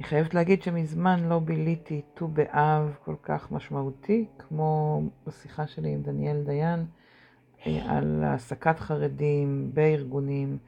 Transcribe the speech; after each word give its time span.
אני 0.00 0.08
חייבת 0.08 0.34
להגיד 0.34 0.62
שמזמן 0.62 1.28
לא 1.28 1.38
ביליתי 1.38 2.02
ט"ו 2.14 2.28
באב 2.28 2.94
כל 3.04 3.14
כך 3.22 3.52
משמעותי, 3.52 4.26
כמו 4.38 5.02
בשיחה 5.26 5.66
שלי 5.66 5.92
עם 5.92 6.02
דניאל 6.02 6.42
דיין, 6.42 6.84
אה, 7.66 7.96
על 7.96 8.24
העסקת 8.24 8.78
חרדים 8.78 9.70
בארגונים, 9.74 10.58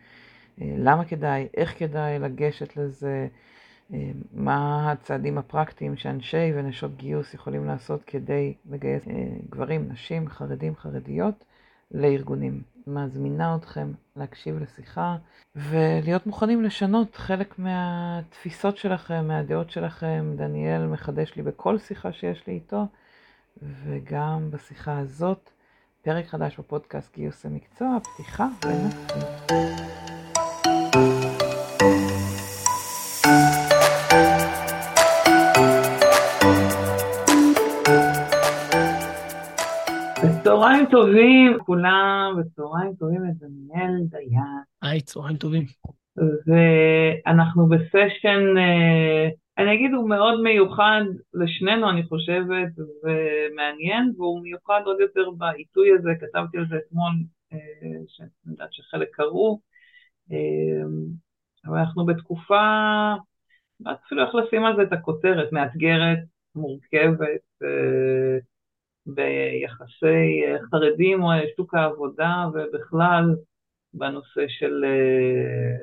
אה, 0.61 0.75
למה 0.79 1.05
כדאי, 1.05 1.49
איך 1.57 1.79
כדאי 1.79 2.19
לגשת 2.19 2.77
לזה, 2.77 3.29
אה, 3.93 4.11
מה 4.33 4.93
הצעדים 4.93 5.39
הפרקטיים 5.39 5.97
שאנשי 5.97 6.53
ונשות 6.55 6.97
גיוס 6.97 7.35
יכולים 7.35 7.67
לעשות 7.67 8.05
כדי 8.05 8.55
לגייס 8.71 9.03
גברים, 9.51 9.89
נשים, 9.93 10.29
חרדים, 10.29 10.77
חרדיות 10.77 11.45
לארגונים. 11.91 12.63
מזמינה 12.87 13.57
אתכם 13.57 13.93
להקשיב 14.17 14.59
לשיחה 14.63 15.17
ולהיות 15.57 16.27
מוכנים 16.27 16.63
לשנות 16.63 17.17
חלק 17.17 17.59
מהתפיסות 17.59 18.77
שלכם, 18.77 19.29
מהדעות 19.29 19.71
שלכם. 19.71 20.33
דניאל 20.37 20.87
מחדש 20.87 21.37
לי 21.37 21.43
בכל 21.43 21.79
שיחה 21.79 22.13
שיש 22.13 22.47
לי 22.47 22.53
איתו, 22.53 22.87
וגם 23.63 24.51
בשיחה 24.51 24.99
הזאת, 24.99 25.51
פרק 26.03 26.27
חדש 26.27 26.59
בפודקאסט 26.59 27.15
גיוס 27.15 27.47
המקצוע, 27.47 27.99
פתיחה 28.03 28.47
ונתחיל. 28.65 30.02
צהריים 40.63 40.87
טובים 40.91 41.59
כולם, 41.59 42.37
וצהריים 42.39 42.95
טובים 42.95 43.21
לדניאל 43.25 43.97
דיין. 44.11 44.63
היי, 44.83 45.01
צהריים 45.01 45.37
טובים. 45.37 45.63
ואנחנו 46.47 47.69
בסשן, 47.69 48.59
אה, 48.59 49.29
אני 49.59 49.75
אגיד, 49.75 49.93
הוא 49.95 50.09
מאוד 50.09 50.41
מיוחד 50.43 51.03
לשנינו, 51.35 51.91
אני 51.91 52.03
חושבת, 52.03 52.69
ומעניין, 53.03 54.13
והוא 54.17 54.43
מיוחד 54.43 54.81
עוד 54.85 55.01
יותר 55.01 55.31
בעיתוי 55.39 55.89
הזה, 55.99 56.11
כתבתי 56.21 56.59
על 56.59 56.67
זה 56.71 56.77
אתמול, 56.77 57.13
אה, 57.53 57.59
שאני 58.09 58.29
יודעת 58.47 58.73
שחלק 58.73 59.09
קראו, 59.13 59.61
אה, 60.33 60.39
אבל 61.67 61.79
אנחנו 61.79 62.07
בתקופה, 62.07 62.63
לא 63.81 63.93
אפילו 64.07 64.27
איך 64.27 64.35
לשים 64.35 64.65
על 64.65 64.77
זה 64.77 64.83
את 64.83 64.93
הכותרת, 64.93 65.53
מאתגרת, 65.53 66.19
מורכבת, 66.55 67.63
ביחסי 69.07 70.45
אה, 70.47 70.57
חרדים 70.71 71.23
או 71.23 71.31
אה, 71.31 71.41
שוק 71.57 71.75
העבודה 71.75 72.47
ובכלל 72.55 73.25
בנושא 73.95 74.45
של 74.49 74.85
אה, 74.85 75.77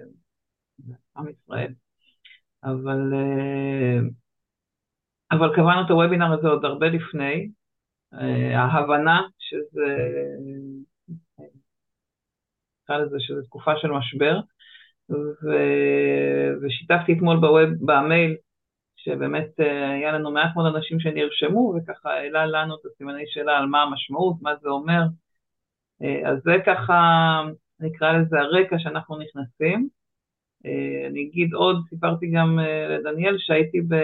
עם 1.17 1.26
ישראל. 1.30 1.73
אבל, 2.64 3.14
אבל 5.31 5.56
קבענו 5.56 5.86
את 5.86 5.89
הוובינר 5.89 6.34
הזה 6.34 6.48
עוד 6.48 6.66
הרבה 6.66 6.88
לפני, 6.88 7.50
ההבנה 8.56 9.22
שזה, 9.39 9.86
נקרא 12.83 12.98
לזה 12.98 13.16
שזו 13.20 13.42
תקופה 13.42 13.72
של 13.78 13.88
משבר, 13.88 14.39
ו, 15.09 15.50
ושיתפתי 16.61 17.14
אתמול 17.14 17.38
בווב, 17.38 17.70
במייל 17.81 18.36
שבאמת 19.03 19.59
אה, 19.59 19.89
היה 19.92 20.11
לנו 20.11 20.31
מעט 20.31 20.55
מאוד 20.55 20.75
אנשים 20.75 21.00
שנרשמו, 21.00 21.73
וככה 21.75 22.09
העלה 22.14 22.45
לנו 22.45 22.75
את 22.75 22.86
הסימני 22.86 23.23
שאלה 23.28 23.58
על 23.58 23.66
מה 23.66 23.83
המשמעות, 23.83 24.36
מה 24.42 24.55
זה 24.61 24.69
אומר. 24.69 25.02
אה, 26.02 26.30
אז 26.30 26.38
זה 26.44 26.52
ככה, 26.66 27.02
נקרא 27.80 28.11
לזה 28.11 28.39
הרקע 28.39 28.75
שאנחנו 28.80 29.17
נכנסים. 29.17 29.89
אה, 30.66 31.08
אני 31.09 31.23
אגיד 31.23 31.53
עוד, 31.53 31.77
סיפרתי 31.89 32.31
גם 32.31 32.59
לדניאל 32.89 33.38
שהייתי, 33.38 33.81
ב, 33.81 33.95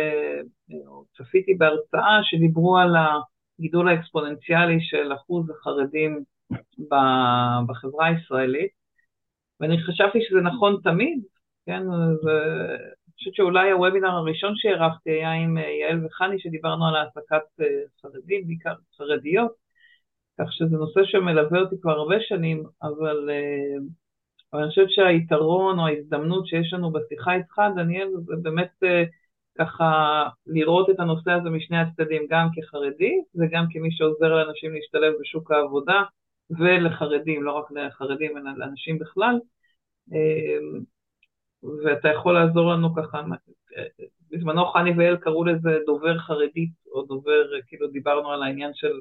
או 0.88 1.04
צפיתי 1.18 1.54
בהרצאה 1.54 2.20
שדיברו 2.24 2.78
על 2.78 2.96
הגידול 3.60 3.90
האקספוננציאלי 3.90 4.78
של 4.82 5.14
אחוז 5.14 5.50
החרדים 5.50 6.24
בחברה 7.68 8.08
הישראלית, 8.08 8.72
ואני 9.60 9.84
חשבתי 9.84 10.20
שזה 10.22 10.42
נכון 10.42 10.80
תמיד, 10.84 11.20
כן, 11.66 11.84
חושבת 13.18 13.36
שאולי 13.36 13.72
הוובינר 13.72 14.10
הראשון 14.10 14.54
שהערכתי 14.56 15.10
היה 15.12 15.34
עם 15.34 15.58
אה, 15.58 15.64
יעל 15.64 16.06
וחני, 16.06 16.40
שדיברנו 16.40 16.88
על 16.88 16.96
העסקת 16.96 17.62
אה, 17.62 17.66
חרדים, 18.02 18.48
בעיקר 18.48 18.74
חרדיות, 18.98 19.52
כך 20.40 20.54
שזה 20.54 20.78
נושא 20.78 21.00
שמלווה 21.04 21.60
אותי 21.60 21.76
כבר 21.82 21.92
הרבה 21.92 22.16
שנים, 22.20 22.64
אבל, 22.84 23.30
אה, 23.30 23.78
אבל 24.54 24.62
אני 24.62 24.70
חושבת 24.70 24.90
שהיתרון 24.90 25.80
או 25.80 25.88
ההזדמנות 25.88 26.48
שיש 26.48 26.74
לנו 26.74 26.92
בשיחה 26.92 27.34
איתך, 27.36 27.62
דניאל, 27.76 28.08
זה 28.26 28.34
באמת 28.42 28.84
ככה 29.58 30.24
לראות 30.48 30.90
את 30.90 31.00
הנושא 31.00 31.32
הזה 31.32 31.50
משני 31.50 31.78
הצדדים, 31.78 32.26
גם 32.30 32.48
כחרדי 32.56 33.14
וגם 33.36 33.66
כמי 33.72 33.92
שעוזר 33.92 34.36
לאנשים 34.36 34.74
להשתלב 34.74 35.14
בשוק 35.22 35.52
העבודה, 35.52 36.04
ולחרדים, 36.50 37.44
לא 37.44 37.52
רק 37.52 37.72
לחרדים, 37.72 38.38
אלא 38.38 38.52
לאנשים 38.58 39.00
בכלל. 39.00 39.36
ואתה 41.86 42.10
יכול 42.10 42.34
לעזור 42.34 42.74
לנו 42.74 42.96
ככה, 42.96 43.22
בזמנו 44.32 44.66
חני 44.66 44.92
ואל 44.98 45.18
קראו 45.18 45.44
לזה 45.46 45.78
דובר 45.86 46.20
חרדית, 46.20 46.72
או 46.92 47.02
דובר, 47.02 47.44
כאילו 47.68 47.88
דיברנו 47.88 48.32
על 48.32 48.44
העניין 48.44 48.72
של 48.74 48.92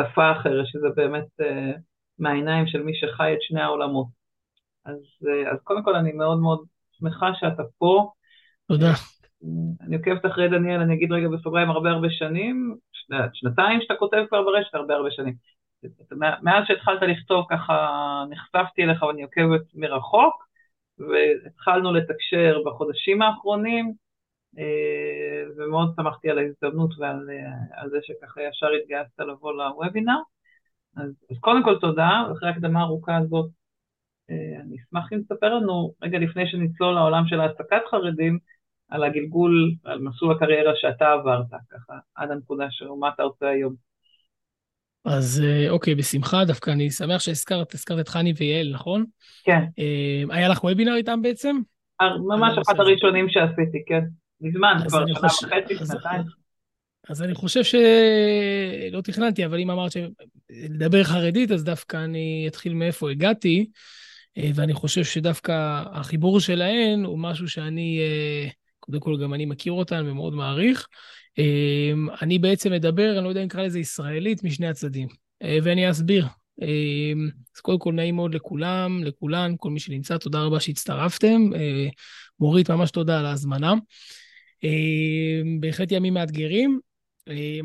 שפה 0.00 0.32
אחרת, 0.32 0.66
שזה 0.66 0.88
באמת 0.96 1.26
uh, 1.42 1.78
מהעיניים 2.18 2.66
של 2.66 2.82
מי 2.82 2.92
שחי 2.94 3.32
את 3.34 3.42
שני 3.42 3.60
העולמות. 3.60 4.06
אז, 4.84 4.96
uh, 4.96 5.52
אז 5.52 5.58
קודם 5.64 5.82
כל 5.82 5.96
אני 5.96 6.12
מאוד 6.12 6.40
מאוד 6.40 6.64
שמחה 6.92 7.30
שאתה 7.34 7.62
פה. 7.78 8.10
תודה. 8.68 8.92
אני 9.80 9.96
עוקבת 9.96 10.26
אחרי 10.26 10.48
דניאל, 10.48 10.80
אני 10.80 10.94
אגיד 10.94 11.12
רגע 11.12 11.28
בסוגריים 11.28 11.70
הרבה 11.70 11.90
הרבה 11.90 12.10
שנים, 12.10 12.76
שנתיים 13.32 13.80
שאתה 13.80 13.94
כותב 13.94 14.24
כבר 14.28 14.42
ברשת, 14.42 14.74
הרבה 14.74 14.94
הרבה 14.94 15.10
שנים. 15.10 15.34
מאז 16.42 16.64
שהתחלת 16.66 17.02
לכתוב 17.02 17.46
ככה 17.50 18.24
נחשפתי 18.30 18.84
אליך 18.84 19.02
ואני 19.02 19.22
עוקבת 19.22 19.60
מרחוק, 19.74 20.49
והתחלנו 21.08 21.92
לתקשר 21.92 22.62
בחודשים 22.66 23.22
האחרונים, 23.22 23.92
אה, 24.58 25.42
ומאוד 25.56 25.92
שמחתי 25.96 26.30
על 26.30 26.38
ההזדמנות 26.38 26.90
ועל 26.98 27.30
על 27.72 27.90
זה 27.90 27.98
שככה 28.02 28.42
ישר 28.42 28.66
התגייסת 28.82 29.20
לבוא 29.20 29.52
לוובינר. 29.52 30.18
אז, 30.96 31.10
אז 31.30 31.38
קודם 31.40 31.64
כל 31.64 31.78
תודה, 31.80 32.10
אחרי 32.32 32.48
ההקדמה 32.48 32.80
הארוכה 32.80 33.16
הזאת, 33.16 33.50
אה, 34.30 34.60
אני 34.60 34.76
אשמח 34.76 35.12
אם 35.12 35.20
תספר 35.22 35.54
לנו, 35.54 35.94
רגע 36.02 36.18
לפני 36.18 36.50
שנצלול 36.50 36.94
לעולם 36.94 37.24
של 37.26 37.40
העסקת 37.40 37.82
חרדים, 37.90 38.38
על 38.88 39.04
הגלגול, 39.04 39.74
על 39.84 40.00
מסלול 40.00 40.36
הקריירה 40.36 40.72
שאתה 40.74 41.12
עברת, 41.12 41.46
ככה, 41.70 41.98
עד 42.14 42.30
הנקודה 42.30 42.66
של 42.70 42.88
מה 43.00 43.08
אתה 43.14 43.22
עושה 43.22 43.48
היום. 43.48 43.89
אז 45.04 45.44
אה, 45.44 45.70
אוקיי, 45.70 45.94
בשמחה, 45.94 46.44
דווקא 46.44 46.70
אני 46.70 46.90
שמח 46.90 47.20
שהזכרת, 47.20 47.74
הזכרת 47.74 48.00
את 48.00 48.08
חני 48.08 48.32
ויעל, 48.36 48.70
נכון? 48.74 49.04
כן. 49.44 49.60
אה, 49.78 50.22
היה 50.30 50.48
לך 50.48 50.64
וובינר 50.64 50.94
איתם 50.94 51.22
בעצם? 51.22 51.56
ממש 52.28 52.58
אחת 52.58 52.78
הראשונים 52.78 53.28
שעשיתי, 53.28 53.84
כן. 53.86 54.00
מזמן, 54.40 54.74
כבר 54.88 55.04
שנה. 55.06 55.48
וחצי, 55.48 55.76
שנתיים. 55.76 56.22
אז 57.08 57.22
אני 57.22 57.34
חושב 57.34 57.64
שלא 57.64 59.00
תכננתי, 59.00 59.44
אבל 59.44 59.60
אם 59.60 59.70
אמרת 59.70 59.92
לדבר 60.50 61.04
חרדית, 61.04 61.50
אז 61.50 61.64
דווקא 61.64 61.96
אני 61.96 62.44
אתחיל 62.48 62.74
מאיפה 62.74 63.10
הגעתי, 63.10 63.70
אה, 64.38 64.50
ואני 64.54 64.74
חושב 64.74 65.04
שדווקא 65.04 65.82
החיבור 65.92 66.40
שלהן 66.40 67.04
הוא 67.04 67.18
משהו 67.18 67.48
שאני, 67.48 68.00
קודם 68.90 69.02
כל 69.02 69.22
גם 69.22 69.34
אני 69.34 69.46
מכיר 69.46 69.72
אותן 69.72 70.04
ומאוד 70.06 70.34
מעריך. 70.34 70.86
אמ, 71.38 72.08
אני 72.22 72.38
בעצם 72.38 72.72
מדבר, 72.72 73.14
אני 73.16 73.24
לא 73.24 73.28
יודע 73.28 73.40
אם 73.40 73.46
נקרא 73.46 73.62
לזה 73.62 73.78
ישראלית, 73.78 74.44
משני 74.44 74.66
הצדדים, 74.66 75.08
אה, 75.42 75.58
ואני 75.62 75.90
אסביר. 75.90 76.26
אמ, 76.62 77.28
אז 77.56 77.60
קודם 77.60 77.78
כל 77.78 77.92
נעים 77.92 78.16
מאוד 78.16 78.34
לכולם, 78.34 79.04
לכולן, 79.04 79.54
כל 79.58 79.70
מי 79.70 79.80
שנמצא, 79.80 80.18
תודה 80.18 80.42
רבה 80.42 80.60
שהצטרפתם. 80.60 81.54
אה, 81.54 81.88
מורית, 82.40 82.70
ממש 82.70 82.90
תודה 82.90 83.18
על 83.18 83.26
ההזמנה. 83.26 83.74
אמ, 84.64 85.60
בהחלט 85.60 85.92
ימים 85.92 86.14
מאתגרים. 86.14 86.80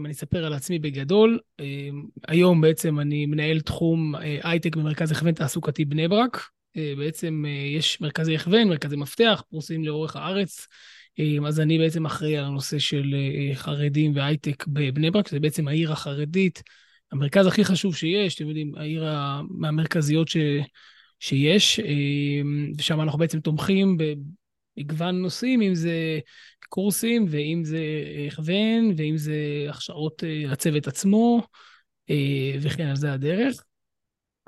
אני 0.05 0.11
אספר 0.11 0.45
על 0.45 0.53
עצמי 0.53 0.79
בגדול. 0.79 1.39
היום 2.27 2.61
בעצם 2.61 2.99
אני 2.99 3.25
מנהל 3.25 3.59
תחום 3.59 4.15
אה, 4.15 4.39
הייטק 4.43 4.75
במרכז 4.75 5.11
הכוון 5.11 5.31
תעסוקתי 5.33 5.85
בני 5.85 6.07
ברק. 6.07 6.49
בעצם 6.97 7.45
יש 7.77 8.01
מרכזי 8.01 8.35
הכוון, 8.35 8.67
מרכזי 8.67 8.95
מפתח, 8.95 9.43
פרוסים 9.49 9.83
לאורך 9.83 10.15
הארץ. 10.15 10.67
אמ, 11.19 11.45
אז 11.45 11.59
אני 11.59 11.77
בעצם 11.77 12.05
אחראי 12.05 12.37
על 12.37 12.45
הנושא 12.45 12.79
של 12.79 13.15
אה, 13.15 13.55
חרדים 13.55 14.15
והייטק 14.15 14.67
בבני 14.67 15.11
ברק, 15.11 15.27
שזה 15.27 15.39
בעצם 15.39 15.67
העיר 15.67 15.91
החרדית, 15.91 16.63
המרכז 17.11 17.47
הכי 17.47 17.65
חשוב 17.65 17.95
שיש, 17.95 18.35
אתם 18.35 18.47
יודעים, 18.47 18.75
העיר 18.75 19.03
מהמרכזיות 19.49 20.27
ש, 20.27 20.37
שיש, 21.19 21.79
אמ, 21.79 22.71
ושם 22.77 23.01
אנחנו 23.01 23.19
בעצם 23.19 23.39
תומכים 23.39 23.97
במגוון 24.77 25.21
נושאים, 25.21 25.61
אם 25.61 25.75
זה 25.75 26.19
קורסים, 26.69 27.25
ואם 27.29 27.61
זה 27.63 27.79
הכוון, 28.27 28.93
ואם 28.97 29.17
זה 29.17 29.67
הכשרות 29.69 30.23
אה, 30.23 30.51
הצוות 30.51 30.87
עצמו, 30.87 31.41
אה, 32.09 32.55
וכן, 32.61 32.87
על 32.87 32.95
זה 32.95 33.13
הדרך. 33.13 33.63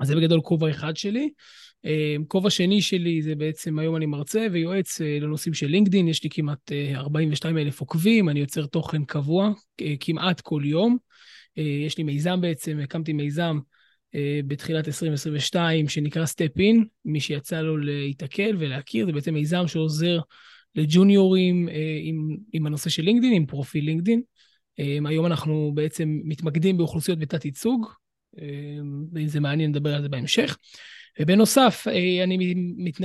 אז 0.00 0.08
זה 0.08 0.16
בגדול 0.16 0.40
כובע 0.40 0.70
אחד 0.70 0.96
שלי. 0.96 1.30
כובע 2.28 2.50
שני 2.50 2.82
שלי 2.82 3.22
זה 3.22 3.34
בעצם, 3.34 3.78
היום 3.78 3.96
אני 3.96 4.06
מרצה 4.06 4.46
ויועץ 4.52 5.00
לנושאים 5.00 5.54
של 5.54 5.66
לינקדין, 5.66 6.08
יש 6.08 6.24
לי 6.24 6.30
כמעט 6.30 6.72
42 6.94 7.58
אלף 7.58 7.80
עוקבים, 7.80 8.28
אני 8.28 8.40
יוצר 8.40 8.66
תוכן 8.66 9.04
קבוע 9.04 9.50
כמעט 10.00 10.40
כל 10.40 10.62
יום. 10.64 10.96
יש 11.56 11.98
לי 11.98 12.04
מיזם 12.04 12.40
בעצם, 12.40 12.78
הקמתי 12.82 13.12
מיזם 13.12 13.58
בתחילת 14.46 14.88
2022 14.88 15.88
שנקרא 15.88 16.26
סטפ 16.26 16.58
אין, 16.58 16.84
מי 17.04 17.20
שיצא 17.20 17.60
לו 17.60 17.76
להיתקל 17.76 18.56
ולהכיר, 18.58 19.06
זה 19.06 19.12
בעצם 19.12 19.34
מיזם 19.34 19.66
שעוזר 19.66 20.18
לג'וניורים 20.74 21.68
עם, 22.02 22.36
עם 22.52 22.66
הנושא 22.66 22.90
של 22.90 23.02
לינקדין, 23.02 23.32
עם 23.32 23.46
פרופיל 23.46 23.84
לינקדין. 23.84 24.22
היום 24.78 25.26
אנחנו 25.26 25.72
בעצם 25.74 26.20
מתמקדים 26.24 26.76
באוכלוסיות 26.76 27.18
בתת 27.18 27.44
ייצוג, 27.44 27.86
ואם 29.12 29.26
זה 29.26 29.40
מעניין 29.40 29.70
נדבר 29.70 29.94
על 29.94 30.02
זה 30.02 30.08
בהמשך. 30.08 30.56
ובנוסף, 31.20 31.86
אני 32.24 32.54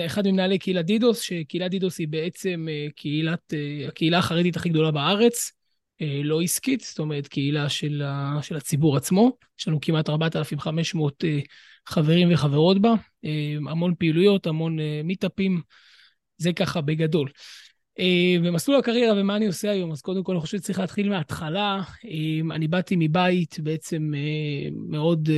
אחד 0.06 0.28
ממנהלי 0.28 0.60
קהילת 0.60 0.86
דידוס, 0.86 1.22
שקהילת 1.22 1.72
דידוס 1.72 2.00
היא 2.00 2.08
בעצם 2.08 2.68
קהילת, 2.96 3.54
הקהילה 3.88 4.18
החרדית 4.18 4.56
הכי 4.56 4.70
גדולה 4.70 4.92
בארץ, 4.92 5.52
לא 6.24 6.42
עסקית, 6.42 6.82
זאת 6.82 7.00
אומרת 7.00 7.28
קהילה 7.28 7.70
של, 7.70 8.02
ה, 8.06 8.40
של 8.42 8.56
הציבור 8.56 8.98
עצמו. 8.98 9.32
יש 9.60 9.68
לנו 9.68 9.82
כמעט 9.82 10.10
4,500 10.10 11.24
חברים 11.88 12.34
וחברות 12.34 12.82
בה, 12.82 12.94
המון 13.70 13.94
פעילויות, 14.00 14.48
המון 14.48 14.78
מיטאפים, 15.04 15.62
זה 16.38 16.54
ככה 16.54 16.82
בגדול. 16.82 17.30
במסלול 18.44 18.80
הקריירה 18.80 19.22
ומה 19.22 19.36
אני 19.36 19.48
עושה 19.48 19.72
היום, 19.72 19.92
אז 19.92 20.02
קודם 20.02 20.24
כל 20.24 20.32
אני 20.32 20.42
חושב 20.42 20.58
שצריך 20.58 20.80
להתחיל 20.80 21.10
מההתחלה. 21.10 21.82
אני 22.52 22.68
באתי 22.68 22.96
מבית 22.98 23.60
בעצם 23.60 24.12
מאוד, 24.90 25.30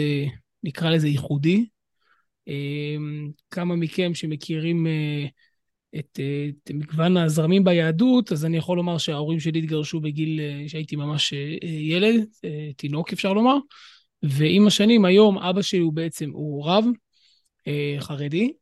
נקרא 0.64 0.90
לזה 0.90 1.08
ייחודי. 1.08 1.66
כמה 3.52 3.76
מכם 3.76 4.14
שמכירים 4.14 4.88
את, 6.00 6.20
את 6.64 6.72
מגוון 6.72 7.18
הזרמים 7.18 7.64
ביהדות, 7.64 8.32
אז 8.32 8.46
אני 8.46 8.58
יכול 8.58 8.78
לומר 8.78 8.98
שההורים 8.98 9.40
שלי 9.40 9.60
התגרשו 9.60 10.00
בגיל 10.00 10.40
שהייתי 10.68 10.96
ממש 10.96 11.34
ילד, 11.64 12.26
תינוק 12.78 13.14
אפשר 13.14 13.34
לומר, 13.34 13.58
ועם 14.24 14.68
השנים 14.68 15.06
היום 15.06 15.38
אבא 15.38 15.62
שלי 15.62 15.80
הוא 15.80 15.94
בעצם, 15.94 16.30
הוא 16.34 16.66
רב 16.66 16.86
חרדי, 18.00 18.54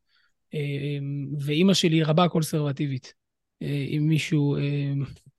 ואימא 1.40 1.74
שלי 1.74 2.04
רבה 2.04 2.28
קונסרבטיבית. 2.28 3.14
אם 3.62 4.06
מישהו 4.08 4.58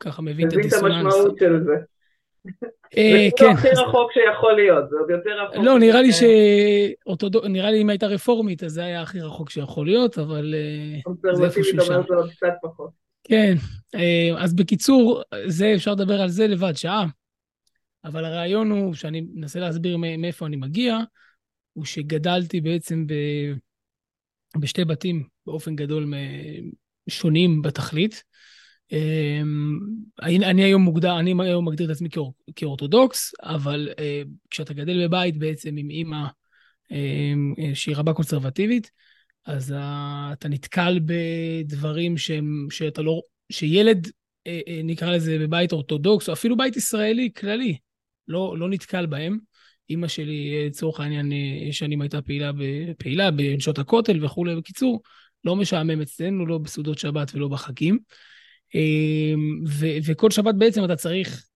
ככה 0.01 0.23
מבין 0.23 0.49
את 0.49 0.53
הדיסוננס. 0.53 0.83
מבין 0.83 1.09
את 1.09 1.15
המשמעות 1.15 1.39
של 1.39 1.65
זה. 1.65 1.73
אה, 2.97 3.13
זה 3.13 3.29
כאילו 3.37 3.51
הכי 3.51 3.69
רחוק 3.69 4.13
שיכול 4.13 4.57
להיות, 4.57 4.91
זה 4.91 4.97
עוד 4.97 5.11
יותר 5.11 5.31
רחוק. 5.31 5.65
לא, 5.65 5.79
נראה 5.79 6.03
לי 6.03 6.13
ש... 6.13 6.23
נראה 7.49 7.71
לי 7.71 7.83
אם 7.83 7.91
הייתה 7.91 8.07
רפורמית, 8.07 8.63
אז 8.63 8.73
זה 8.73 8.85
היה 8.85 9.03
הכי 9.03 9.21
רחוק 9.21 9.51
שיכול 9.51 9.87
להיות, 9.87 10.19
אבל 10.19 10.55
אה, 10.55 11.35
זה 11.35 11.45
איפשהו 11.45 11.81
שם. 11.81 12.03
זה. 12.09 12.85
כן, 13.25 13.55
אה, 13.95 14.31
אז 14.39 14.55
בקיצור, 14.55 15.23
זה 15.47 15.73
אפשר 15.75 15.93
לדבר 15.93 16.21
על 16.21 16.29
זה 16.29 16.47
לבד, 16.47 16.73
שעה. 16.77 17.07
אבל 18.05 18.25
הרעיון 18.25 18.71
הוא, 18.71 18.95
שאני 18.95 19.27
מנסה 19.35 19.61
להסביר 19.61 19.97
מאיפה 19.97 20.47
אני 20.47 20.57
מגיע, 20.57 20.99
הוא 21.73 21.85
שגדלתי 21.85 22.61
בעצם 22.61 23.07
ב... 23.07 23.15
בשתי 24.61 24.85
בתים 24.85 25.23
באופן 25.47 25.77
גדול 25.77 26.15
שונים 27.09 27.63
בתכלית. 27.63 28.25
אמ, 28.93 29.79
אני, 30.23 30.47
אני 30.47 30.65
היום 30.65 30.83
מוגדר, 30.83 31.19
אני 31.19 31.35
היום 31.39 31.69
מגדיר 31.69 31.87
את 31.87 31.91
עצמי 31.91 32.11
כאור, 32.11 32.35
כאורתודוקס, 32.57 33.35
אבל 33.43 33.89
uh, 33.93 34.29
כשאתה 34.51 34.75
גדל 34.75 35.07
בבית 35.07 35.37
בעצם 35.39 35.77
עם 35.77 35.91
אימא 35.91 36.27
uh, 36.89 36.95
שהיא 37.75 37.97
רבה 37.97 38.13
קונסרבטיבית, 38.13 38.91
אז 39.47 39.75
אתה 40.33 40.49
נתקל 40.49 41.01
בדברים 41.05 42.19
שהם, 42.19 42.67
שאתה 42.71 43.03
לא, 43.03 43.21
שילד, 43.53 44.07
uh, 44.07 44.51
נקרא 44.85 45.11
לזה 45.11 45.39
בבית 45.39 45.73
אורתודוקס, 45.73 46.29
או 46.29 46.33
אפילו 46.33 46.57
בית 46.57 46.77
ישראלי 46.77 47.31
כללי, 47.37 47.77
לא, 48.29 48.55
לא 48.59 48.69
נתקל 48.69 49.07
בהם. 49.07 49.39
אימא 49.91 50.09
שלי, 50.09 50.67
לצורך 50.67 51.01
העניין, 51.01 51.33
שנים 51.73 52.01
הייתה 52.01 52.23
פעילה, 52.23 52.51
פעילה 52.99 53.31
בנשות 53.31 53.79
הכותל 53.79 54.25
וכולי. 54.25 54.57
בקיצור, 54.57 55.03
לא 55.45 55.57
משעמם 55.57 56.01
אצלנו, 56.01 56.47
לא 56.47 56.59
בסעודות 56.59 56.99
שבת 56.99 57.35
ולא 57.35 57.49
בחגים. 57.49 57.99
אמ, 58.75 59.65
ו- 59.69 59.97
וכל 60.05 60.31
שבת 60.31 60.55
בעצם 60.55 60.85
אתה 60.85 60.97
צריך 60.97 61.47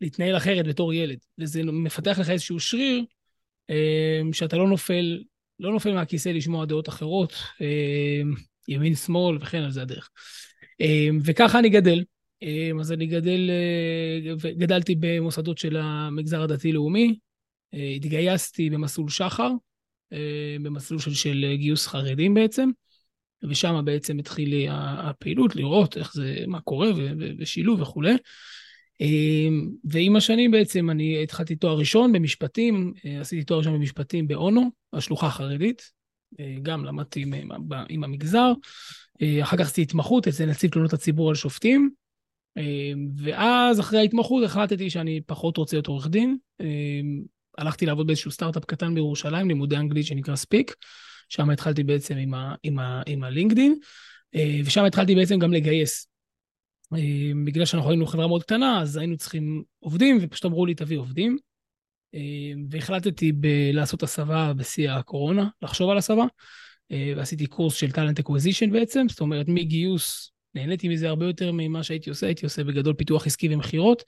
להתנהל 0.00 0.36
אחרת 0.36 0.66
בתור 0.66 0.94
ילד, 0.94 1.18
וזה 1.38 1.62
מפתח 1.64 2.18
לך 2.18 2.30
איזשהו 2.30 2.60
שריר 2.60 3.04
אמ, 3.70 4.32
שאתה 4.32 4.56
לא 4.56 4.68
נופל, 4.68 5.22
לא 5.60 5.72
נופל 5.72 5.92
מהכיסא 5.94 6.28
לשמוע 6.28 6.64
דעות 6.64 6.88
אחרות, 6.88 7.32
אמ, 7.60 8.34
ימין, 8.68 8.94
שמאל 8.94 9.38
וכן 9.40 9.62
על 9.62 9.70
זה 9.70 9.82
הדרך. 9.82 10.10
וככה 11.24 11.58
אני 11.58 11.68
גדל. 11.68 12.04
אז 12.80 12.92
אני 12.92 13.06
גדל, 13.06 13.50
אה, 13.50 14.50
גדלתי 14.52 14.94
במוסדות 15.00 15.58
של 15.58 15.76
המגזר 15.76 16.42
הדתי-לאומי, 16.42 17.18
אה, 17.74 17.92
התגייסתי 17.96 18.70
במסלול 18.70 19.08
שחר, 19.08 19.50
אה, 20.12 20.56
במסלול 20.62 21.00
של, 21.00 21.14
של 21.14 21.54
גיוס 21.56 21.86
חרדים 21.86 22.34
בעצם. 22.34 22.70
ושם 23.48 23.82
בעצם 23.84 24.18
התחיל 24.18 24.68
הפעילות, 24.70 25.56
לראות 25.56 25.96
איך 25.96 26.14
זה, 26.14 26.36
מה 26.46 26.60
קורה 26.60 26.88
ושילוב 27.38 27.80
וכולי. 27.80 28.14
אמ, 29.00 29.70
ועם 29.84 30.16
השנים 30.16 30.50
בעצם 30.50 30.90
אני 30.90 31.22
התחלתי 31.22 31.56
תואר 31.56 31.78
ראשון 31.78 32.12
במשפטים, 32.12 32.92
אה, 33.04 33.20
עשיתי 33.20 33.44
תואר 33.44 33.58
ראשון 33.58 33.74
במשפטים 33.74 34.28
באונו, 34.28 34.70
השלוחה 34.92 35.26
החרדית, 35.26 35.90
אה, 36.40 36.54
גם 36.62 36.84
למדתי 36.84 37.22
עם, 37.22 37.52
עם 37.88 38.04
המגזר, 38.04 38.52
אה, 39.22 39.42
אחר 39.42 39.56
כך 39.56 39.66
עשיתי 39.66 39.82
התמחות 39.82 40.28
אצל 40.28 40.46
נציב 40.46 40.70
תלונות 40.70 40.92
הציבור 40.92 41.28
על 41.28 41.34
שופטים, 41.34 41.90
ואז 43.16 43.80
אחרי 43.80 43.98
ההתמחות 43.98 44.44
החלטתי 44.44 44.90
שאני 44.90 45.20
פחות 45.26 45.56
רוצה 45.56 45.76
להיות 45.76 45.86
עורך 45.86 46.08
דין. 46.08 46.36
הלכתי 47.58 47.86
לעבוד 47.86 48.06
באיזשהו 48.06 48.30
סטארט-אפ 48.30 48.64
קטן 48.64 48.94
בירושלים, 48.94 49.48
לימודי 49.48 49.76
אנגלית 49.76 50.06
שנקרא 50.06 50.36
ספיק. 50.36 50.74
שם 51.28 51.50
התחלתי 51.50 51.82
בעצם 51.82 52.16
עם, 52.16 52.34
ה, 52.34 52.54
עם, 52.62 52.78
ה, 52.78 53.02
עם 53.06 53.24
הלינקדין, 53.24 53.74
אה, 54.34 54.60
ושם 54.64 54.84
התחלתי 54.84 55.14
בעצם 55.14 55.38
גם 55.38 55.52
לגייס. 55.52 56.08
אה, 56.94 57.32
בגלל 57.44 57.64
שאנחנו 57.64 57.90
היינו 57.90 58.06
חברה 58.06 58.26
מאוד 58.26 58.42
קטנה, 58.42 58.80
אז 58.82 58.96
היינו 58.96 59.16
צריכים 59.16 59.62
עובדים, 59.78 60.18
ופשוט 60.20 60.44
אמרו 60.44 60.66
לי, 60.66 60.74
תביא 60.74 60.98
עובדים. 60.98 61.38
אה, 62.14 62.20
והחלטתי 62.70 63.32
ב- 63.32 63.70
לעשות 63.72 64.02
הסבה 64.02 64.52
בשיא 64.52 64.90
הקורונה, 64.90 65.48
לחשוב 65.62 65.90
על 65.90 65.98
הסבה, 65.98 66.24
ועשיתי 67.16 67.46
קורס 67.46 67.74
של 67.74 67.92
talent 67.92 68.18
acquisition 68.18 68.70
בעצם, 68.70 69.06
זאת 69.08 69.20
אומרת, 69.20 69.46
מגיוס, 69.48 70.32
נהניתי 70.54 70.88
מזה 70.88 71.08
הרבה 71.08 71.26
יותר 71.26 71.52
ממה 71.52 71.82
שהייתי 71.82 72.10
עושה, 72.10 72.26
הייתי 72.26 72.46
עושה 72.46 72.64
בגדול 72.64 72.94
פיתוח 72.94 73.26
עסקי 73.26 73.54
ומכירות, 73.54 74.04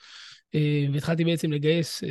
והתחלתי 0.92 1.24
בעצם 1.24 1.52
לגייס 1.52 2.04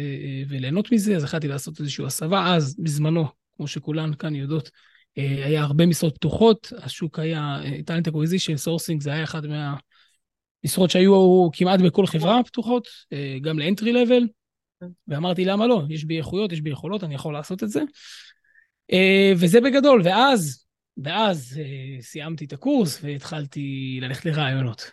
וליהנות 0.48 0.92
מזה, 0.92 1.16
אז 1.16 1.24
החלטתי 1.24 1.48
לעשות 1.48 1.80
איזושהי 1.80 2.06
הסבה, 2.06 2.56
אז 2.56 2.76
בזמנו, 2.80 3.26
כמו 3.56 3.68
שכולן 3.68 4.14
כאן 4.14 4.36
יודעות, 4.36 4.70
היה 5.16 5.62
הרבה 5.62 5.86
משרות 5.86 6.16
פתוחות, 6.16 6.74
השוק 6.78 7.20
היה, 7.20 7.58
talent 7.86 8.08
acquisition, 8.08 8.58
sourcing, 8.58 9.02
זה 9.02 9.14
היה 9.14 9.24
אחד 9.24 9.42
מהמשרות 9.46 10.90
שהיו 10.90 11.50
כמעט 11.54 11.80
בכל 11.80 12.06
חברה 12.06 12.44
פתוחות, 12.44 12.88
אה, 13.14 13.38
גם 13.42 13.60
לאנטרי 13.60 13.94
לבל, 13.94 14.28
ואמרתי 15.08 15.46
למה 15.46 15.68
לא, 15.68 15.84
יש 15.90 16.06
בי 16.06 16.18
איכויות, 16.18 16.52
יש 16.52 16.62
בי 16.62 16.70
יכולות, 16.70 17.04
אני 17.04 17.16
יכול 17.16 17.34
לעשות 17.34 17.64
את 17.64 17.70
זה. 17.70 17.82
אה, 18.92 19.34
וזה 19.36 19.62
בגדול, 19.62 20.02
ואז, 20.04 20.66
ואז 20.98 21.60
סיימתי 22.02 22.46
את 22.46 22.54
הקורס 22.54 23.00
והתחלתי 23.04 24.00
ללכת 24.02 24.26
לרעיונות. 24.26 24.92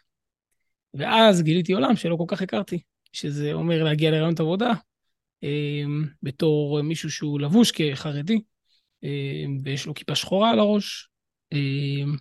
ואז 0.94 1.42
גיליתי 1.42 1.72
עולם 1.72 1.96
שלא 1.96 2.16
כל 2.16 2.24
כך 2.26 2.42
הכרתי, 2.42 2.80
שזה 3.12 3.52
אומר 3.52 3.84
להגיע 3.84 4.10
לרעיונות 4.10 4.40
עבודה 4.40 4.72
בתור 6.22 6.82
מישהו 6.82 7.10
שהוא 7.10 7.40
לבוש 7.40 7.72
כחרדי, 7.72 8.40
ויש 9.64 9.86
לו 9.86 9.94
כיפה 9.94 10.14
שחורה 10.14 10.50
על 10.50 10.58
הראש, 10.58 11.08
אמ, 11.52 12.16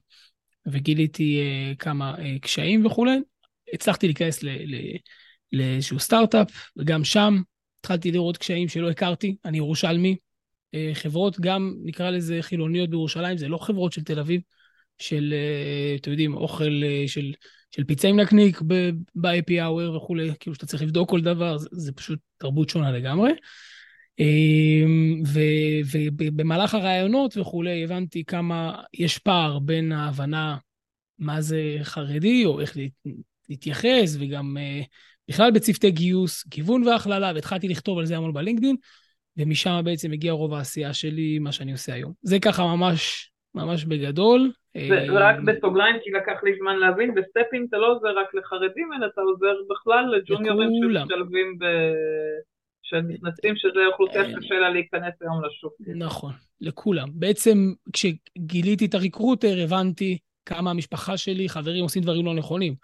וגיליתי 0.68 1.40
אה, 1.40 1.76
כמה 1.76 2.16
אה, 2.20 2.40
קשיים 2.42 2.86
וכולי. 2.86 3.20
הצלחתי 3.74 4.08
להיכנס 4.08 4.40
לאיזשהו 5.52 6.00
סטארט-אפ, 6.00 6.52
וגם 6.78 7.04
שם 7.04 7.42
התחלתי 7.80 8.12
לראות 8.12 8.38
קשיים 8.38 8.68
שלא 8.68 8.90
הכרתי, 8.90 9.36
אני 9.46 9.58
ירושלמי. 9.58 10.16
אה, 10.74 10.92
חברות 10.94 11.40
גם, 11.40 11.76
נקרא 11.84 12.10
לזה 12.10 12.38
חילוניות 12.42 12.90
בירושלים, 12.90 13.38
זה 13.38 13.48
לא 13.48 13.58
חברות 13.58 13.94
של 13.94 14.04
תל 14.04 14.20
אביב, 14.20 14.42
של, 14.98 15.34
אתם 15.96 16.12
יודעים, 16.12 16.34
אוכל 16.34 16.82
של, 17.08 17.34
של 17.72 17.84
פיצה 17.84 18.08
עם 18.08 18.20
נקניק 18.20 18.62
ב-IP 19.16 19.50
hour 19.50 19.96
וכולי, 19.96 20.32
כאילו 20.40 20.56
שאתה 20.56 20.66
צריך 20.66 20.84
לבדוק 20.84 21.10
כל 21.10 21.22
דבר, 21.22 21.58
זה, 21.58 21.70
זה 21.72 21.92
פשוט 21.92 22.20
תרבות 22.38 22.70
שונה 22.70 22.92
לגמרי. 22.92 23.32
אמ, 24.20 25.22
ובמהלך 26.18 26.74
הראיונות 26.74 27.38
וכולי 27.38 27.84
הבנתי 27.84 28.24
כמה 28.24 28.82
יש 28.94 29.18
פער 29.18 29.60
בין 29.60 29.92
ההבנה 29.92 30.58
מה 31.20 31.42
זה 31.42 31.62
חרדי 31.84 32.46
או 32.46 32.62
איך 32.62 32.78
להתייחס 33.50 34.18
וגם 34.20 34.58
אה, 34.60 34.82
בכלל 35.30 35.52
בצוותי 35.52 35.92
גיוס, 35.92 36.48
גיוון 36.48 36.88
והכללה, 36.88 37.32
והתחלתי 37.36 37.68
לכתוב 37.68 38.00
על 38.00 38.06
זה 38.06 38.18
המון 38.18 38.34
בלינקדאין, 38.34 38.76
ומשם 39.38 39.82
בעצם 39.84 40.12
הגיע 40.12 40.32
רוב 40.32 40.54
העשייה 40.54 40.94
שלי, 40.94 41.40
מה 41.40 41.52
שאני 41.52 41.72
עושה 41.72 41.94
היום. 41.94 42.14
זה 42.22 42.40
ככה 42.40 42.64
ממש 42.64 43.32
ממש 43.56 43.86
בגדול. 43.86 44.52
ורק 45.10 45.36
בסוגריים, 45.46 45.96
כי 46.04 46.12
לקח 46.12 46.44
לי 46.44 46.52
זמן 46.60 46.78
להבין, 46.78 47.16
בסטפים 47.16 47.66
אתה 47.70 47.78
לא 47.78 47.96
עוזר 47.96 48.20
רק 48.20 48.34
לחרדים, 48.34 48.90
אלא 48.94 49.06
אתה 49.06 49.22
עוזר 49.22 49.54
בכלל 49.70 50.06
לג'וניורים 50.16 50.70
שמשתלבים 50.84 51.58
ב... 51.60 51.66
שנכנסים, 52.90 53.56
שזה 53.56 53.80
אוכלוסייה 53.92 54.24
שקשה 54.26 54.56
לה 54.56 54.70
להיכנס 54.70 55.14
היום 55.22 55.42
לשוק. 55.46 55.74
נכון, 55.96 56.34
לכולם. 56.62 57.08
בעצם 57.14 57.74
כשגיליתי 57.94 58.86
את 58.86 58.94
הריקרוטר, 58.94 59.64
הבנתי 59.64 60.18
כמה 60.46 60.72
המשפחה 60.72 61.18
שלי, 61.18 61.50
חברים 61.50 61.84
עושים 61.84 62.04
דברים 62.04 62.26
לא 62.26 62.34
נכונים. 62.34 62.76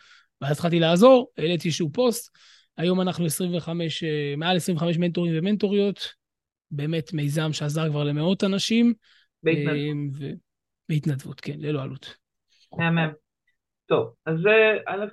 ואז 0.42 0.52
התחלתי 0.52 0.80
לעזור, 0.80 1.32
העליתי 1.38 1.68
איזשהו 1.68 1.90
פוסט. 1.94 2.38
היום 2.78 3.02
אנחנו 3.02 3.26
25, 3.26 4.04
אה, 4.04 4.34
מעל 4.38 4.58
25 4.58 4.98
מנטורים 4.98 5.34
ומנטוריות. 5.38 6.14
באמת 6.72 7.14
מיזם 7.14 7.54
שעזר 7.54 7.90
כבר 7.90 8.04
למאות 8.04 8.44
אנשים. 8.44 8.94
בהתנדבות. 9.44 10.16
ו... 10.20 10.26
בהתנדבות, 10.90 11.42
כן, 11.42 11.56
ללא 11.58 11.82
עלות. 11.82 12.16
מהמם. 12.78 13.14
טוב, 13.86 14.14
אז 14.26 14.36
זה, 14.44 14.78
א', 14.88 15.06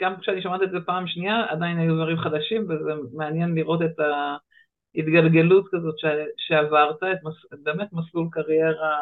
גם 0.00 0.20
כשאני 0.20 0.42
שומעת 0.42 0.62
את 0.62 0.70
זה 0.70 0.78
פעם 0.86 1.06
שנייה, 1.06 1.46
עדיין 1.48 1.78
היו 1.78 1.94
דברים 1.94 2.16
חדשים, 2.18 2.64
וזה 2.64 2.92
מעניין 3.12 3.54
לראות 3.54 3.82
את 3.82 3.98
ההתגלגלות 3.98 5.66
כזאת 5.70 5.98
ש... 5.98 6.04
שעברת, 6.36 7.02
את 7.02 7.18
מס... 7.24 7.62
באמת 7.62 7.92
מסלול 7.92 8.28
קריירה, 8.32 8.96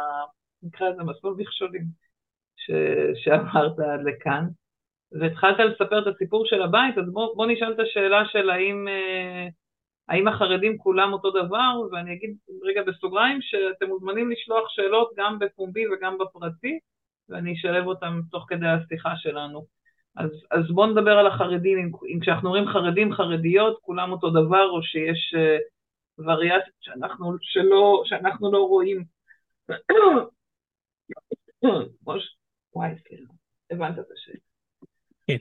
נקרא 0.63 0.89
לזה 0.89 1.03
מסלול 1.03 1.35
מכשולים, 1.39 1.85
ש... 2.57 2.71
שעברת 3.25 3.79
עד 3.79 4.01
לכאן. 4.05 4.47
והתחלת 5.13 5.59
לספר 5.59 6.03
את 6.03 6.15
הסיפור 6.15 6.47
של 6.47 6.63
הבית, 6.63 6.99
אז 6.99 7.13
בוא, 7.13 7.37
בוא 7.37 7.47
נשאל 7.47 7.73
את 7.73 7.79
השאלה 7.79 8.23
של 8.27 8.51
האם, 8.51 8.89
אה, 8.89 9.47
האם 10.09 10.29
החרדים 10.29 10.79
כולם 10.79 11.13
אותו 11.13 11.31
דבר, 11.31 11.73
ואני 11.93 12.13
אגיד 12.13 12.37
רגע 12.63 12.83
בסוגריים 12.83 13.39
שאתם 13.43 13.87
מוזמנים 13.87 14.31
לשלוח 14.31 14.69
שאלות 14.69 15.11
גם 15.17 15.39
בפומבי 15.39 15.85
וגם 15.89 16.19
בפרטי, 16.19 16.79
ואני 17.29 17.53
אשלב 17.53 17.87
אותם 17.87 18.21
תוך 18.31 18.45
כדי 18.49 18.67
השיחה 18.67 19.17
שלנו. 19.17 19.76
אז, 20.17 20.31
אז 20.51 20.63
בואו 20.75 20.87
נדבר 20.87 21.11
על 21.11 21.27
החרדים, 21.27 21.79
אם, 21.79 21.91
אם 22.15 22.21
כשאנחנו 22.21 22.49
אומרים 22.49 22.69
חרדים, 22.69 23.13
חרדיות, 23.13 23.79
כולם 23.81 24.13
אותו 24.13 24.31
דבר, 24.31 24.71
או 24.71 24.83
שיש 24.83 25.35
uh, 25.35 25.63
וריאציות 26.19 26.77
שאנחנו, 26.81 27.37
שלא, 27.41 28.03
שאנחנו 28.05 28.53
לא 28.53 28.59
רואים. 28.59 29.05
וואי, 32.75 32.91
סליחה, 33.09 33.33
הבנת 33.71 33.99
את 33.99 34.05
השאלה. 34.15 34.39
כן. 35.27 35.37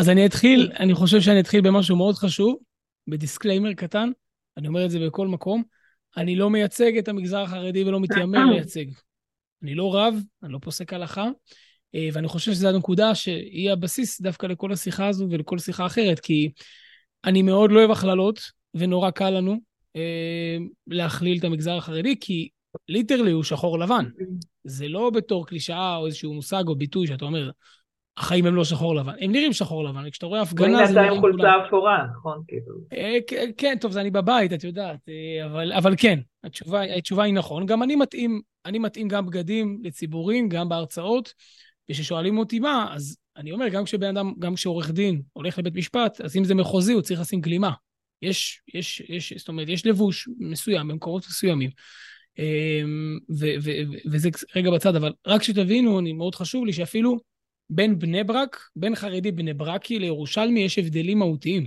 אז 0.00 0.08
אני 0.08 0.26
אתחיל, 0.26 0.72
אני 0.80 0.94
חושב 0.94 1.20
שאני 1.20 1.40
אתחיל 1.40 1.60
במשהו 1.60 1.96
מאוד 1.96 2.14
חשוב, 2.14 2.58
ב 3.08 3.14
disclaimer 3.14 3.74
קטן, 3.74 4.10
אני 4.56 4.68
אומר 4.68 4.84
את 4.84 4.90
זה 4.90 4.98
בכל 5.06 5.28
מקום. 5.28 5.62
אני 6.16 6.36
לא 6.36 6.50
מייצג 6.50 6.98
את 6.98 7.08
המגזר 7.08 7.42
החרדי 7.42 7.84
ולא 7.84 8.00
מתיימר 8.00 8.44
לייצג. 8.52 8.84
אני 9.62 9.74
לא 9.74 9.94
רב, 9.94 10.14
אני 10.42 10.52
לא 10.52 10.58
פוסק 10.58 10.92
הלכה, 10.92 11.28
ואני 12.12 12.28
חושב 12.28 12.52
שזו 12.52 12.68
הנקודה 12.68 13.14
שהיא 13.14 13.70
הבסיס 13.70 14.20
דווקא 14.20 14.46
לכל 14.46 14.72
השיחה 14.72 15.08
הזו 15.08 15.26
ולכל 15.30 15.58
שיחה 15.58 15.86
אחרת, 15.86 16.20
כי 16.20 16.50
אני 17.24 17.42
מאוד 17.42 17.72
לא 17.72 17.78
אוהב 17.78 17.90
הכללות, 17.90 18.40
ונורא 18.74 19.10
קל 19.10 19.30
לנו 19.30 19.58
אה, 19.96 20.56
להכליל 20.86 21.38
את 21.38 21.44
המגזר 21.44 21.76
החרדי, 21.76 22.16
כי 22.20 22.48
ליטרלי 22.88 23.30
הוא 23.30 23.42
שחור 23.42 23.78
לבן. 23.78 24.04
זה 24.64 24.88
לא 24.88 25.10
בתור 25.10 25.46
קלישאה 25.46 25.96
או 25.96 26.06
איזשהו 26.06 26.34
מושג 26.34 26.64
או 26.66 26.76
ביטוי 26.76 27.06
שאתה 27.06 27.24
אומר, 27.24 27.50
החיים 28.16 28.46
הם 28.46 28.54
לא 28.54 28.64
שחור 28.64 28.94
לבן. 28.94 29.12
הם 29.20 29.32
נראים 29.32 29.52
שחור 29.52 29.84
לבן, 29.84 30.10
כשאתה 30.10 30.26
רואה 30.26 30.40
הפגנה 30.40 30.86
זה 30.86 30.92
נראים 30.92 31.20
כולם. 31.20 31.32
חולצה 31.32 31.66
אפורה, 31.66 32.06
נכון? 32.16 32.42
כאילו. 32.48 32.74
אה, 32.92 33.18
כן, 33.56 33.76
טוב, 33.80 33.92
זה 33.92 34.00
אני 34.00 34.10
בבית, 34.10 34.52
את 34.52 34.64
יודעת, 34.64 35.08
אה, 35.08 35.46
אבל, 35.46 35.72
אבל 35.72 35.94
כן, 35.96 36.18
התשובה, 36.44 36.82
התשובה 36.82 37.22
היא 37.22 37.34
נכון. 37.34 37.66
גם 37.66 37.82
אני 37.82 37.96
מתאים, 37.96 38.40
אני 38.66 38.78
מתאים 38.78 39.08
גם 39.08 39.26
בגדים 39.26 39.80
לציבורים, 39.82 40.48
גם 40.48 40.68
בהרצאות, 40.68 41.32
וכששואלים 41.90 42.38
אותי 42.38 42.58
מה, 42.58 42.88
אז 42.94 43.16
אני 43.36 43.52
אומר, 43.52 43.68
גם 43.68 43.84
כשבן 43.84 44.16
אדם, 44.16 44.32
גם 44.38 44.54
כשעורך 44.54 44.90
דין 44.90 45.22
הולך 45.32 45.58
לבית 45.58 45.74
משפט, 45.74 46.20
אז 46.20 46.36
אם 46.36 46.44
זה 46.44 46.54
מחוזי, 46.54 46.92
הוא 46.92 47.02
צריך 47.02 47.20
לשים 47.20 47.40
גלימה. 47.40 47.70
יש, 48.22 48.60
יש, 48.74 49.02
יש, 49.08 49.32
זאת 49.32 49.48
אומרת, 49.48 49.68
יש 49.68 49.86
לבוש 49.86 50.28
מסוים 50.38 50.88
במקומות 50.88 51.26
מסוימים. 51.26 51.70
אמ, 52.38 53.18
וזה 54.10 54.28
רגע 54.56 54.70
בצד, 54.70 54.96
אבל 54.96 55.12
רק 55.26 55.42
שתבינו, 55.42 55.98
אני 55.98 56.12
מאוד 56.12 56.34
חשוב 56.34 56.66
לי 56.66 56.72
שאפילו 56.72 57.20
בין 57.70 57.98
בני 57.98 58.24
ברק, 58.24 58.60
בין 58.76 58.94
חרדי 58.94 59.32
בני 59.32 59.54
ברקי 59.54 59.98
לירושלמי 59.98 60.60
יש 60.60 60.78
הבדלים 60.78 61.18
מהותיים. 61.18 61.66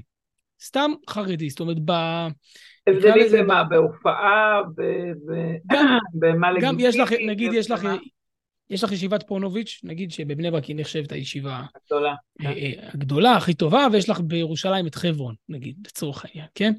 סתם 0.63 0.91
חרדי, 1.09 1.49
זאת 1.49 1.59
אומרת, 1.59 1.77
ב... 1.85 1.91
הבדלים 2.87 3.27
במה? 3.37 3.63
בהופעה? 3.63 4.61
במה 6.13 6.51
לגיטימי? 6.51 6.71
גם 6.71 6.75
יש 6.79 6.95
לך, 6.95 7.11
נגיד, 7.27 7.53
יש 7.53 7.71
לך, 7.71 7.87
יש 8.69 8.83
לך 8.83 8.91
ישיבת 8.91 9.23
פונוביץ', 9.27 9.81
נגיד 9.83 10.11
שבבני 10.11 10.51
ברק 10.51 10.65
היא 10.65 10.75
נחשבת 10.75 11.11
הישיבה 11.11 11.63
הגדולה, 11.75 12.13
אה, 12.45 12.51
אה, 12.51 12.89
הגדולה, 12.93 13.35
הכי 13.35 13.53
טובה, 13.53 13.87
ויש 13.91 14.09
לך 14.09 14.19
בירושלים 14.19 14.87
את 14.87 14.95
חברון, 14.95 15.35
נגיד, 15.49 15.75
לצורך 15.87 16.25
העניין, 16.25 16.47
כן? 16.55 16.73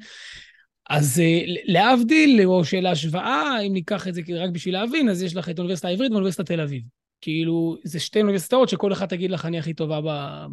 אז 0.89 1.19
אה, 1.19 1.41
להבדיל, 1.63 2.45
או 2.45 2.65
של 2.65 2.85
ההשוואה, 2.85 3.61
אם 3.67 3.73
ניקח 3.73 4.07
את 4.07 4.13
זה 4.13 4.21
רק 4.37 4.49
בשביל 4.49 4.73
להבין, 4.73 5.09
אז 5.09 5.23
יש 5.23 5.35
לך 5.35 5.49
את 5.49 5.59
האוניברסיטה 5.59 5.87
העברית 5.87 6.11
ואוניברסיטת 6.11 6.45
תל 6.45 6.61
אביב. 6.61 6.83
כאילו, 7.21 7.77
זה 7.83 7.99
שתי 7.99 8.21
אוניברסיטאות 8.21 8.69
שכל 8.69 8.93
אחד 8.93 9.05
תגיד 9.05 9.31
לך, 9.31 9.45
אני 9.45 9.59
הכי 9.59 9.73
טובה 9.73 9.99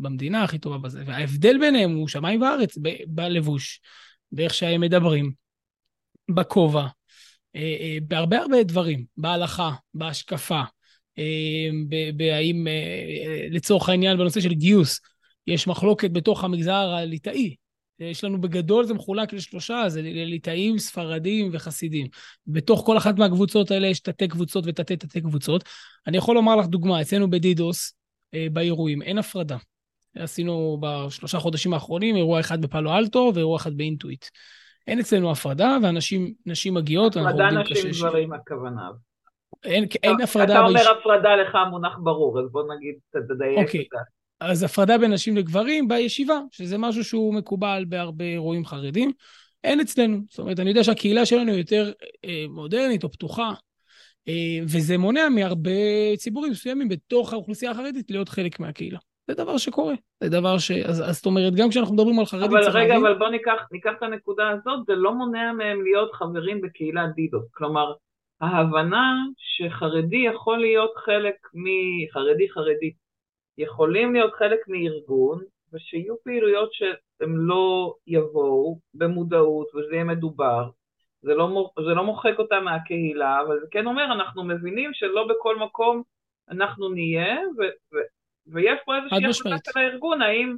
במדינה, 0.02 0.44
הכי 0.44 0.58
טובה 0.58 0.78
בזה. 0.78 1.02
וההבדל 1.06 1.58
ביניהם 1.58 1.94
הוא 1.94 2.08
שמיים 2.08 2.42
וארץ, 2.42 2.78
בלבוש, 3.06 3.80
באיך 4.32 4.54
שהם 4.54 4.80
מדברים, 4.80 5.32
בכובע, 6.30 6.86
בהרבה 8.02 8.38
הרבה 8.38 8.62
דברים, 8.62 9.04
בהלכה, 9.16 9.72
בהשקפה, 9.94 10.62
בהאם, 12.16 12.66
לצורך 13.50 13.88
העניין, 13.88 14.18
בנושא 14.18 14.40
של 14.40 14.54
גיוס, 14.54 15.00
יש 15.46 15.66
מחלוקת 15.66 16.10
בתוך 16.10 16.44
המגזר 16.44 16.72
הליטאי. 16.72 17.54
יש 18.00 18.24
לנו 18.24 18.40
בגדול, 18.40 18.84
זה 18.84 18.94
מחולק 18.94 19.32
לשלושה, 19.32 19.84
זה 19.88 20.02
ליטאים, 20.02 20.78
ספרדים 20.78 21.48
וחסידים. 21.52 22.06
בתוך 22.46 22.82
כל 22.86 22.98
אחת 22.98 23.18
מהקבוצות 23.18 23.70
האלה 23.70 23.86
יש 23.86 24.00
תתי 24.00 24.28
קבוצות 24.28 24.64
ותתי 24.66 24.96
תתי 24.96 25.20
קבוצות. 25.20 25.64
אני 26.06 26.16
יכול 26.16 26.34
לומר 26.34 26.56
לך 26.56 26.66
דוגמה, 26.66 27.00
אצלנו 27.00 27.30
בדידוס, 27.30 27.94
באירועים, 28.52 29.02
אין 29.02 29.18
הפרדה. 29.18 29.56
עשינו 30.16 30.78
בשלושה 30.80 31.38
חודשים 31.38 31.74
האחרונים 31.74 32.16
אירוע 32.16 32.40
אחד 32.40 32.60
בפאלו 32.60 32.96
אלטו 32.96 33.32
ואירוע 33.34 33.56
אחד 33.56 33.76
באינטואיט. 33.76 34.24
אין 34.86 35.00
אצלנו 35.00 35.30
הפרדה, 35.30 35.78
ואנשים, 35.82 36.32
נשים 36.46 36.74
מגיעות, 36.74 37.16
אנחנו 37.16 37.30
עובדים 37.30 37.48
קשה. 37.48 37.72
הפרדה 37.72 37.90
נשים 37.90 38.08
גברים 38.08 38.32
הכוונה. 38.32 38.88
אין, 39.64 39.84
אין 40.02 40.20
הפרדה... 40.22 40.52
אתה 40.52 40.66
אומר 40.66 40.80
ביש... 40.80 40.86
הפרדה 40.86 41.36
לך 41.36 41.58
מונח 41.70 41.98
ברור, 42.02 42.40
אז 42.40 42.44
בוא 42.52 42.62
נגיד, 42.76 42.94
תדייק 43.10 43.58
אוקיי. 43.58 43.80
אותה. 43.80 43.98
אז 44.40 44.62
הפרדה 44.62 44.98
בין 44.98 45.12
נשים 45.12 45.36
לגברים 45.36 45.88
בישיבה, 45.88 46.38
שזה 46.50 46.78
משהו 46.78 47.04
שהוא 47.04 47.34
מקובל 47.34 47.84
בהרבה 47.88 48.24
אירועים 48.24 48.64
חרדים, 48.64 49.12
אין 49.64 49.80
אצלנו. 49.80 50.18
זאת 50.30 50.38
אומרת, 50.38 50.60
אני 50.60 50.68
יודע 50.68 50.84
שהקהילה 50.84 51.26
שלנו 51.26 51.52
יותר 51.52 51.92
אה, 52.24 52.44
מודרנית 52.48 53.04
או 53.04 53.12
פתוחה, 53.12 53.52
אה, 54.28 54.58
וזה 54.62 54.98
מונע 54.98 55.28
מהרבה 55.28 55.70
ציבורים 56.16 56.52
מסוימים 56.52 56.88
בתוך 56.88 57.32
האוכלוסייה 57.32 57.70
החרדית 57.70 58.10
להיות 58.10 58.28
חלק 58.28 58.60
מהקהילה. 58.60 58.98
זה 59.28 59.34
דבר 59.34 59.58
שקורה, 59.58 59.94
זה 60.20 60.28
דבר 60.28 60.58
ש... 60.58 60.70
אז, 60.70 61.00
אז 61.08 61.16
זאת 61.16 61.26
אומרת, 61.26 61.54
גם 61.54 61.70
כשאנחנו 61.70 61.94
מדברים 61.94 62.18
על 62.18 62.26
חרדים... 62.26 62.50
אבל 62.50 62.68
רגע, 62.68 62.72
להבין... 62.72 63.06
אבל 63.06 63.18
בוא 63.18 63.28
ניקח, 63.28 63.66
ניקח 63.72 63.90
את 63.98 64.02
הנקודה 64.02 64.48
הזאת, 64.48 64.86
זה 64.86 64.94
לא 64.94 65.14
מונע 65.14 65.52
מהם 65.52 65.82
להיות 65.82 66.12
חברים 66.12 66.60
בקהילת 66.60 67.14
דידו. 67.14 67.38
כלומר, 67.50 67.92
ההבנה 68.40 69.14
שחרדי 69.38 70.16
יכול 70.16 70.58
להיות 70.58 70.96
חלק 70.96 71.34
מחרדי 71.54 72.50
חרדי, 72.50 72.92
יכולים 73.58 74.12
להיות 74.12 74.34
חלק 74.34 74.58
מארגון, 74.68 75.44
ושיהיו 75.72 76.14
פעילויות 76.24 76.72
שהם 76.72 77.36
לא 77.36 77.94
יבואו 78.06 78.78
במודעות 78.94 79.74
וזה 79.74 79.94
יהיה 79.94 80.04
מדובר. 80.04 80.70
זה 81.22 81.34
לא, 81.34 81.70
זה 81.78 81.94
לא 81.94 82.04
מוחק 82.04 82.38
אותם 82.38 82.64
מהקהילה, 82.64 83.40
אבל 83.40 83.60
זה 83.60 83.66
כן 83.70 83.86
אומר, 83.86 84.04
אנחנו 84.04 84.44
מבינים 84.44 84.90
שלא 84.94 85.26
בכל 85.28 85.56
מקום 85.58 86.02
אנחנו 86.50 86.88
נהיה, 86.88 87.36
ו, 87.58 87.62
ו, 87.94 87.96
ויש 88.46 88.78
פה 88.84 88.96
איזושהי 88.96 89.50
החלטה 89.50 89.70
של 89.72 89.78
הארגון, 89.78 90.22
האם, 90.22 90.56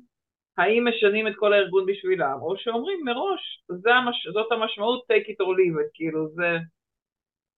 האם 0.59 0.89
משנים 0.89 1.29
את 1.29 1.33
כל 1.37 1.53
הארגון 1.53 1.87
בשבילם, 1.87 2.39
או 2.43 2.57
שאומרים 2.57 3.05
מראש, 3.05 3.65
המש, 3.87 4.27
זאת 4.33 4.53
המשמעות, 4.53 5.07
take 5.13 5.27
it 5.27 5.45
or 5.45 5.47
leave 5.47 5.79
it, 5.81 5.91
כאילו 5.95 6.29
זה... 6.29 6.59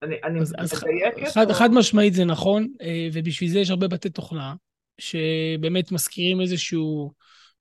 אני, 0.02 0.16
אני 0.24 0.40
אז, 0.40 0.54
אז 0.58 0.72
חד, 1.34 1.50
או... 1.50 1.54
חד 1.54 1.70
משמעית 1.70 2.14
זה 2.14 2.24
נכון, 2.24 2.68
אה, 2.82 3.08
ובשביל 3.12 3.50
זה 3.50 3.58
יש 3.58 3.70
הרבה 3.70 3.88
בתי 3.88 4.10
תוכנה, 4.10 4.54
שבאמת 4.98 5.92
מזכירים 5.92 6.40
איזשהו 6.40 7.12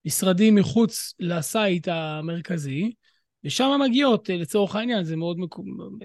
משרדים 0.06 0.56
מחוץ 0.56 1.14
לסייט 1.20 1.88
המרכזי, 1.88 2.92
ושם 3.44 3.80
מגיעות, 3.86 4.30
אה, 4.30 4.38
לצורך 4.38 4.76
העניין, 4.76 5.04
זה 5.04 5.16
מאוד, 5.16 5.38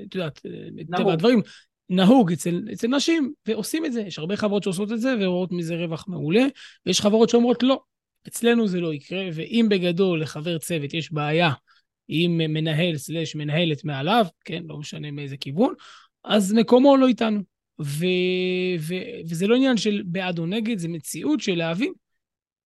את 0.07 0.15
יודעת, 0.15 0.41
אה, 0.47 0.97
טבע 0.99 1.13
הדברים, 1.13 1.41
נהוג 1.91 2.33
אצל, 2.33 2.63
אצל 2.73 2.87
נשים, 2.87 3.33
ועושים 3.47 3.85
את 3.85 3.93
זה. 3.93 4.01
יש 4.01 4.19
הרבה 4.19 4.37
חברות 4.37 4.63
שעושות 4.63 4.93
את 4.93 5.01
זה 5.01 5.15
ורואות 5.21 5.53
מזה 5.53 5.77
רווח 5.77 6.09
מעולה, 6.09 6.47
ויש 6.87 7.01
חברות 7.01 7.29
שאומרות 7.29 7.63
לא, 7.63 7.81
אצלנו 8.29 8.69
זה 8.69 8.81
לא 8.81 8.95
יקרה, 8.95 9.25
ואם 9.35 9.67
בגדול 9.71 10.23
לחבר 10.23 10.59
צוות 10.59 10.95
יש 10.95 11.13
בעיה 11.13 11.51
עם 12.09 12.39
מנהל 12.39 12.97
סלש 12.97 13.37
מנהלת 13.37 13.85
מעליו, 13.85 14.27
כן, 14.45 14.63
לא 14.69 14.77
משנה 14.79 15.11
מאיזה 15.11 15.37
כיוון, 15.37 15.75
אז 16.25 16.53
מקומו 16.53 16.97
לא 16.97 17.07
איתנו. 17.07 17.41
ו, 17.81 18.07
ו, 18.79 18.95
וזה 19.29 19.47
לא 19.47 19.55
עניין 19.55 19.77
של 19.77 20.03
בעד 20.07 20.39
או 20.39 20.47
נגד, 20.47 20.79
זה 20.79 20.89
מציאות 20.89 21.41
של 21.41 21.55
להבין 21.55 21.93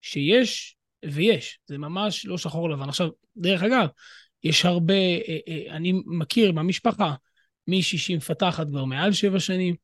שיש 0.02 0.76
ויש. 1.04 1.58
זה 1.66 1.78
ממש 1.78 2.26
לא 2.26 2.38
שחור 2.38 2.70
לבן. 2.70 2.88
עכשיו, 2.88 3.08
דרך 3.36 3.62
אגב, 3.62 3.88
יש 4.44 4.64
הרבה, 4.64 4.94
אה, 4.94 5.38
אה, 5.48 5.76
אני 5.76 5.92
מכיר 6.06 6.52
במשפחה 6.52 7.14
מישהי 7.66 7.98
שהיא 7.98 8.16
מפתחת 8.16 8.66
כבר 8.66 8.84
מעל 8.84 9.12
שבע 9.12 9.40
שנים, 9.40 9.74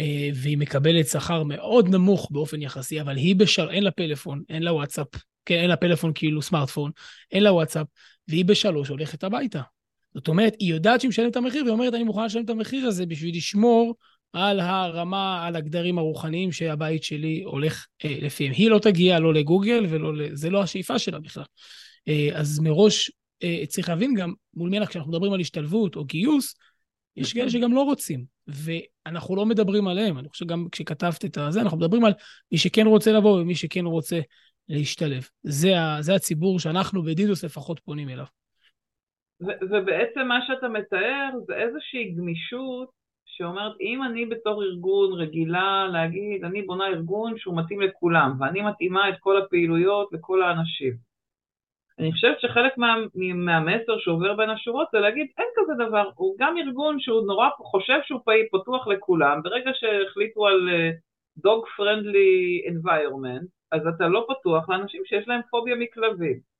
אה, 0.00 0.28
והיא 0.34 0.58
מקבלת 0.58 1.06
שכר 1.06 1.42
מאוד 1.42 1.88
נמוך 1.88 2.28
באופן 2.30 2.62
יחסי, 2.62 3.00
אבל 3.00 3.16
היא 3.16 3.36
בשל... 3.36 3.70
אין 3.70 3.84
לה 3.84 3.90
פלאפון, 3.90 4.42
אין 4.48 4.62
לה 4.62 4.72
וואטסאפ, 4.72 5.08
כן, 5.44 5.54
אין 5.54 5.70
לה 5.70 5.76
פלאפון 5.76 6.12
כאילו 6.14 6.42
סמארטפון, 6.42 6.90
אין 7.30 7.42
לה 7.42 7.52
וואטסאפ, 7.52 7.86
והיא 8.28 8.44
בשלוש 8.44 8.88
הולכת 8.88 9.24
הביתה. 9.24 9.62
זאת 10.14 10.28
אומרת, 10.28 10.56
היא 10.58 10.70
יודעת 10.74 11.00
שהיא 11.00 11.08
משלמת 11.08 11.30
את 11.30 11.36
המחיר, 11.36 11.62
והיא 11.62 11.72
אומרת, 11.72 11.94
אני 11.94 12.02
מוכנה 12.02 12.26
לשלם 12.26 12.44
את 12.44 12.50
המחיר 12.50 12.86
הזה 12.86 13.06
בשביל 13.06 13.36
לשמור 13.36 13.94
על 14.32 14.60
הרמה, 14.60 15.46
על 15.46 15.56
הגדרים 15.56 15.98
הרוחניים 15.98 16.52
שהבית 16.52 17.04
שלי 17.04 17.42
הולך 17.44 17.86
אה, 18.04 18.16
לפיהם. 18.20 18.52
היא 18.52 18.70
לא 18.70 18.78
תגיע 18.78 19.18
לא 19.18 19.34
לגוגל 19.34 19.86
ולא. 19.88 20.12
זה 20.32 20.50
לא 20.50 20.62
השאיפה 20.62 20.98
שלה 20.98 21.20
בכלל. 21.20 21.44
אה, 22.08 22.28
אז 22.32 22.58
מראש 22.58 23.10
אה, 23.42 23.62
צריך 23.68 23.88
להבין 23.88 24.14
גם 24.14 24.32
מול 24.54 24.70
מי 24.70 24.78
אנחנו, 24.78 24.90
כשאנחנו 24.90 25.12
מדברים 25.12 25.32
על 25.32 25.40
השתלבות 25.40 25.96
או 25.96 26.04
גיוס, 26.04 26.54
יש 27.16 27.32
כאלה 27.32 27.50
שגם 27.50 27.72
לא 27.72 27.82
רוצים, 27.82 28.24
ואנחנו 28.46 29.36
לא 29.36 29.46
מדברים 29.46 29.88
עליהם. 29.88 30.18
אני 30.18 30.28
חושב 30.28 30.46
גם 30.46 30.66
כשכתבת 30.72 31.24
את 31.24 31.38
זה, 31.50 31.60
אנחנו 31.60 31.76
מדברים 31.76 32.04
על 32.04 32.12
מי 32.52 32.58
שכן 32.58 32.86
רוצה 32.86 33.12
לבוא 33.12 33.40
ומי 33.40 33.54
שכן 33.54 33.86
רוצה 33.86 34.20
להשתלב. 34.68 35.28
זה, 35.42 35.74
זה 36.00 36.14
הציבור 36.14 36.60
שאנחנו 36.60 37.02
בדידוס 37.02 37.44
לפחות 37.44 37.80
פונים 37.84 38.08
אליו. 38.08 38.26
ובעצם 39.70 40.28
מה 40.28 40.38
שאתה 40.46 40.68
מתאר 40.68 41.30
זה 41.46 41.54
איזושהי 41.54 42.12
גמישות 42.12 42.88
שאומרת, 43.26 43.72
אם 43.80 44.02
אני 44.02 44.26
בתור 44.26 44.62
ארגון 44.62 45.12
רגילה 45.12 45.88
להגיד, 45.92 46.44
אני 46.44 46.62
בונה 46.62 46.86
ארגון 46.86 47.38
שהוא 47.38 47.56
מתאים 47.56 47.80
לכולם, 47.80 48.32
ואני 48.40 48.62
מתאימה 48.62 49.08
את 49.08 49.14
כל 49.20 49.36
הפעילויות 49.36 50.08
לכל 50.12 50.42
האנשים. 50.42 50.92
אני 51.98 52.12
חושבת 52.12 52.40
שחלק 52.40 52.78
מה, 52.78 52.94
מהמסר 53.34 53.98
שעובר 53.98 54.34
בין 54.36 54.50
השורות 54.50 54.88
זה 54.92 54.98
להגיד, 54.98 55.26
אין 55.38 55.46
כזה 55.56 55.72
דבר, 55.88 56.10
הוא 56.14 56.36
גם 56.38 56.56
ארגון 56.58 57.00
שהוא 57.00 57.26
נורא 57.26 57.48
חושב 57.56 57.98
שהוא 58.04 58.20
פעיל 58.24 58.46
פתוח 58.52 58.86
לכולם, 58.86 59.42
ברגע 59.42 59.70
שהחליטו 59.74 60.46
על 60.46 60.68
uh, 60.68 60.92
dog 61.46 61.64
friendly 61.76 62.70
environment, 62.72 63.46
אז 63.72 63.86
אתה 63.86 64.08
לא 64.08 64.26
פתוח 64.28 64.68
לאנשים 64.68 65.02
שיש 65.04 65.28
להם 65.28 65.40
פוביה 65.50 65.76
מכלבים. 65.76 66.51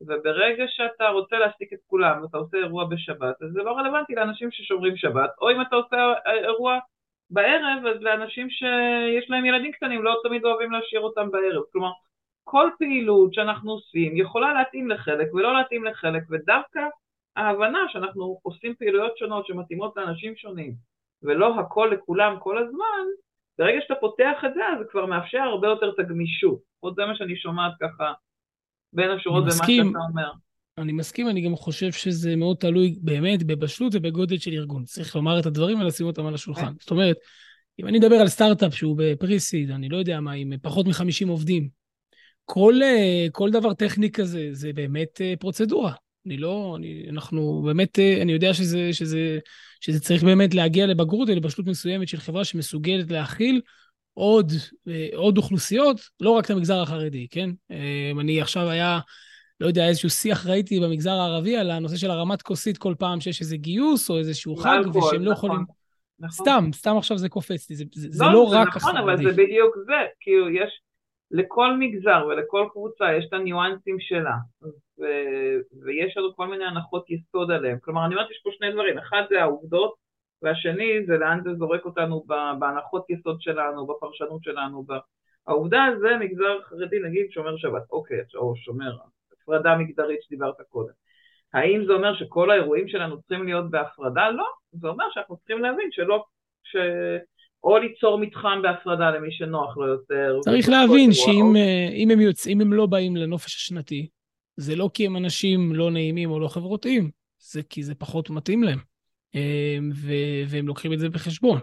וברגע 0.00 0.64
שאתה 0.68 1.08
רוצה 1.08 1.38
להעסיק 1.38 1.72
את 1.72 1.78
כולם 1.86 2.22
ואתה 2.22 2.38
עושה 2.38 2.56
אירוע 2.56 2.84
בשבת, 2.84 3.42
אז 3.42 3.50
זה 3.52 3.62
לא 3.62 3.72
רלוונטי 3.72 4.14
לאנשים 4.14 4.50
ששומרים 4.50 4.96
שבת, 4.96 5.30
או 5.40 5.50
אם 5.50 5.60
אתה 5.60 5.76
עושה 5.76 6.12
אירוע 6.26 6.78
בערב, 7.30 7.86
אז 7.86 8.02
לאנשים 8.02 8.50
שיש 8.50 9.30
להם 9.30 9.44
ילדים 9.44 9.72
קטנים, 9.72 10.02
לא 10.02 10.20
תמיד 10.22 10.44
אוהבים 10.44 10.72
להשאיר 10.72 11.00
אותם 11.00 11.30
בערב. 11.30 11.62
כלומר, 11.72 11.90
כל 12.44 12.70
פעילות 12.78 13.34
שאנחנו 13.34 13.72
עושים 13.72 14.16
יכולה 14.16 14.54
להתאים 14.54 14.90
לחלק 14.90 15.34
ולא 15.34 15.54
להתאים 15.54 15.84
לחלק, 15.84 16.22
ודווקא 16.30 16.80
ההבנה 17.36 17.78
שאנחנו 17.88 18.40
עושים 18.42 18.74
פעילויות 18.74 19.18
שונות 19.18 19.46
שמתאימות 19.46 19.96
לאנשים 19.96 20.36
שונים, 20.36 20.72
ולא 21.22 21.60
הכל 21.60 21.90
לכולם 21.92 22.36
כל 22.38 22.58
הזמן, 22.58 23.04
ברגע 23.58 23.80
שאתה 23.80 23.94
פותח 23.94 24.44
את 24.46 24.54
זה, 24.54 24.66
אז 24.66 24.78
זה 24.78 24.84
כבר 24.90 25.06
מאפשר 25.06 25.38
הרבה 25.38 25.68
יותר 25.68 25.90
את 25.94 25.98
הגמישות. 25.98 26.58
עוד 26.80 26.94
זה 26.96 27.06
מה 27.06 27.16
שאני 27.16 27.36
שומעת 27.36 27.72
ככה 27.80 28.12
בין 28.92 29.10
השורות 29.10 29.44
במה 29.44 29.52
שאתה 29.52 29.98
אומר. 30.08 30.30
אני 30.78 30.92
מסכים, 30.92 31.28
אני 31.28 31.40
גם 31.40 31.56
חושב 31.56 31.92
שזה 31.92 32.36
מאוד 32.36 32.56
תלוי 32.56 32.96
באמת 33.02 33.42
בבשלות 33.42 33.94
ובגודל 33.94 34.38
של 34.38 34.52
ארגון. 34.52 34.84
צריך 34.84 35.16
לומר 35.16 35.40
את 35.40 35.46
הדברים 35.46 35.80
ולשים 35.80 36.06
אותם 36.06 36.26
על 36.26 36.34
השולחן. 36.34 36.66
כן. 36.66 36.72
זאת 36.80 36.90
אומרת, 36.90 37.16
אם 37.80 37.86
אני 37.86 37.98
אדבר 37.98 38.16
על 38.16 38.28
סטארט-אפ 38.28 38.74
שהוא 38.74 38.96
בפריסיד, 38.98 39.70
אני 39.70 39.88
לא 39.88 39.96
יודע 39.96 40.20
מה, 40.20 40.32
עם 40.32 40.52
פחות 40.62 40.86
מ-50 40.86 41.28
עובדים, 41.28 41.68
כל, 42.44 42.74
אה, 42.82 43.26
כל 43.32 43.50
דבר 43.50 43.74
טכני 43.74 44.10
כזה 44.10 44.48
זה 44.52 44.72
באמת 44.72 45.20
אה, 45.20 45.34
פרוצדורה. 45.40 45.92
אני 46.26 46.36
לא, 46.36 46.74
אני, 46.78 47.06
אנחנו 47.08 47.62
באמת, 47.66 47.98
אה, 47.98 48.22
אני 48.22 48.32
יודע 48.32 48.54
שזה, 48.54 48.92
שזה, 48.92 49.38
שזה 49.80 50.00
צריך 50.00 50.24
באמת 50.24 50.54
להגיע 50.54 50.86
לבגרות 50.86 51.28
ולבשלות 51.28 51.66
מסוימת 51.68 52.08
של 52.08 52.16
חברה 52.16 52.44
שמסוגלת 52.44 53.10
להכיל 53.10 53.60
עוד, 54.14 54.52
עוד 55.14 55.36
אוכלוסיות, 55.36 56.00
לא 56.20 56.30
רק 56.30 56.44
את 56.44 56.50
המגזר 56.50 56.82
החרדי, 56.82 57.26
כן? 57.30 57.50
אני 58.20 58.40
עכשיו 58.40 58.70
היה, 58.70 59.00
לא 59.60 59.66
יודע, 59.66 59.88
איזשהו 59.88 60.10
שיח 60.10 60.46
ראיתי 60.46 60.80
במגזר 60.80 61.10
הערבי 61.10 61.56
על 61.56 61.70
הנושא 61.70 61.96
של 61.96 62.10
הרמת 62.10 62.42
כוסית 62.42 62.78
כל 62.78 62.94
פעם 62.98 63.20
שיש 63.20 63.40
איזה 63.40 63.56
גיוס 63.56 64.10
או 64.10 64.18
איזשהו 64.18 64.56
חג, 64.56 64.80
ושהם 64.88 65.22
לא 65.22 65.32
נכון, 65.32 65.50
יכולים... 65.50 65.64
נכון. 66.18 66.44
סתם, 66.44 66.70
סתם 66.72 66.96
עכשיו 66.96 67.18
זה 67.18 67.28
קופץ 67.28 67.70
לי, 67.70 67.76
זה, 67.76 67.84
זה, 67.94 68.08
לא, 68.08 68.14
זה 68.14 68.24
לא 68.24 68.46
זה 68.50 68.60
רק 68.60 68.76
נכון, 68.76 68.96
החרדי. 68.96 69.12
אבל 69.12 69.16
זה 69.16 69.42
בדיוק 69.42 69.76
זה, 69.86 70.06
כאילו 70.20 70.50
יש... 70.50 70.80
לכל 71.32 71.76
מגזר 71.76 72.26
ולכל 72.28 72.66
קבוצה 72.72 73.04
יש 73.18 73.24
את 73.28 73.32
הניואנסים 73.32 73.96
שלה, 74.00 74.34
ו... 74.62 75.04
ויש 75.84 76.16
לנו 76.16 76.36
כל 76.36 76.48
מיני 76.48 76.64
הנחות 76.64 77.04
יסוד 77.10 77.50
עליהם. 77.50 77.78
כלומר, 77.80 78.06
אני 78.06 78.14
אומרת, 78.14 78.30
יש 78.30 78.40
פה 78.44 78.50
שני 78.58 78.72
דברים, 78.72 78.98
אחד 78.98 79.22
זה 79.30 79.42
העובדות, 79.42 79.94
והשני 80.42 81.06
זה 81.06 81.16
לאן 81.16 81.40
זה 81.44 81.54
זורק 81.54 81.84
אותנו 81.84 82.24
בהנחות 82.58 83.10
יסוד 83.10 83.42
שלנו, 83.42 83.86
בפרשנות 83.86 84.44
שלנו. 84.44 84.84
העובדה 85.46 85.86
זה 86.00 86.08
מגזר 86.20 86.58
חרדי, 86.62 86.98
נגיד 87.04 87.26
שומר 87.30 87.56
שבת, 87.56 87.82
אוקיי, 87.90 88.20
או 88.34 88.56
שומר, 88.56 88.96
הפרדה 89.32 89.76
מגדרית 89.76 90.22
שדיברת 90.22 90.54
קודם. 90.68 90.92
האם 91.54 91.84
זה 91.86 91.92
אומר 91.92 92.14
שכל 92.14 92.50
האירועים 92.50 92.88
שלנו 92.88 93.20
צריכים 93.20 93.44
להיות 93.44 93.70
בהפרדה? 93.70 94.30
לא, 94.30 94.44
זה 94.72 94.88
אומר 94.88 95.04
שאנחנו 95.10 95.36
צריכים 95.36 95.58
להבין 95.58 95.88
שלא, 95.90 96.24
ש... 96.64 96.76
או 97.64 97.78
ליצור 97.78 98.18
מתחם 98.18 98.62
בהפרדה 98.62 99.10
למי 99.10 99.32
שנוח 99.32 99.76
לו 99.76 99.86
יותר. 99.86 100.38
צריך 100.40 100.68
להבין 100.68 101.12
שאם 101.12 101.56
אה, 101.56 101.88
אם 101.94 102.10
הם, 102.10 102.20
יוצ... 102.20 102.46
אם 102.46 102.60
הם 102.60 102.72
לא 102.72 102.86
באים 102.86 103.16
לנופש 103.16 103.56
השנתי, 103.56 104.08
זה 104.56 104.76
לא 104.76 104.90
כי 104.94 105.06
הם 105.06 105.16
אנשים 105.16 105.74
לא 105.74 105.90
נעימים 105.90 106.30
או 106.30 106.40
לא 106.40 106.48
חברותיים, 106.48 107.10
זה 107.38 107.62
כי 107.62 107.82
זה 107.82 107.94
פחות 107.94 108.30
מתאים 108.30 108.62
להם, 108.62 108.78
אה. 108.78 108.89
והם 110.48 110.66
לוקחים 110.66 110.92
את 110.92 110.98
זה 110.98 111.08
בחשבון. 111.08 111.60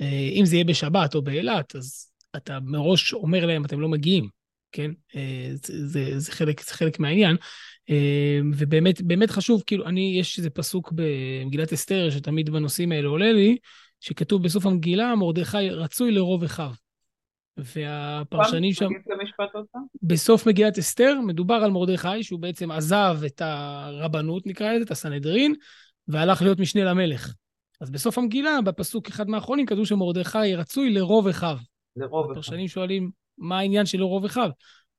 אה, 0.00 0.30
אם 0.32 0.44
זה 0.44 0.56
יהיה 0.56 0.64
בשבת 0.64 1.14
או 1.14 1.22
באילת, 1.22 1.76
אז 1.76 2.06
אתה 2.36 2.58
מראש 2.62 3.12
אומר 3.12 3.46
להם, 3.46 3.64
אתם 3.64 3.80
לא 3.80 3.88
מגיעים, 3.88 4.28
כן? 4.72 4.90
זה, 5.54 5.86
זה, 5.88 6.18
זה, 6.18 6.32
חלק, 6.32 6.60
זה 6.60 6.74
חלק 6.74 6.98
מהעניין. 6.98 7.36
ובאמת 8.54 9.02
באמת 9.02 9.30
חשוב, 9.30 9.62
כאילו, 9.66 9.86
אני, 9.86 10.16
יש 10.20 10.38
איזה 10.38 10.50
פסוק 10.50 10.92
במגילת 10.94 11.72
אסתר, 11.72 12.10
שתמיד 12.10 12.50
בנושאים 12.50 12.92
האלה 12.92 13.08
עולה 13.08 13.32
לי, 13.32 13.56
שכתוב 14.00 14.42
בסוף 14.42 14.66
המגילה, 14.66 15.14
מרדכי 15.14 15.70
רצוי 15.70 16.12
לרוב 16.12 16.44
אחיו. 16.44 16.70
והפרשנים 17.56 18.72
שם... 18.72 18.88
בסוף 20.02 20.46
מגילת 20.46 20.78
אסתר 20.78 21.20
מדובר 21.26 21.54
על 21.54 21.70
מרדכי, 21.70 22.22
שהוא 22.22 22.40
בעצם 22.40 22.70
עזב 22.70 23.18
את 23.26 23.42
הרבנות, 23.44 24.46
נקרא 24.46 24.72
לזה, 24.72 24.84
את 24.84 24.90
הסנהדרין, 24.90 25.54
והלך 26.10 26.42
להיות 26.42 26.58
משנה 26.58 26.84
למלך. 26.84 27.34
אז 27.80 27.90
בסוף 27.90 28.18
המגילה, 28.18 28.60
בפסוק 28.64 29.08
אחד 29.08 29.28
מהאחרונים, 29.28 29.66
כתוב 29.66 29.86
שמרדכי 29.86 30.54
רצוי 30.56 30.90
לרוב 30.90 31.28
אחיו. 31.28 31.56
לרוב 31.96 32.24
אחיו. 32.24 32.32
הפרשנים 32.32 32.68
שואלים, 32.68 33.10
מה 33.38 33.58
העניין 33.58 33.86
של 33.86 33.98
לרוב 33.98 34.24
אחיו? 34.24 34.50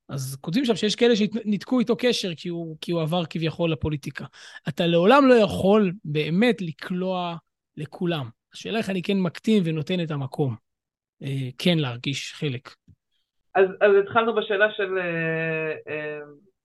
אז 0.10 0.38
כותבים 0.42 0.66
שם 0.66 0.76
שיש 0.76 0.96
כאלה 0.96 1.16
שניתקו 1.16 1.80
איתו 1.80 1.96
קשר 2.00 2.36
כי 2.36 2.50
הוא, 2.50 2.78
כי 2.82 2.92
הוא 2.92 3.02
עבר 3.02 3.26
כביכול 3.26 3.72
לפוליטיקה. 3.72 4.26
אתה 4.70 4.88
לעולם 4.88 5.28
לא 5.28 5.34
יכול 5.34 5.94
באמת 6.06 6.62
לקלוע 6.62 7.36
לכולם. 7.78 8.30
השאלה 8.54 8.78
איך 8.78 8.90
אני 8.90 9.02
כן 9.02 9.20
מקטין 9.20 9.64
ונותן 9.66 10.04
את 10.04 10.12
המקום, 10.12 10.56
אה, 11.24 11.50
כן 11.58 11.78
להרגיש 11.78 12.34
חלק. 12.34 12.70
אז, 13.56 13.66
אז 13.82 13.92
התחלנו 14.04 14.36
בשאלה 14.36 14.72
של, 14.72 14.98
אה, 14.98 15.94
אה, 15.94 16.20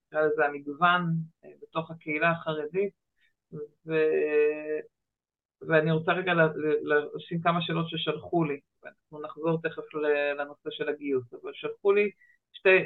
נקרא 0.06 0.20
לזה 0.20 0.44
המגוון 0.44 1.14
בתוך 1.62 1.90
הקהילה 1.90 2.30
החרדית, 2.30 3.05
ו, 3.86 3.94
ואני 5.68 5.92
רוצה 5.92 6.12
רגע 6.12 6.32
לשים 7.14 7.40
כמה 7.40 7.62
שאלות 7.62 7.88
ששלחו 7.88 8.44
לי, 8.44 8.60
ואנחנו 8.82 9.22
נחזור 9.22 9.60
תכף 9.62 9.94
לנושא 10.38 10.70
של 10.70 10.88
הגיוס, 10.88 11.34
אבל 11.42 11.50
שלחו 11.54 11.92
לי 11.92 12.10
שתי, 12.52 12.78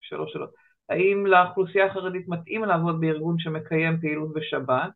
שלוש 0.00 0.32
שאלות. 0.32 0.50
האם 0.88 1.26
לאוכלוסייה 1.26 1.86
החרדית 1.86 2.28
מתאים 2.28 2.64
לעבוד 2.64 3.00
בארגון 3.00 3.38
שמקיים 3.38 4.00
פעילות 4.00 4.32
בשבת? 4.32 4.90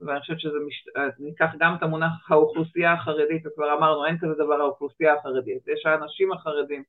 ואני 0.00 0.20
חושבת 0.20 0.40
שזה, 0.40 0.58
מש... 0.66 0.84
ניקח 1.18 1.50
גם 1.58 1.74
את 1.74 1.82
המונח 1.82 2.30
האוכלוסייה 2.30 2.92
החרדית, 2.92 3.46
וכבר 3.46 3.74
אמרנו, 3.78 4.06
אין 4.06 4.18
כזה 4.18 4.34
דבר 4.34 4.54
האוכלוסייה 4.54 5.14
החרדית, 5.14 5.68
יש 5.68 5.86
האנשים 5.86 6.32
החרדים, 6.32 6.82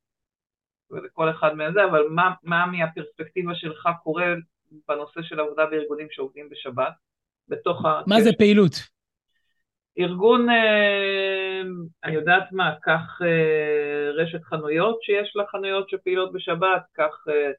ולכל 0.92 1.30
אחד 1.30 1.54
מזה, 1.54 1.86
אבל 1.86 2.08
מה, 2.10 2.34
מה 2.44 2.66
מהפרספקטיבה 2.66 3.56
שלך 3.56 3.90
קורה 4.04 4.34
בנושא 4.88 5.22
של 5.22 5.40
עבודה 5.40 5.66
בארגונים 5.66 6.08
שעובדים 6.12 6.50
בשבת, 6.50 6.94
בתוך 7.48 7.86
ה... 7.86 8.02
מה 8.08 8.22
זה 8.22 8.30
פעילות? 8.38 8.74
ארגון, 10.00 10.50
אה, 10.50 11.62
אני 12.04 12.14
יודעת 12.14 12.52
מה, 12.52 12.76
קח 12.82 13.22
אה, 13.22 14.12
רשת 14.12 14.44
חנויות 14.44 15.04
שיש 15.04 15.36
לה 15.36 15.44
חנויות 15.52 15.90
שפעילות 15.90 16.34
בשבת, 16.34 16.82
קח 16.94 17.26
אה, 17.30 17.52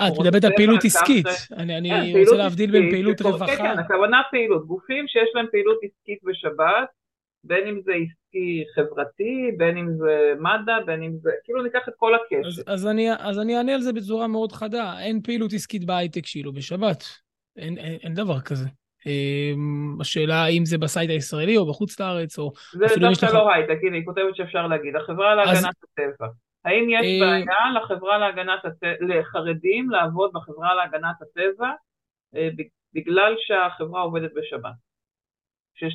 אה, 0.00 0.08
את 0.08 0.12
מדברת 0.20 0.44
על 0.44 0.52
פעילות 0.56 0.84
עסקית. 0.84 1.26
אני 1.52 1.90
כן, 1.90 2.18
רוצה 2.18 2.36
להבדיל 2.36 2.70
בין 2.70 2.90
פעילות 2.90 3.20
רווחה. 3.20 3.56
כן, 3.56 3.78
הכוונה 3.78 4.22
פעילות. 4.30 4.66
גופים 4.66 5.08
שיש 5.08 5.28
להם 5.34 5.46
פעילות 5.50 5.78
עסקית 5.82 6.18
בשבת, 6.24 6.88
בין 7.46 7.66
אם 7.66 7.80
זה 7.84 7.92
עסקי 7.92 8.64
חברתי, 8.74 9.50
בין 9.56 9.76
אם 9.76 9.92
זה 9.96 10.32
מד"א, 10.40 10.84
בין 10.86 11.02
אם 11.02 11.12
זה, 11.22 11.30
כאילו 11.44 11.62
ניקח 11.62 11.88
את 11.88 11.94
כל 11.96 12.12
הקשר. 12.14 12.48
אז, 12.48 12.64
אז, 12.66 12.86
אני, 12.86 13.12
אז 13.18 13.38
אני 13.38 13.56
אענה 13.56 13.74
על 13.74 13.80
זה 13.80 13.92
בצורה 13.92 14.26
מאוד 14.26 14.52
חדה. 14.52 14.94
אין 15.00 15.22
פעילות 15.22 15.52
עסקית 15.52 15.84
בהייטק 15.84 16.26
שהיא 16.26 16.44
לא 16.44 16.50
בשבת. 16.50 17.04
אין, 17.56 17.78
אין, 17.78 17.98
אין 18.02 18.14
דבר 18.14 18.40
כזה. 18.40 18.66
אמ, 19.06 19.96
השאלה 20.00 20.44
האם 20.44 20.64
זה 20.64 20.78
ב 20.78 20.84
site 20.84 21.10
הישראלי 21.10 21.56
או 21.56 21.66
בחוץ 21.66 22.00
לארץ, 22.00 22.38
או 22.38 22.52
זה 22.72 22.86
דווקא. 23.00 23.26
לא 23.26 23.52
הייטק, 23.52 23.78
הנה, 23.82 23.96
היא 23.96 24.04
כותבת 24.04 24.36
שאפשר 24.36 24.66
להגיד, 24.66 24.96
החברה 24.96 25.34
להגנת. 25.34 25.74
הטבע. 25.82 26.26
האם 26.64 26.86
יש 26.90 27.22
אה, 27.22 27.26
בעיה 27.26 27.82
לחברה 27.82 28.18
להגנת 28.18 28.64
הטבע, 28.64 28.94
לחרדים 29.00 29.90
לעבוד 29.90 30.30
בחברה 30.34 30.74
להגנת 30.74 31.16
הטבע 31.22 31.70
אה, 32.36 32.48
בגלל 32.94 33.34
שהחברה 33.38 34.00
עובדת 34.02 34.30
בשבת? 34.34 34.85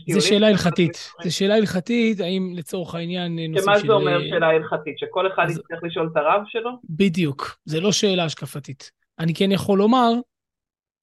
זו 0.09 0.21
שאלה 0.27 0.47
הלכתית. 0.47 1.11
זו 1.23 1.35
שאלה 1.35 1.55
הלכתית, 1.55 2.19
האם 2.19 2.53
לצורך 2.55 2.95
העניין 2.95 3.39
נושא 3.39 3.65
של... 3.65 3.79
שמה 3.79 3.87
זה 3.87 3.93
אומר 3.93 4.19
שאלה 4.29 4.47
הלכתית? 4.47 4.97
שכל 4.97 5.27
אחד. 5.33 5.45
יצטרך 5.49 5.83
לשאול 5.83 6.09
את 6.11 6.17
הרב 6.17 6.41
שלו? 6.47 6.71
בדיוק, 6.89 7.57
זה 7.65 7.81
לא 7.81 7.91
שאלה 7.91 8.25
השקפתית. 8.25 8.91
אני 9.19 9.33
כן 9.33 9.51
יכול 9.51 9.77
לומר, 9.77 10.11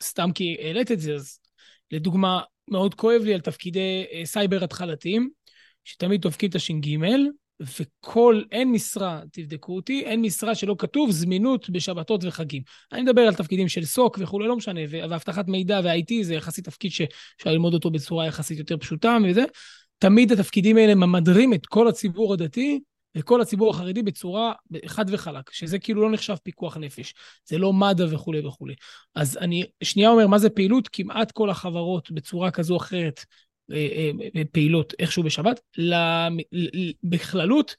סתם 0.02 0.30
כי 0.34 0.56
העלית 0.60 0.92
את 0.92 1.00
זה, 1.00 1.14
אז 1.14 1.40
לדוגמה, 1.92 2.40
מאוד 2.70 2.94
כואב 2.94 3.22
לי 3.24 3.34
על 3.34 3.40
תפקידי 3.40 4.06
אה, 4.12 4.24
סייבר 4.24 4.64
התחלתיים, 4.64 5.30
שתמיד 5.84 6.20
דופקים 6.20 6.50
את 6.50 6.54
הש"ג, 6.54 6.96
וכל, 7.60 8.42
אין 8.52 8.72
משרה, 8.72 9.20
תבדקו 9.32 9.76
אותי, 9.76 10.02
אין 10.04 10.22
משרה 10.22 10.54
שלא 10.54 10.74
כתוב 10.78 11.10
זמינות 11.10 11.70
בשבתות 11.70 12.24
וחגים. 12.24 12.62
אני 12.92 13.02
מדבר 13.02 13.22
על 13.22 13.34
תפקידים 13.34 13.68
של 13.68 13.84
סוק 13.84 14.18
וכולי, 14.20 14.48
לא 14.48 14.56
משנה, 14.56 14.80
ואבטחת 14.90 15.48
מידע 15.48 15.80
ו-IT 15.84 16.12
זה 16.22 16.34
יחסית 16.34 16.64
תפקיד 16.64 16.92
שאפשר 16.92 17.50
ללמוד 17.50 17.74
אותו 17.74 17.90
בצורה 17.90 18.26
יחסית 18.26 18.58
יותר 18.58 18.76
פשוטה 18.76 19.16
וזה. 19.28 19.44
תמיד 19.98 20.32
התפקידים 20.32 20.76
האלה 20.76 20.94
ממדרים 20.94 21.54
את 21.54 21.66
כל 21.66 21.88
הציבור 21.88 22.32
הדתי 22.32 22.80
וכל 23.16 23.40
הציבור 23.40 23.70
החרדי 23.70 24.02
בצורה 24.02 24.52
חד 24.86 25.04
וחלק, 25.08 25.50
שזה 25.52 25.78
כאילו 25.78 26.02
לא 26.02 26.10
נחשב 26.10 26.34
פיקוח 26.42 26.76
נפש, 26.76 27.14
זה 27.44 27.58
לא 27.58 27.72
מד"א 27.72 28.06
וכולי 28.10 28.46
וכולי. 28.46 28.74
אז 29.14 29.36
אני 29.36 29.64
שנייה 29.82 30.10
אומר, 30.10 30.26
מה 30.26 30.38
זה 30.38 30.50
פעילות? 30.50 30.88
כמעט 30.92 31.32
כל 31.32 31.50
החברות 31.50 32.10
בצורה 32.10 32.50
כזו 32.50 32.74
או 32.74 32.78
אחרת 32.78 33.24
פעילות 34.52 34.94
איכשהו 34.98 35.22
בשבת, 35.22 35.60
בכללות, 37.02 37.76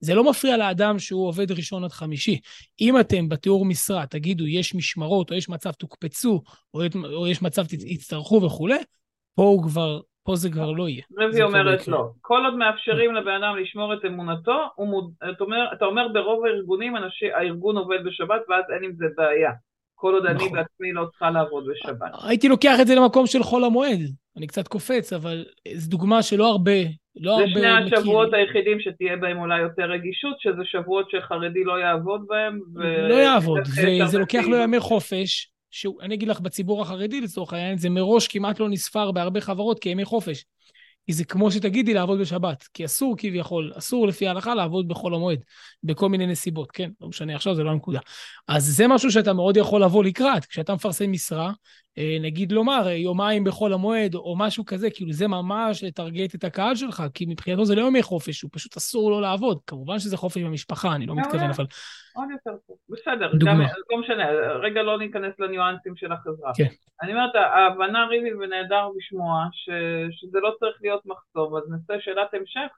זה 0.00 0.14
לא 0.14 0.30
מפריע 0.30 0.56
לאדם 0.56 0.98
שהוא 0.98 1.28
עובד 1.28 1.52
ראשון 1.52 1.84
עד 1.84 1.92
חמישי. 1.92 2.38
אם 2.80 3.00
אתם 3.00 3.28
בתיאור 3.28 3.64
משרה 3.64 4.06
תגידו 4.06 4.46
יש 4.46 4.74
משמרות, 4.74 5.30
או 5.30 5.36
יש 5.36 5.48
מצב 5.48 5.72
תוקפצו, 5.72 6.42
או 6.74 7.26
יש 7.26 7.42
מצב 7.42 7.66
תצטרכו 7.66 8.42
וכולי, 8.42 8.78
פה 9.34 9.42
הוא 9.42 9.62
כבר, 9.62 10.00
פה 10.22 10.36
זה 10.36 10.50
כבר 10.50 10.72
לא 10.72 10.88
יהיה. 10.88 11.02
רבי 11.18 11.42
אומרת 11.42 11.88
לא. 11.88 12.10
כל 12.20 12.42
עוד 12.44 12.54
מאפשרים 12.54 13.14
לבן 13.14 13.42
אדם 13.42 13.56
לשמור 13.56 13.94
את 13.94 13.98
אמונתו, 14.06 14.58
מוד... 14.78 15.12
אתה, 15.18 15.44
אומר, 15.44 15.72
אתה 15.76 15.84
אומר 15.84 16.08
ברוב 16.08 16.44
הארגונים, 16.44 16.96
אנשי, 16.96 17.32
הארגון 17.32 17.76
עובד 17.76 17.98
בשבת 18.04 18.40
ואז 18.48 18.64
אין 18.74 18.84
עם 18.84 18.92
זה 18.96 19.06
בעיה. 19.16 19.50
כל 19.94 20.14
עוד 20.14 20.26
נכון. 20.26 20.36
אני 20.36 20.48
בעצמי 20.48 20.92
לא 20.92 21.04
צריכה 21.10 21.30
לעבוד 21.30 21.64
בשבת. 21.70 22.10
הייתי 22.28 22.48
לוקח 22.48 22.80
את 22.80 22.86
זה 22.86 22.94
למקום 22.94 23.26
של 23.26 23.42
חול 23.42 23.64
המועד. 23.64 24.00
אני 24.36 24.46
קצת 24.46 24.68
קופץ, 24.68 25.12
אבל 25.12 25.44
זו 25.74 25.90
דוגמה 25.90 26.22
שלא 26.22 26.50
הרבה, 26.50 26.72
לא 27.16 27.32
הרבה 27.32 27.44
מכיר. 27.44 27.60
זה 27.60 27.68
שני 27.88 27.96
השבועות 27.96 28.28
מכיר. 28.28 28.40
היחידים 28.40 28.80
שתהיה 28.80 29.16
בהם 29.16 29.38
אולי 29.38 29.60
יותר 29.60 29.82
רגישות, 29.82 30.36
שזה 30.40 30.62
שבועות 30.64 31.10
שחרדי 31.10 31.64
לא 31.64 31.78
יעבוד 31.78 32.24
בהם. 32.28 32.60
ו... 32.76 33.08
לא 33.08 33.14
יעבוד, 33.14 33.60
וזה 34.06 34.18
לוקח 34.18 34.42
לו 34.48 34.56
ימי 34.56 34.80
חופש. 34.80 35.48
שאני 35.70 36.14
אגיד 36.14 36.28
לך, 36.28 36.40
בציבור 36.40 36.82
החרדי 36.82 37.20
לצורך 37.20 37.52
העניין, 37.52 37.78
זה 37.78 37.90
מראש 37.90 38.28
כמעט 38.28 38.60
לא 38.60 38.68
נספר 38.68 39.12
בהרבה 39.12 39.40
חברות 39.40 39.78
כימי 39.78 40.04
חופש. 40.04 40.44
כי 41.06 41.12
זה 41.12 41.24
כמו 41.24 41.50
שתגידי 41.50 41.94
לעבוד 41.94 42.20
בשבת, 42.20 42.68
כי 42.74 42.84
אסור 42.84 43.14
כביכול, 43.18 43.72
אסור 43.78 44.06
לפי 44.06 44.26
ההלכה 44.26 44.54
לעבוד 44.54 44.88
בחול 44.88 45.14
המועד, 45.14 45.38
בכל 45.82 46.08
מיני 46.08 46.26
נסיבות, 46.26 46.70
כן? 46.70 46.90
לא 47.00 47.08
משנה 47.08 47.34
עכשיו, 47.36 47.54
זה 47.54 47.62
לא 47.62 47.70
הנקודה. 47.70 48.00
אז 48.48 48.64
זה 48.64 48.88
משהו 48.88 49.10
שאתה 49.10 49.32
מאוד 49.32 49.56
יכול 49.56 49.82
לבוא 49.82 50.04
לקראת, 50.04 50.44
כשאתה 50.44 50.74
מפרסם 50.74 51.12
משרה, 51.12 51.52
נגיד 51.96 52.52
לומר 52.52 52.86
אה, 52.86 52.92
יומיים 52.92 53.44
בחול 53.44 53.72
המועד 53.72 54.14
או 54.14 54.36
משהו 54.38 54.64
כזה, 54.64 54.90
כאילו 54.90 55.12
זה 55.12 55.28
ממש 55.28 55.84
לטרגט 55.84 56.34
את 56.34 56.44
הקהל 56.44 56.74
שלך, 56.74 57.02
כי 57.14 57.26
מבחינתו 57.28 57.64
זה 57.64 57.74
לא 57.74 57.82
ימי 57.82 58.02
חופש, 58.02 58.42
הוא 58.42 58.50
פשוט 58.54 58.76
אסור 58.76 59.10
לו 59.10 59.20
לעבוד. 59.20 59.58
כמובן 59.66 59.98
שזה 59.98 60.16
חופש 60.16 60.42
במשפחה, 60.42 60.94
אני 60.94 61.06
לא 61.06 61.14
מתכוון, 61.16 61.50
אבל... 61.50 61.64
עוד 62.14 62.28
יותר 62.30 62.56
טוב, 62.66 62.76
בסדר, 62.88 63.32
גם, 63.46 63.60
לא 63.90 64.00
משנה, 64.00 64.30
רגע 64.52 64.82
לא 64.82 64.98
ניכנס 64.98 65.34
לניואנסים 65.38 65.96
של 65.96 66.12
החברה. 66.12 66.52
כן. 66.56 66.68
אני 67.02 67.12
אומרת, 67.12 67.34
ההבנה 67.34 68.06
ריבי 68.06 68.34
ונהדר 68.34 68.88
לשמוע 68.96 69.46
ש, 69.52 69.70
שזה 70.10 70.38
לא 70.40 70.54
צריך 70.60 70.76
להיות 70.82 71.02
מחסום, 71.06 71.56
אז 71.56 71.62
נעשה 71.70 72.04
שאלת 72.04 72.34
המשך. 72.34 72.76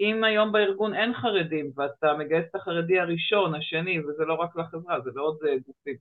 אם 0.00 0.24
היום 0.24 0.52
בארגון 0.52 0.94
אין 0.94 1.14
חרדים 1.14 1.70
ואתה 1.76 2.14
מגייס 2.18 2.44
את 2.50 2.54
החרדי 2.54 2.98
הראשון, 3.00 3.54
השני, 3.54 4.00
וזה 4.00 4.24
לא 4.24 4.34
רק 4.34 4.56
לחברה, 4.56 5.00
זה 5.00 5.10
לעוד 5.14 5.38
אה, 5.46 5.54
גופים, 5.66 5.96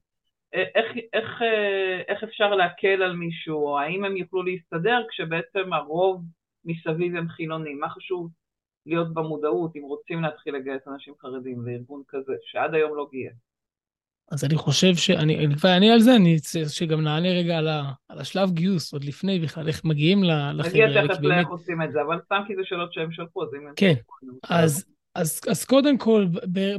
איך, 0.54 0.86
איך, 1.14 1.42
אה, 1.42 2.02
איך 2.08 2.24
אפשר 2.24 2.56
להקל 2.56 3.04
על 3.04 3.16
מישהו, 3.16 3.56
או 3.56 3.80
האם 3.80 4.06
הם 4.06 4.18
יוכלו 4.18 4.44
להסתדר 4.44 5.04
כשבעצם 5.10 5.74
הרוב 5.74 6.24
מסביב 6.66 7.16
הם 7.16 7.30
חילונים? 7.30 7.80
מה 7.80 7.90
חשוב 7.90 8.30
להיות 8.86 9.14
במודעות 9.14 9.76
אם 9.76 9.82
רוצים 9.82 10.22
להתחיל 10.22 10.56
לגייס 10.56 10.88
אנשים 10.88 11.14
חרדים 11.22 11.68
לארגון 11.68 12.04
כזה, 12.08 12.34
שעד 12.42 12.74
היום 12.74 12.96
לא 12.96 13.08
גייס? 13.12 13.34
אז 14.32 14.44
אני 14.44 14.56
חושב 14.56 14.96
שאני, 14.96 15.46
אני 15.46 15.56
כבר 15.56 15.70
אענה 15.70 15.94
על 15.94 16.00
זה, 16.00 16.16
אני 16.16 16.38
שגם 16.68 17.02
נענה 17.02 17.30
רגע 17.30 17.58
על, 17.58 17.68
ה, 17.68 17.92
על 18.10 18.20
השלב 18.20 18.52
גיוס, 18.52 18.94
עוד 18.94 19.04
לפני 19.04 19.40
בכלל, 19.40 19.68
איך 19.68 19.86
מגיעים 19.86 20.24
לחבר'ה. 20.24 20.70
נגיע 20.70 21.08
תכף 21.08 21.22
לאיך 21.22 21.48
עושים 21.48 21.82
את 21.82 21.92
זה, 21.92 22.02
אבל 22.02 22.20
סתם 22.26 22.42
כי 22.48 22.56
זה 22.56 22.62
שאלות 22.64 22.94
שהם 22.94 23.12
שלחו, 23.12 23.44
אז 23.44 23.50
אם... 23.56 23.74
כן, 23.76 23.94
אז, 24.50 24.86
אז, 25.18 25.40
אז 25.48 25.66
קודם 25.66 25.98
כל, 25.98 26.28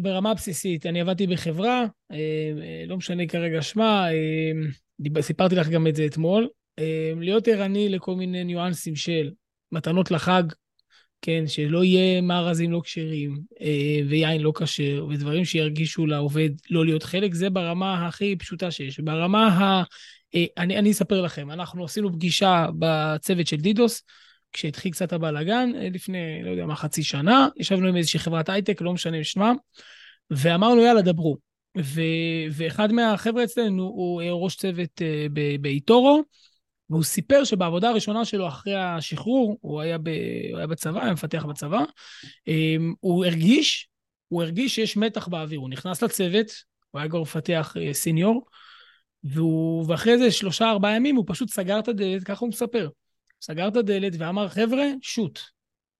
ברמה 0.02 0.34
בסיסית, 0.34 0.86
אני 0.86 1.00
עבדתי 1.00 1.26
בחברה, 1.26 1.84
אה, 2.12 2.16
אה, 2.62 2.84
לא 2.86 2.96
משנה 2.96 3.26
כרגע 3.26 3.62
שמה, 3.62 4.08
אה, 4.12 5.20
סיפרתי 5.20 5.54
לך 5.54 5.68
גם 5.68 5.86
את 5.86 5.96
זה 5.96 6.06
אתמול, 6.06 6.48
להיות 7.20 7.48
ערני 7.48 7.88
לכל 7.88 8.14
מיני 8.14 8.44
ניואנסים 8.44 8.96
של 8.96 9.30
מתנות 9.72 10.10
לחג, 10.10 10.42
כן, 11.22 11.46
שלא 11.46 11.84
יהיה 11.84 12.20
מארזים 12.20 12.72
לא 12.72 12.80
כשרים, 12.84 13.38
ויין 14.08 14.40
לא 14.40 14.52
כשר, 14.58 15.06
ודברים 15.10 15.44
שירגישו 15.44 16.06
לעובד 16.06 16.50
לא 16.70 16.84
להיות 16.84 17.02
חלק, 17.02 17.34
זה 17.34 17.50
ברמה 17.50 18.06
הכי 18.06 18.36
פשוטה 18.36 18.70
שיש. 18.70 19.00
ברמה 19.00 19.46
ה... 19.48 19.82
אני, 20.58 20.78
אני 20.78 20.90
אספר 20.90 21.22
לכם, 21.22 21.50
אנחנו 21.50 21.84
עשינו 21.84 22.12
פגישה 22.12 22.66
בצוות 22.78 23.46
של 23.46 23.56
דידוס, 23.56 24.02
כשהתחיל 24.52 24.92
קצת 24.92 25.12
הבלאגן, 25.12 25.70
אה, 25.76 25.88
לפני, 25.92 26.42
לא 26.42 26.50
יודע 26.50 26.66
מה, 26.66 26.76
חצי 26.76 27.02
שנה, 27.02 27.48
ישבנו 27.56 27.88
עם 27.88 27.96
איזושהי 27.96 28.20
חברת 28.20 28.48
הייטק, 28.48 28.80
לא 28.80 28.92
משנה 28.92 29.24
שמם, 29.24 29.56
ואמרנו, 30.30 30.80
יאללה, 30.80 31.02
דברו. 31.02 31.36
ו- 31.78 32.46
ואחד 32.52 32.92
מהחבר'ה 32.92 33.44
אצלנו 33.44 33.82
הוא 33.82 34.22
ראש 34.22 34.56
צוות 34.56 35.02
uh, 35.02 35.32
באיטורו, 35.60 36.22
והוא 36.90 37.02
סיפר 37.02 37.44
שבעבודה 37.44 37.88
הראשונה 37.88 38.24
שלו 38.24 38.48
אחרי 38.48 38.74
השחרור, 38.74 39.58
הוא 39.60 39.80
היה, 39.80 39.98
ב- 39.98 40.08
הוא 40.50 40.58
היה 40.58 40.66
בצבא, 40.66 41.02
היה 41.02 41.12
מפתח 41.12 41.44
בצבא, 41.44 41.80
um, 41.80 42.94
הוא 43.00 43.24
הרגיש, 43.24 43.88
הוא 44.28 44.42
הרגיש 44.42 44.74
שיש 44.74 44.96
מתח 44.96 45.28
באוויר. 45.28 45.60
הוא 45.60 45.70
נכנס 45.70 46.02
לצוות, 46.02 46.46
הוא 46.90 46.98
היה 46.98 47.08
כבר 47.08 47.20
מפתח 47.22 47.74
סיניור, 47.92 48.46
והוא, 49.24 49.84
ואחרי 49.88 50.12
איזה 50.12 50.30
שלושה, 50.30 50.70
ארבעה 50.70 50.96
ימים 50.96 51.16
הוא 51.16 51.24
פשוט 51.28 51.50
סגר 51.50 51.78
את 51.78 51.88
הדלת, 51.88 52.24
ככה 52.24 52.40
הוא 52.40 52.48
מספר. 52.48 52.88
סגר 53.40 53.68
את 53.68 53.76
הדלת 53.76 54.12
ואמר, 54.18 54.48
חבר'ה, 54.48 54.84
שוט. 55.02 55.38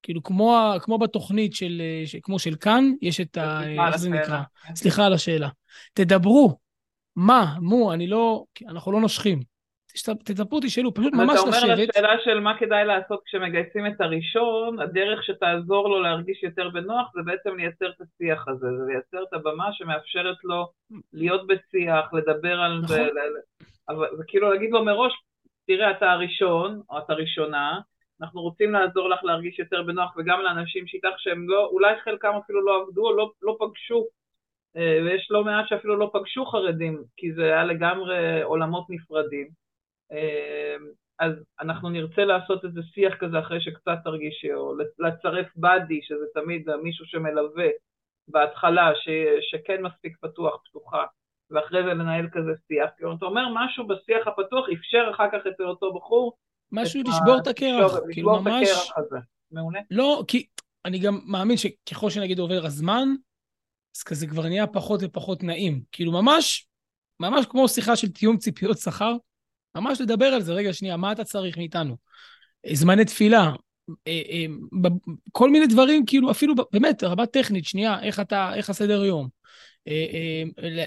כאילו, 0.02 0.22
כמו, 0.22 0.72
כמו 0.80 0.98
בתוכנית 0.98 1.54
של, 1.54 1.82
כמו 2.22 2.38
של 2.38 2.54
כאן, 2.54 2.84
יש 3.02 3.20
את 3.20 3.36
ה... 3.36 3.60
איך 3.88 3.96
זה 3.96 4.10
נקרא? 4.10 4.40
סליחה 4.74 5.06
על 5.06 5.12
השאלה. 5.12 5.48
תדברו. 5.94 6.58
מה? 7.16 7.54
מו, 7.60 7.92
אני 7.92 8.06
לא... 8.06 8.44
אנחנו 8.68 8.92
לא 8.92 9.00
נושכים. 9.00 9.40
תדברו, 10.24 10.60
תשאלו, 10.60 10.94
פשוט 10.94 11.12
ממש 11.12 11.40
לשבת. 11.48 11.50
אתה 11.50 11.62
אומר 11.62 11.74
לשאלה 11.74 12.14
של 12.24 12.40
מה 12.40 12.58
כדאי 12.58 12.84
לעשות 12.84 13.20
כשמגייסים 13.24 13.86
את 13.86 14.00
הראשון, 14.00 14.80
הדרך 14.80 15.24
שתעזור 15.24 15.88
לו 15.88 16.02
להרגיש 16.02 16.42
יותר 16.42 16.68
בנוח 16.68 17.10
זה 17.14 17.20
בעצם 17.24 17.56
לייצר 17.56 17.90
את 17.90 18.00
השיח 18.00 18.48
הזה, 18.48 18.66
זה 18.78 18.92
לייצר 18.92 19.22
את 19.28 19.32
הבמה 19.32 19.68
שמאפשרת 19.72 20.36
לו 20.44 20.68
להיות 21.12 21.46
בשיח, 21.46 22.12
לדבר 22.12 22.60
על 22.60 22.80
נכון. 22.82 22.96
זה, 22.96 23.08
זה 24.16 24.22
כאילו 24.26 24.52
להגיד 24.52 24.70
לו 24.70 24.84
מראש, 24.84 25.12
תראה, 25.68 25.90
אתה 25.90 26.12
הראשון, 26.12 26.82
או 26.90 26.98
אתה 26.98 27.12
ראשונה, 27.12 27.80
אנחנו 28.20 28.40
רוצים 28.40 28.72
לעזור 28.72 29.08
לך 29.08 29.24
להרגיש 29.24 29.58
יותר 29.58 29.82
בנוח, 29.82 30.16
וגם 30.16 30.40
לאנשים 30.40 30.86
שאיתך 30.86 31.18
שהם 31.18 31.48
לא, 31.48 31.66
אולי 31.66 32.00
חלקם 32.04 32.32
אפילו 32.44 32.64
לא 32.66 32.82
עבדו 32.82 33.06
או 33.06 33.16
לא, 33.16 33.30
לא 33.42 33.56
פגשו, 33.60 34.06
אה, 34.76 34.98
ויש 35.04 35.28
לא 35.30 35.44
מעט 35.44 35.68
שאפילו 35.68 35.96
לא 35.96 36.10
פגשו 36.12 36.46
חרדים, 36.46 37.02
כי 37.16 37.32
זה 37.32 37.44
היה 37.44 37.64
לגמרי 37.64 38.42
עולמות 38.42 38.86
נפרדים. 38.90 39.48
אה, 40.12 40.76
אז 41.18 41.32
אנחנו 41.60 41.88
נרצה 41.88 42.24
לעשות 42.24 42.64
איזה 42.64 42.80
שיח 42.82 43.14
כזה 43.20 43.38
אחרי 43.38 43.60
שקצת 43.60 43.98
תרגישי, 44.04 44.54
או 44.54 44.74
לצרף 44.98 45.46
באדי, 45.56 46.00
שזה 46.02 46.24
תמיד 46.34 46.76
מישהו 46.82 47.06
שמלווה 47.06 47.68
בהתחלה, 48.28 48.90
ש, 48.94 49.08
שכן 49.50 49.82
מספיק 49.82 50.16
פתוח, 50.20 50.62
פתוחה. 50.64 51.04
ואחרי 51.50 51.82
זה 51.82 51.88
לנהל 51.88 52.28
כזה 52.32 52.50
שיח. 52.68 52.90
כלומר, 52.98 53.16
אתה 53.16 53.26
אומר 53.26 53.42
משהו 53.54 53.86
בשיח 53.86 54.26
הפתוח, 54.26 54.66
אפשר 54.78 55.10
אחר 55.14 55.26
כך 55.32 55.46
את 55.46 55.60
אותו 55.60 55.94
בחור. 55.94 56.36
משהו 56.72 57.02
לשבור 57.02 57.38
את 57.42 57.46
הקרח, 57.46 57.92
כאילו 58.12 58.40
ממש... 58.40 58.68
מעולה. 59.50 59.80
לא, 59.90 60.24
כי 60.28 60.46
אני 60.84 60.98
גם 60.98 61.20
מאמין 61.24 61.56
שככל 61.56 62.10
שנגיד 62.10 62.38
עובר 62.38 62.66
הזמן, 62.66 63.08
אז 63.96 64.02
כזה 64.02 64.26
כבר 64.26 64.42
נהיה 64.42 64.66
פחות 64.66 65.00
ופחות 65.02 65.42
נעים. 65.42 65.82
כאילו 65.92 66.12
ממש, 66.12 66.66
ממש 67.20 67.46
כמו 67.46 67.68
שיחה 67.68 67.96
של 67.96 68.08
תיאום 68.08 68.36
ציפיות 68.36 68.78
שכר, 68.78 69.16
ממש 69.74 70.00
לדבר 70.00 70.26
על 70.26 70.42
זה, 70.42 70.52
רגע, 70.52 70.72
שנייה, 70.72 70.96
מה 70.96 71.12
אתה 71.12 71.24
צריך 71.24 71.58
מאיתנו? 71.58 71.96
זמני 72.72 73.04
תפילה, 73.04 73.52
אה, 74.06 74.22
אה, 74.30 74.46
כל 75.32 75.50
מיני 75.50 75.66
דברים, 75.66 76.06
כאילו, 76.06 76.30
אפילו 76.30 76.54
באמת, 76.72 77.04
רבה 77.04 77.26
טכנית, 77.26 77.64
שנייה, 77.64 78.02
איך 78.02 78.20
אתה, 78.20 78.54
איך 78.54 78.70
הסדר 78.70 79.04
יום. 79.04 79.28
אה, 79.88 80.42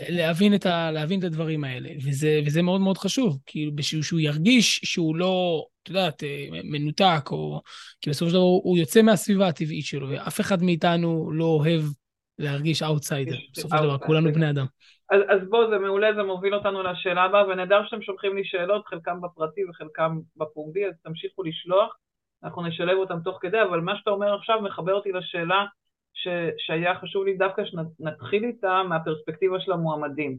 להבין 0.10 0.56
את, 0.56 0.66
ה, 0.66 0.92
להבין 0.92 1.20
את 1.20 1.24
הדברים 1.24 1.64
האלה, 1.64 1.90
וזה, 2.06 2.42
וזה 2.46 2.62
מאוד 2.62 2.82
מאוד 2.82 2.98
חשוב, 2.98 3.38
כאילו, 3.46 3.76
בשביל 3.76 4.02
שהוא 4.02 4.20
ירגיש 4.20 4.82
שהוא 4.84 5.16
לא, 5.16 5.66
את 5.84 5.90
יודעת, 5.90 6.24
מנותק, 6.64 7.32
או... 7.32 7.62
כי 8.02 8.10
בסופו 8.10 8.30
של 8.30 8.36
דבר 8.36 8.44
הוא 8.44 8.78
יוצא 8.78 9.02
מהסביבה 9.02 9.48
הטבעית 9.48 9.86
שלו, 9.86 10.10
ואף 10.10 10.40
אחד 10.40 10.64
מאיתנו 10.64 11.32
לא 11.32 11.46
אוהב 11.46 11.82
להרגיש 12.40 12.84
אאוטסיידר. 12.84 13.36
בסופו 13.54 13.78
של 13.78 13.84
דבר, 13.84 13.98
כולנו 13.98 14.34
בני 14.34 14.50
אדם. 14.50 14.66
אז, 15.12 15.22
אז 15.30 15.50
בוא, 15.50 15.70
זה 15.70 15.78
מעולה, 15.78 16.14
זה 16.16 16.24
מוביל 16.24 16.56
אותנו 16.56 16.84
לשאלה 16.84 17.24
הבאה, 17.24 17.48
ונהדר 17.48 17.82
שאתם 17.86 18.02
שולחים 18.02 18.36
לי 18.36 18.46
שאלות, 18.46 18.88
חלקם 18.88 19.22
בפרטי 19.22 19.62
וחלקם 19.70 20.20
בפומבי, 20.38 20.86
אז 20.86 20.94
תמשיכו 21.04 21.44
לשלוח, 21.44 21.98
אנחנו 22.44 22.68
נשלב 22.68 22.98
אותם 22.98 23.20
תוך 23.24 23.38
כדי, 23.42 23.62
אבל 23.62 23.80
מה 23.80 23.98
שאתה 23.98 24.10
אומר 24.10 24.36
עכשיו 24.36 24.62
מחבר 24.62 24.94
אותי 24.94 25.12
לשאלה 25.12 25.66
ש, 26.14 26.28
שהיה 26.58 27.00
חשוב 27.00 27.26
לי 27.26 27.38
דווקא 27.38 27.62
שנתחיל 27.66 28.44
איתה 28.44 28.82
מהפרספקטיבה 28.90 29.60
של 29.60 29.72
המועמדים. 29.72 30.38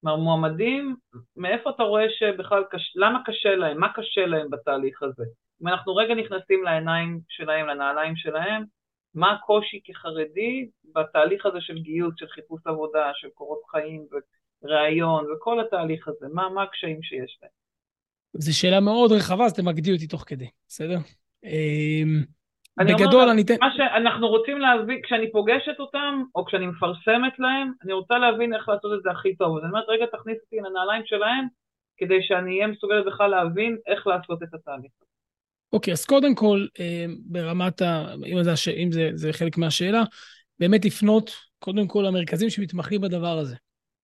כלומר, 0.00 0.16
מועמדים, 0.16 0.96
מאיפה 1.36 1.70
אתה 1.70 1.82
רואה 1.82 2.04
שבכלל, 2.18 2.64
קש, 2.70 2.92
למה 2.96 3.22
קשה 3.24 3.56
להם? 3.56 3.80
מה 3.80 3.92
קשה 3.94 4.26
להם 4.26 4.50
בתהליך 4.50 5.02
הזה? 5.02 5.24
אם 5.62 5.68
אנחנו 5.68 5.94
רגע 5.94 6.14
נכנסים 6.14 6.64
לעיניים 6.64 7.20
שלהם, 7.28 7.66
לנעליים 7.66 8.16
שלהם, 8.16 8.64
מה 9.14 9.32
הקושי 9.32 9.80
כחרדי 9.84 10.68
בתהליך 10.94 11.46
הזה 11.46 11.60
של 11.60 11.78
גיוס, 11.78 12.14
של 12.16 12.26
חיפוש 12.28 12.60
עבודה, 12.64 13.10
של 13.14 13.28
קורות 13.34 13.60
חיים 13.70 14.06
וראיון 14.62 15.26
וכל 15.32 15.60
התהליך 15.60 16.08
הזה? 16.08 16.26
מה, 16.32 16.48
מה 16.48 16.62
הקשיים 16.62 17.02
שיש 17.02 17.38
להם? 17.42 17.50
זו 18.32 18.58
שאלה 18.58 18.80
מאוד 18.80 19.12
רחבה, 19.12 19.44
אז 19.44 19.54
תמקדי 19.54 19.92
אותי 19.92 20.06
תוך 20.06 20.24
כדי, 20.26 20.48
בסדר? 20.68 20.96
אני 22.78 22.94
בגדול 22.94 23.20
אומר, 23.20 23.32
אני 23.32 23.42
אתן... 23.42 23.54
מה 23.60 23.70
שאנחנו 23.76 24.28
רוצים 24.28 24.60
להבין, 24.60 25.00
כשאני 25.02 25.32
פוגשת 25.32 25.80
אותם, 25.80 26.22
או 26.34 26.44
כשאני 26.44 26.66
מפרסמת 26.66 27.38
להם, 27.38 27.72
אני 27.84 27.92
רוצה 27.92 28.18
להבין 28.18 28.54
איך 28.54 28.68
לעשות 28.68 28.92
את 28.98 29.02
זה 29.02 29.10
הכי 29.10 29.36
טוב. 29.36 29.56
אז 29.56 29.62
אני 29.62 29.70
אומרת, 29.70 29.84
רגע, 29.88 30.06
תכניס 30.06 30.38
אותי 30.44 30.56
לנעליים 30.56 31.02
שלהם, 31.06 31.46
כדי 31.96 32.22
שאני 32.22 32.56
אהיה 32.56 32.66
מסוגלת 32.66 33.06
בכלל 33.06 33.30
להבין 33.30 33.76
איך 33.86 34.06
לעשות 34.06 34.42
את 34.42 34.54
התהליך. 34.54 34.92
אוקיי, 35.72 35.92
okay, 35.92 35.94
אז 35.94 36.04
קודם 36.04 36.34
כל, 36.34 36.66
אה, 36.80 37.06
ברמת 37.26 37.82
ה... 37.82 38.14
אם, 38.26 38.42
זה, 38.42 38.52
אם 38.76 38.92
זה, 38.92 39.10
זה 39.14 39.32
חלק 39.32 39.58
מהשאלה, 39.58 40.02
באמת 40.60 40.84
לפנות 40.84 41.30
קודם 41.58 41.88
כל 41.88 42.04
למרכזים 42.06 42.50
שמתמחים 42.50 43.00
בדבר 43.00 43.38
הזה. 43.38 43.56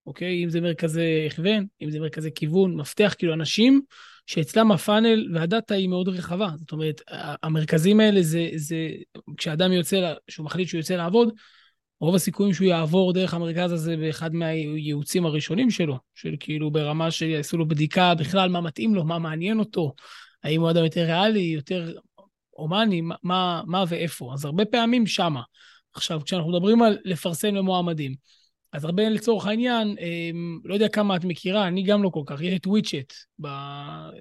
אוקיי? 0.07 0.45
אם 0.45 0.49
זה 0.49 0.61
מרכזי 0.61 1.27
הכוון, 1.27 1.67
אם 1.83 1.91
זה 1.91 2.01
מרכזי 2.01 2.31
כיוון, 2.35 2.77
מפתח, 2.77 3.15
כאילו 3.19 3.35
אנשים 3.35 3.83
שאצלם 4.31 4.73
הפאנל 4.73 5.29
והדאטה 5.35 5.75
היא 5.75 5.89
מאוד 5.89 6.09
רחבה. 6.09 6.51
זאת 6.59 6.73
אומרת, 6.73 7.01
המרכזים 7.43 8.01
האלה 8.01 8.23
זה, 8.23 8.49
זה 8.55 8.89
כשאדם 9.37 9.73
יוצא, 9.73 10.15
שהוא 10.29 10.47
מחליט 10.47 10.69
שהוא 10.69 10.79
יוצא 10.79 10.95
לעבוד, 10.95 11.35
רוב 12.01 12.15
הסיכויים 12.15 12.55
שהוא 12.55 12.67
יעבור 12.67 13.13
דרך 13.13 13.35
המרכז 13.35 13.73
הזה 13.73 13.97
באחד 13.97 14.35
מהייעוצים 14.35 15.27
הראשונים 15.27 15.71
שלו, 15.71 15.99
של 16.15 16.35
כאילו 16.41 16.71
ברמה 16.71 17.11
שיעשו 17.11 17.59
לו 17.59 17.69
בדיקה 17.69 18.15
בכלל 18.15 18.49
מה 18.49 18.61
מתאים 18.61 18.95
לו, 18.95 19.05
מה 19.05 19.19
מעניין 19.19 19.59
אותו, 19.59 19.95
האם 20.45 20.61
הוא 20.61 20.71
אדם 20.71 20.85
יותר 20.85 21.05
ריאלי, 21.05 21.41
יותר 21.41 21.93
הומני, 22.51 23.03
מה, 23.23 23.63
מה 23.67 23.85
ואיפה. 23.89 24.31
אז 24.35 24.45
הרבה 24.45 24.65
פעמים 24.65 25.07
שמה. 25.07 25.43
עכשיו, 25.95 26.21
כשאנחנו 26.25 26.51
מדברים 26.51 26.83
על 26.83 26.99
לפרסם 27.05 27.55
למועמדים, 27.55 28.15
אז 28.73 28.85
הרבה 28.85 29.09
לצורך 29.09 29.47
העניין, 29.47 29.97
אמ, 30.01 30.61
לא 30.65 30.75
יודע 30.75 30.89
כמה 30.89 31.17
את 31.17 31.25
מכירה, 31.25 31.69
אני 31.69 31.83
גם 31.83 32.03
לא 32.03 32.09
כל 32.09 32.23
כך, 32.27 32.41
יש 32.43 32.55
את 32.55 32.67
וויצ'ט, 32.67 33.13
ב... 33.43 33.47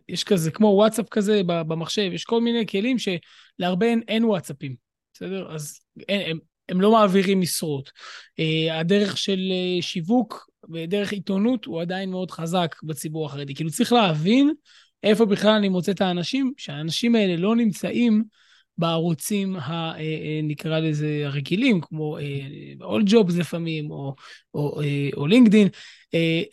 יש 0.10 0.24
כזה, 0.24 0.52
כמו 0.52 0.68
וואטסאפ 0.68 1.10
כזה 1.10 1.42
במחשב, 1.46 2.10
יש 2.14 2.24
כל 2.24 2.42
מיני 2.42 2.68
כלים 2.68 2.98
שלהרבה 3.00 3.86
אין, 3.86 4.02
אין 4.08 4.26
וואטסאפים, 4.26 4.76
בסדר? 5.14 5.52
אז 5.56 5.80
אין, 6.10 6.32
הם, 6.32 6.40
הם 6.70 6.82
לא 6.82 6.92
מעבירים 6.92 7.42
משרות. 7.42 7.92
אה, 8.40 8.80
הדרך 8.80 9.18
של 9.18 9.40
אה, 9.52 9.82
שיווק 9.82 10.50
ודרך 10.74 11.12
עיתונות 11.12 11.66
הוא 11.66 11.82
עדיין 11.82 12.12
מאוד 12.12 12.32
חזק 12.32 12.76
בציבור 12.84 13.26
החרדי. 13.26 13.56
כאילו 13.56 13.70
צריך 13.70 13.94
להבין 13.94 14.54
איפה 15.04 15.26
בכלל 15.26 15.52
אני 15.52 15.70
מוצא 15.70 15.92
את 15.92 16.02
האנשים, 16.02 16.54
שהאנשים 16.58 17.16
האלה 17.16 17.36
לא 17.36 17.56
נמצאים 17.56 18.24
בערוצים, 18.80 19.56
ה, 19.56 19.62
אה, 19.72 19.98
אה, 20.00 20.40
נקרא 20.44 20.80
לזה, 20.80 21.22
הרגילים, 21.26 21.82
כמו 21.82 22.18
אה, 22.18 22.24
ג'ובס 23.06 23.38
לפעמים, 23.38 23.92
או, 23.92 24.16
או, 24.54 24.82
או 25.18 25.28
לינקדין. 25.28 25.68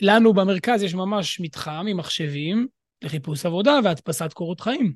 לנו 0.01 0.33
במרכז 0.33 0.83
יש 0.83 0.95
ממש 0.95 1.41
מתחם 1.41 1.87
עם 1.89 1.97
מחשבים 1.97 2.67
לחיפוש 3.03 3.47
עבודה 3.47 3.79
והדפסת 3.85 4.33
קורות 4.33 4.61
חיים. 4.61 4.93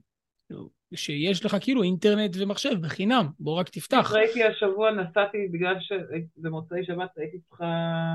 שיש 0.94 1.44
לך 1.44 1.56
כאילו 1.60 1.82
אינטרנט 1.82 2.36
ומחשב 2.38 2.74
בחינם, 2.80 3.26
בוא 3.38 3.58
רק 3.58 3.68
תפתח. 3.68 4.12
ראיתי 4.14 4.44
השבוע, 4.44 4.90
נסעתי, 4.90 5.48
בגלל 5.52 5.74
שבמוצאי 5.80 6.84
שבת 6.84 7.10
הייתי 7.16 7.38
צריכה... 7.48 8.14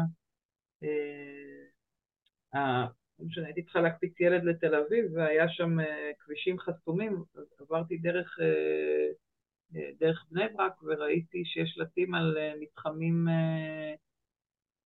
לא 3.19 3.25
משנה, 3.25 3.45
הייתי 3.45 3.63
צריכה 3.63 3.81
להקפיץ 3.81 4.19
ילד 4.19 4.43
לתל 4.43 4.75
אביב 4.75 5.05
והיה 5.13 5.49
שם 5.49 5.79
אה, 5.79 6.11
כבישים 6.19 6.59
חסומים, 6.59 7.23
אז 7.35 7.43
עברתי 7.59 7.97
דרך, 7.97 8.39
אה, 8.41 8.45
אה, 9.75 9.89
דרך 9.99 10.25
בני 10.31 10.43
ברק 10.57 10.83
וראיתי 10.83 11.43
שיש 11.45 11.69
שלטים 11.75 12.15
על 12.15 12.37
מתחמים, 12.61 13.27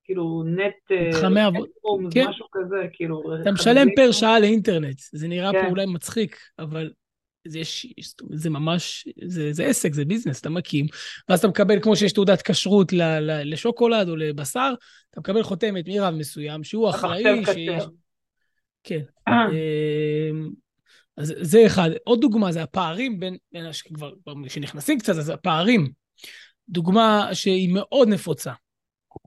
כאילו 0.04 0.44
נט, 0.44 0.92
מתחמי 1.10 1.42
עבוד, 1.42 1.70
כן. 2.12 2.28
משהו 2.30 2.46
כזה, 2.52 2.88
כאילו... 2.94 3.42
אתה 3.42 3.52
משלם 3.52 3.88
פר 3.96 4.12
שעה 4.12 4.40
לאינטרנט, 4.40 5.00
זה 5.12 5.28
נראה 5.28 5.52
כן. 5.52 5.62
פה 5.62 5.70
אולי 5.70 5.86
מצחיק, 5.86 6.38
אבל 6.60 6.92
זה, 7.48 7.60
יש, 7.60 7.94
זה 8.34 8.50
ממש, 8.50 9.08
זה, 9.26 9.54
זה 9.54 9.66
עסק, 9.66 9.94
זה 9.94 10.06
ביזנס, 10.06 10.42
אתה 10.42 10.50
מקים, 10.50 10.86
ואז 11.30 11.40
אתה 11.40 11.48
מקבל, 11.48 11.82
כמו 11.82 11.96
שיש 11.96 12.14
תעודת 12.14 12.42
כשרות 12.42 12.94
לשוקולד 13.44 14.10
או 14.10 14.16
לבשר, 14.16 14.74
אתה 15.10 15.20
מקבל 15.20 15.44
חותמת 15.44 15.88
מרב 15.88 16.14
מסוים, 16.14 16.64
שהוא 16.64 16.90
אחראי, 16.90 17.46
שיש... 17.46 17.84
כן. 18.90 19.02
אמ, 19.30 20.50
אז 21.18 21.34
זה 21.42 21.66
אחד. 21.66 21.90
עוד 22.04 22.22
דוגמה 22.22 22.52
זה 22.52 22.64
הפערים 22.64 23.20
בין, 23.20 23.38
בין 23.52 23.74
שכבר, 23.74 24.12
כשנכנסים 24.46 25.00
קצת, 25.00 25.16
אז 25.16 25.30
הפערים. 25.30 25.92
דוגמה 26.70 27.30
שהיא 27.34 27.74
מאוד 27.74 28.08
נפוצה. 28.08 28.54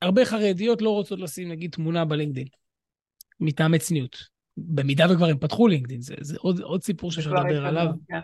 הרבה 0.03 0.25
חרדיות 0.25 0.83
לא 0.83 0.91
רוצות 0.91 1.21
לשים 1.21 1.49
נגיד 1.49 1.71
תמונה 1.71 2.05
בלינקדאין, 2.05 2.47
מטעמי 3.41 3.79
צניעות. 3.79 4.17
במידה 4.57 5.13
וכבר 5.13 5.27
הם 5.27 5.39
פתחו 5.39 5.69
לינקדאין, 5.69 6.01
זה, 6.01 6.15
זה 6.21 6.37
עוד, 6.39 6.61
עוד 6.61 6.83
סיפור 6.83 7.13
שאפשר 7.13 7.33
לדבר 7.33 7.67
עליו. 7.67 7.87
כן, 8.09 8.21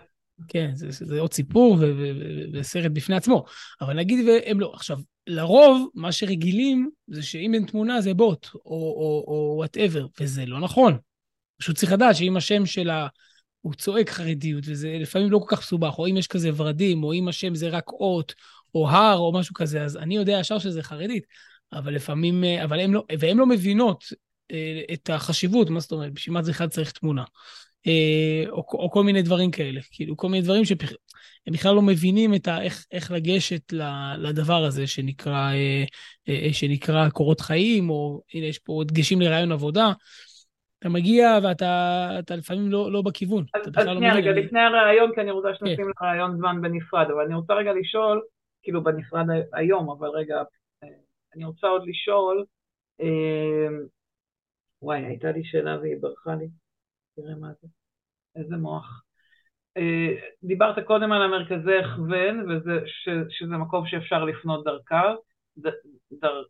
כן 0.49 0.71
זה, 0.75 0.91
זה, 0.91 1.07
זה 1.07 1.21
עוד 1.21 1.33
סיפור 1.33 1.79
וסרט 2.53 2.91
בפני 2.93 3.17
עצמו. 3.17 3.45
אבל 3.81 3.97
נגיד 3.97 4.29
והם 4.29 4.61
לא. 4.61 4.73
עכשיו, 4.75 4.99
לרוב, 5.27 5.89
מה 5.95 6.13
שרגילים 6.13 6.91
זה 7.07 7.23
שאם 7.23 7.55
אין 7.55 7.67
תמונה 7.67 8.01
זה 8.01 8.15
בוט, 8.15 8.49
או 8.55 9.55
whatever, 9.57 10.07
וזה 10.21 10.47
לא 10.47 10.61
נכון. 10.61 10.99
פשוט 11.59 11.77
צריך 11.77 11.93
לדעת 11.93 12.17
שאם 12.17 12.37
השם 12.37 12.67
שלה 12.67 13.07
הוא 13.61 13.75
צועק 13.75 14.11
חרדיות, 14.11 14.65
וזה 14.67 14.97
לפעמים 15.01 15.31
לא 15.31 15.39
כל 15.39 15.57
כך 15.57 15.59
מסובך, 15.59 15.99
או 15.99 16.07
אם 16.07 16.17
יש 16.17 16.27
כזה 16.27 16.51
ורדים, 16.57 17.05
או 17.05 17.13
אם 17.13 17.29
השם 17.29 17.55
זה 17.55 17.69
רק 17.69 17.89
אות, 17.89 18.35
או 18.75 18.89
הר, 18.89 19.17
או 19.19 19.33
משהו 19.33 19.55
כזה, 19.55 19.83
אז 19.83 19.97
אני 19.97 20.17
יודע 20.17 20.39
ישר 20.41 20.59
שזה 20.59 20.83
חרדית. 20.83 21.25
אבל 21.73 21.95
לפעמים, 21.95 22.45
אה, 22.45 22.65
אבל 22.65 22.81
הם 22.81 22.95
לא, 22.95 23.05
והן 23.19 23.37
לא 23.37 23.47
מבינות 23.47 24.05
אה, 24.51 24.83
את 24.93 25.11
החשיבות, 25.11 25.71
מה 25.71 25.81
זאת 25.81 25.93
אומרת, 25.93 26.13
בשביל 26.13 26.35
מה 26.35 26.43
זה 26.43 26.51
אחד 26.51 26.69
צריך 26.69 26.93
תמונה. 26.93 27.25
אה, 27.87 28.45
או, 28.51 28.65
או 28.73 28.91
כל 28.91 29.05
מיני 29.05 29.23
דברים 29.23 29.51
כאלה, 29.51 29.81
כאילו 29.91 30.17
כל 30.17 30.29
מיני 30.29 30.43
דברים 30.43 30.65
שהם 30.65 30.79
בכלל 31.51 31.75
לא 31.75 31.83
מבינים 31.83 32.33
ה, 32.47 32.63
איך, 32.63 32.87
איך 32.93 33.11
לגשת 33.11 33.73
לדבר 34.19 34.65
הזה 34.65 34.87
שנקרא, 34.87 35.53
שנקרא 36.53 37.09
קורות 37.09 37.41
חיים, 37.41 37.91
או 37.91 38.23
הנה 38.35 38.47
יש 38.47 38.59
פה 38.59 38.83
דגשים 38.87 39.21
לרעיון 39.21 39.53
עבודה, 39.53 39.93
אתה 40.79 40.89
מגיע 40.89 41.39
ואתה 41.43 42.37
לפעמים 42.37 42.71
לא, 42.71 42.93
לא 42.93 43.03
בכיוון. 43.03 43.45
אז, 43.55 43.63
אז 43.77 43.87
לא 43.87 43.95
שנייה, 43.95 44.15
רגע, 44.15 44.31
לפני 44.31 44.61
הרעיון, 44.61 45.15
כי 45.15 45.21
אני 45.21 45.31
רוצה 45.31 45.49
שנשים 45.55 45.77
כן. 45.77 46.07
לרעיון 46.07 46.37
זמן 46.37 46.63
בנפרד, 46.63 47.07
אבל 47.11 47.25
אני 47.25 47.35
רוצה 47.35 47.55
רגע 47.55 47.73
לשאול, 47.73 48.23
כאילו 48.63 48.85
בנפרד 48.85 49.27
היום, 49.53 49.91
אבל 49.91 50.09
רגע, 50.09 50.37
אה, 50.83 50.89
אני 51.37 51.45
רוצה 51.45 51.67
עוד 51.67 51.83
לשאול, 51.87 52.45
אה, 53.01 53.69
וואי, 54.83 55.05
הייתה 55.05 55.33
לי 55.33 55.45
שאלה 55.45 55.79
והיא 55.81 55.97
ברחה 56.01 56.35
לי, 56.35 56.49
תראה 57.17 57.35
מה 57.41 57.49
זה, 57.63 57.69
איזה 58.37 58.57
מוח. 58.57 59.03
אה, 59.77 60.15
דיברת 60.43 60.85
קודם 60.87 61.13
על 61.13 61.23
המרכזי 61.23 61.75
הכוון, 61.75 62.51
וזה, 62.51 62.81
ש, 62.87 63.09
שזה 63.29 63.57
מקום 63.57 63.87
שאפשר 63.87 64.25
לפנות 64.25 64.65
דרכיו, 64.65 65.15
ד, 65.59 65.69
דר, 66.13 66.43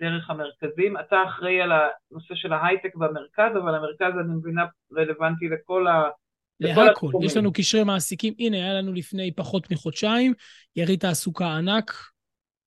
דרך 0.00 0.30
המרכזים. 0.30 0.96
אתה 1.00 1.16
אחראי 1.28 1.60
על 1.60 1.72
הנושא 1.72 2.34
של 2.34 2.52
ההייטק 2.52 2.94
במרכז, 2.94 3.56
אבל 3.62 3.74
המרכז, 3.74 4.12
אני 4.20 4.36
מבינה, 4.38 4.64
רלוונטי 4.96 5.48
לכל 5.48 5.86
להכל. 6.60 7.08
יש 7.22 7.36
לנו 7.36 7.52
קשרי 7.52 7.84
מעסיקים. 7.84 8.34
הנה, 8.38 8.56
היה 8.56 8.74
לנו 8.74 8.92
לפני 8.92 9.32
פחות 9.32 9.70
מחודשיים 9.70 10.34
יריד 10.76 11.00
תעסוקה 11.00 11.46
ענק. 11.46 11.92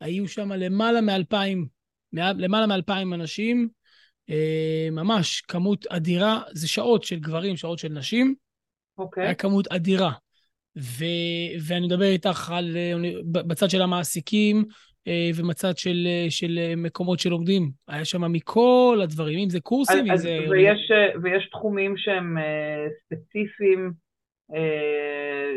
היו 0.02 0.28
שם 0.28 0.52
למעלה 0.52 1.02
מאלפיים, 1.02 1.68
למעלה 2.14 2.68
מאלפיים 2.68 3.14
אנשים. 3.14 3.70
אה, 4.30 4.88
ממש 4.92 5.42
כמות 5.42 5.88
אדירה, 5.88 6.42
זה 6.52 6.68
שעות 6.68 7.04
של 7.04 7.20
גברים, 7.20 7.58
שעות 7.58 7.80
של 7.80 7.90
נשים. 7.90 8.36
אוקיי. 8.98 9.24
היה 9.24 9.34
כמות 9.34 9.68
אדירה. 9.68 10.12
ו, 10.78 11.06
ואני 11.62 11.88
מדבר 11.88 12.06
איתך 12.06 12.52
על, 12.56 12.78
אה, 12.78 12.94
בצד 13.32 13.70
של 13.70 13.82
המעסיקים 13.82 14.66
אה, 15.10 15.30
ובצד 15.36 15.78
של, 15.78 16.08
של 16.30 16.60
מקומות 16.78 17.20
שלומדים. 17.20 17.72
היה 17.88 18.06
שם 18.06 18.32
מכל 18.32 19.00
הדברים, 19.04 19.40
אם 19.40 19.50
זה 19.50 19.60
קורסים, 19.60 20.12
אם 20.12 20.18
זה... 20.18 20.40
ויש, 20.50 20.92
ויש 21.24 21.50
תחומים 21.50 21.98
שהם 21.98 22.38
ספציפיים, 23.06 23.92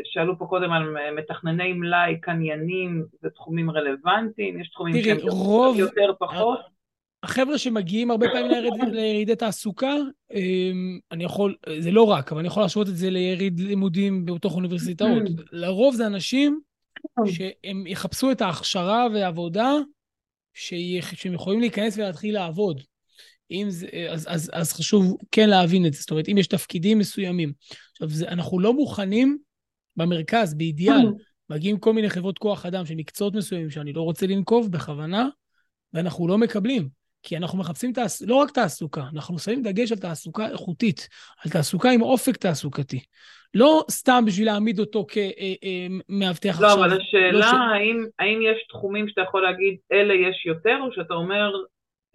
שאלו 0.03 0.37
פה 0.37 0.45
קודם 0.45 0.71
על 0.71 0.95
מתכנני 1.17 1.73
מלאי, 1.73 2.21
קניינים, 2.21 3.05
זה 3.21 3.29
תחומים 3.29 3.71
רלוונטיים, 3.71 4.61
יש 4.61 4.69
תחומים 4.69 5.01
תראי, 5.01 5.19
שהם 5.19 5.29
רוב, 5.29 5.79
יותר 5.79 6.11
פחות. 6.19 6.59
החבר'ה 7.23 7.57
שמגיעים 7.57 8.11
הרבה 8.11 8.27
פעמים 8.29 8.51
ליריד, 8.51 8.73
לירידי 8.93 9.35
תעסוקה, 9.35 9.95
אמ, 10.33 10.99
אני 11.11 11.23
יכול, 11.23 11.55
זה 11.79 11.91
לא 11.91 12.03
רק, 12.03 12.31
אבל 12.31 12.39
אני 12.39 12.47
יכול 12.47 12.63
להשוות 12.63 12.87
את 12.87 12.95
זה 12.95 13.09
ליריד 13.09 13.59
לימודים 13.59 14.25
בתוך 14.25 14.55
אוניברסיטאות. 14.55 15.23
לרוב 15.51 15.95
זה 15.95 16.07
אנשים 16.07 16.59
שהם 17.25 17.87
יחפשו 17.87 18.31
את 18.31 18.41
ההכשרה 18.41 19.07
והעבודה 19.13 19.71
שהם 20.53 21.33
יכולים 21.33 21.59
להיכנס 21.59 21.97
ולהתחיל 21.97 22.33
לעבוד. 22.33 22.81
אם 23.51 23.65
זה, 23.69 23.87
אז, 24.09 24.27
אז, 24.29 24.51
אז 24.53 24.73
חשוב 24.73 25.17
כן 25.31 25.49
להבין 25.49 25.85
את 25.85 25.93
זה. 25.93 25.99
זאת 25.99 26.11
אומרת, 26.11 26.29
אם 26.29 26.37
יש 26.37 26.47
תפקידים 26.47 26.99
מסוימים. 26.99 27.53
עכשיו, 27.91 28.09
זה, 28.09 28.27
אנחנו 28.27 28.59
לא 28.59 28.73
מוכנים 28.73 29.37
במרכז, 29.95 30.53
באידיאל, 30.53 31.11
מגיעים 31.49 31.79
כל 31.79 31.93
מיני 31.93 32.09
חברות 32.09 32.37
כוח 32.37 32.65
אדם 32.65 32.85
של 32.85 32.95
מקצועות 32.95 33.35
מסוימים 33.35 33.69
שאני 33.69 33.93
לא 33.93 34.01
רוצה 34.01 34.27
לנקוב 34.27 34.71
בכוונה, 34.71 35.27
ואנחנו 35.93 36.27
לא 36.27 36.37
מקבלים. 36.37 36.89
כי 37.23 37.37
אנחנו 37.37 37.57
מחפשים 37.57 37.93
תעס... 37.93 38.21
לא 38.21 38.35
רק 38.35 38.51
תעסוקה, 38.51 39.03
אנחנו 39.13 39.39
שמים 39.39 39.61
דגש 39.61 39.91
על 39.91 39.97
תעסוקה 39.97 40.49
איכותית, 40.49 41.09
על 41.45 41.51
תעסוקה 41.51 41.91
עם 41.91 42.01
אופק 42.01 42.37
תעסוקתי. 42.37 42.99
לא 43.53 43.85
סתם 43.91 44.23
בשביל 44.27 44.45
להעמיד 44.45 44.79
אותו 44.79 45.05
כמאבטח 45.09 46.61
לא, 46.61 46.67
עכשיו. 46.67 46.79
לא, 46.79 46.85
אבל 46.85 47.01
השאלה 47.01 47.31
לא 47.31 47.41
ש... 47.41 47.53
האם, 47.73 48.05
האם 48.19 48.39
יש 48.41 48.67
תחומים 48.69 49.07
שאתה 49.07 49.21
יכול 49.21 49.41
להגיד 49.41 49.77
אלה 49.91 50.13
יש 50.13 50.45
יותר, 50.45 50.77
או 50.81 50.93
שאתה 50.93 51.13
אומר 51.13 51.51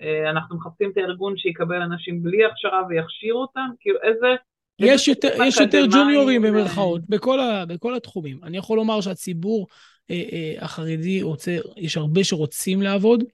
אה, 0.01 0.31
אנחנו 0.31 0.57
מחפשים 0.57 0.90
את 0.90 0.97
הארגון 0.97 1.37
שיקבל 1.37 1.83
אנשים 1.83 2.23
בלי 2.23 2.44
הכשרה 2.44 2.83
ויכשיר 2.88 3.35
אותם? 3.35 3.68
כאילו 3.81 3.99
איזה... 4.03 4.35
יש 4.79 5.09
יותר, 5.09 5.29
יש 5.47 5.57
יותר 5.57 5.85
ג'וניורים 5.92 6.42
במרכאות, 6.42 7.01
בכל, 7.09 7.40
ה, 7.40 7.64
בכל 7.66 7.94
התחומים. 7.94 8.40
אני 8.42 8.57
יכול 8.57 8.77
לומר 8.77 9.01
שהציבור 9.01 9.66
אה, 10.11 10.23
אה, 10.33 10.55
החרדי 10.64 11.23
רוצה, 11.23 11.57
יש 11.77 11.97
הרבה 11.97 12.25
שרוצים 12.25 12.83
לעבוד, 12.83 13.25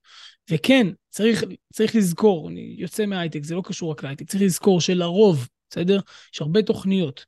וכן, 0.50 0.86
צריך, 1.10 1.44
צריך 1.72 1.96
לזכור, 1.96 2.48
אני 2.48 2.74
יוצא 2.78 3.06
מההייטק, 3.06 3.44
זה 3.44 3.54
לא 3.54 3.62
קשור 3.64 3.90
רק 3.90 4.02
להייטק, 4.02 4.26
צריך 4.26 4.42
לזכור 4.42 4.80
שלרוב, 4.80 5.48
בסדר? 5.70 6.00
יש 6.34 6.40
הרבה 6.40 6.62
תוכניות, 6.62 7.24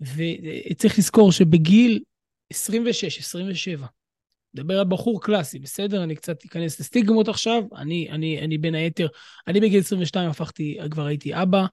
וצריך 0.00 0.98
לזכור 0.98 1.32
שבגיל 1.32 2.00
26, 2.50 3.18
27, 3.18 3.86
מדבר 4.54 4.78
על 4.78 4.84
בחור 4.88 5.22
קלאסי, 5.22 5.58
בסדר? 5.58 6.04
אני 6.04 6.14
קצת 6.14 6.44
אכנס 6.44 6.80
לסטיגמות 6.80 7.28
עכשיו, 7.28 7.62
אני, 7.76 8.10
אני, 8.10 8.40
אני 8.40 8.58
בין 8.58 8.74
היתר, 8.74 9.06
אני 9.48 9.60
בגיל 9.60 9.80
22 9.80 10.30
הפכתי, 10.30 10.78
כבר 10.90 11.06
הייתי 11.06 11.34
אבא, 11.34 11.66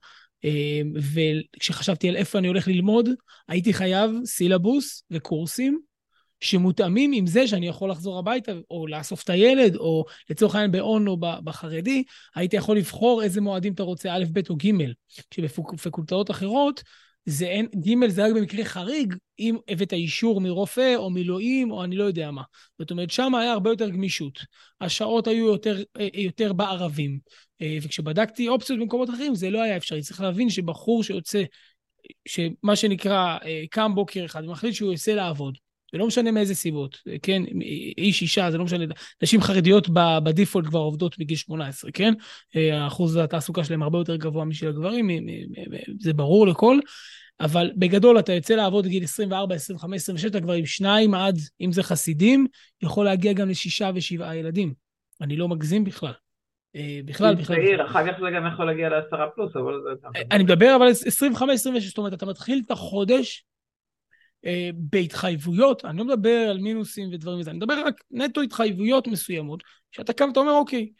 אה, 0.44 0.80
וכשחשבתי 1.14 2.08
על 2.08 2.16
איפה 2.16 2.38
אני 2.38 2.48
הולך 2.48 2.68
ללמוד, 2.68 3.08
הייתי 3.48 3.72
חייב 3.72 4.10
סילבוס 4.24 5.04
וקורסים 5.10 5.80
שמותאמים 6.40 7.12
עם 7.14 7.26
זה 7.26 7.46
שאני 7.46 7.68
יכול 7.68 7.90
לחזור 7.90 8.18
הביתה, 8.18 8.52
או 8.70 8.86
לאסוף 8.86 9.22
את 9.22 9.30
הילד, 9.30 9.76
או 9.76 10.04
לצורך 10.30 10.54
העניין 10.54 10.72
באון 10.72 11.08
או 11.08 11.16
בחרדי, 11.16 12.04
הייתי 12.34 12.56
יכול 12.56 12.76
לבחור 12.76 13.22
איזה 13.22 13.40
מועדים 13.40 13.72
אתה 13.72 13.82
רוצה, 13.82 14.14
א', 14.14 14.24
ב' 14.32 14.40
או 14.50 14.56
ג', 14.56 14.70
כשבפקולטאות 15.30 16.30
אחרות, 16.30 16.82
זה 17.26 17.46
אין, 17.46 17.66
ג' 17.66 18.08
זה 18.08 18.24
רק 18.24 18.32
במקרה 18.32 18.64
חריג, 18.64 19.14
אם 19.38 19.56
הבאת 19.68 19.92
אישור 19.92 20.40
מרופא 20.40 20.94
או 20.96 21.10
מילואים 21.10 21.70
או 21.70 21.84
אני 21.84 21.96
לא 21.96 22.04
יודע 22.04 22.30
מה. 22.30 22.42
זאת 22.78 22.90
אומרת, 22.90 23.10
שם 23.10 23.34
היה 23.34 23.52
הרבה 23.52 23.70
יותר 23.70 23.90
גמישות. 23.90 24.38
השעות 24.80 25.26
היו 25.26 25.46
יותר, 25.46 25.82
אה, 26.00 26.08
יותר 26.14 26.52
בערבים. 26.52 27.18
אה, 27.62 27.78
וכשבדקתי 27.82 28.48
אופציות 28.48 28.80
במקומות 28.80 29.10
אחרים, 29.10 29.34
זה 29.34 29.50
לא 29.50 29.62
היה 29.62 29.76
אפשרי. 29.76 30.02
צריך 30.02 30.20
להבין 30.20 30.50
שבחור 30.50 31.04
שיוצא, 31.04 31.42
שמה 32.28 32.76
שנקרא, 32.76 33.38
אה, 33.44 33.64
קם 33.70 33.94
בוקר 33.94 34.24
אחד 34.24 34.44
ומחליט 34.44 34.74
שהוא 34.74 34.92
יוצא 34.92 35.12
לעבוד, 35.12 35.58
ולא 35.92 36.06
משנה 36.06 36.30
מאיזה 36.30 36.54
סיבות, 36.54 36.98
כן? 37.22 37.42
איש, 37.98 38.22
אישה, 38.22 38.50
זה 38.50 38.58
לא 38.58 38.64
משנה. 38.64 38.84
נשים 39.22 39.40
חרדיות 39.40 39.88
בדיפולט 40.24 40.66
כבר 40.66 40.78
עובדות 40.78 41.18
בגיל 41.18 41.36
18, 41.36 41.90
כן? 41.90 42.14
אחוז 42.86 43.16
התעסוקה 43.16 43.64
שלהם 43.64 43.82
הרבה 43.82 43.98
יותר 43.98 44.16
גבוה 44.16 44.44
משל 44.44 44.68
הגברים, 44.68 45.10
זה 46.00 46.12
ברור 46.12 46.46
לכל. 46.46 46.78
אבל 47.40 47.70
בגדול 47.76 48.18
אתה 48.18 48.32
יוצא 48.32 48.54
לעבוד 48.54 48.84
בגיל 48.84 49.04
24, 49.04 49.54
25, 49.54 50.02
26, 50.02 50.30
אתה 50.30 50.40
כבר 50.40 50.52
עם 50.52 50.66
שניים 50.66 51.14
עד, 51.14 51.38
אם 51.60 51.72
זה 51.72 51.82
חסידים, 51.82 52.46
יכול 52.82 53.04
להגיע 53.04 53.32
גם 53.32 53.48
לשישה 53.48 53.90
ושבעה 53.94 54.36
ילדים. 54.36 54.74
אני 55.20 55.36
לא 55.36 55.48
מגזים 55.48 55.84
בכלל. 55.84 56.12
אה, 56.76 57.00
בכלל, 57.04 57.34
בכלל. 57.34 57.56
צעיר, 57.56 57.86
אחר 57.86 58.06
כך 58.06 58.20
זה 58.20 58.26
גם 58.36 58.46
יכול 58.46 58.64
להגיע 58.64 58.88
לעשרה 58.88 59.26
פלוס, 59.34 59.56
אבל 59.56 59.80
זה... 59.84 60.08
אני 60.30 60.44
מדבר 60.44 60.76
אבל 60.76 60.86
25, 60.86 61.60
26, 61.60 61.88
זאת 61.88 61.98
אומרת, 61.98 62.12
אתה 62.12 62.26
מתחיל 62.26 62.62
את 62.66 62.70
החודש 62.70 63.44
אה, 64.44 64.70
בהתחייבויות, 64.74 65.84
אני 65.84 65.98
לא 65.98 66.04
מדבר 66.04 66.46
על 66.50 66.58
מינוסים 66.58 67.08
ודברים 67.12 67.38
מזה, 67.38 67.50
אני 67.50 67.56
מדבר 67.56 67.82
רק 67.86 67.94
נטו 68.10 68.40
התחייבויות 68.40 69.06
מסוימות, 69.06 69.62
שאתה 69.90 70.12
קם 70.12 70.28
ואתה 70.28 70.40
אומר, 70.40 70.52
אוקיי, 70.52 70.90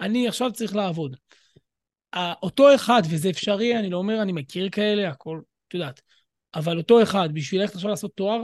אני 0.00 0.28
עכשיו 0.28 0.52
צריך 0.52 0.76
לעבוד. 0.76 1.16
אותו 2.42 2.74
אחד, 2.74 3.02
וזה 3.10 3.30
אפשרי, 3.30 3.78
אני 3.78 3.90
לא 3.90 3.96
אומר, 3.96 4.22
אני 4.22 4.32
מכיר 4.32 4.68
כאלה, 4.70 5.08
הכל, 5.08 5.40
את 5.68 5.74
יודעת, 5.74 6.00
אבל 6.54 6.78
אותו 6.78 7.02
אחד, 7.02 7.28
בשביל 7.32 7.60
ללכת 7.60 7.74
עכשיו 7.74 7.90
לעשות 7.90 8.12
תואר, 8.14 8.40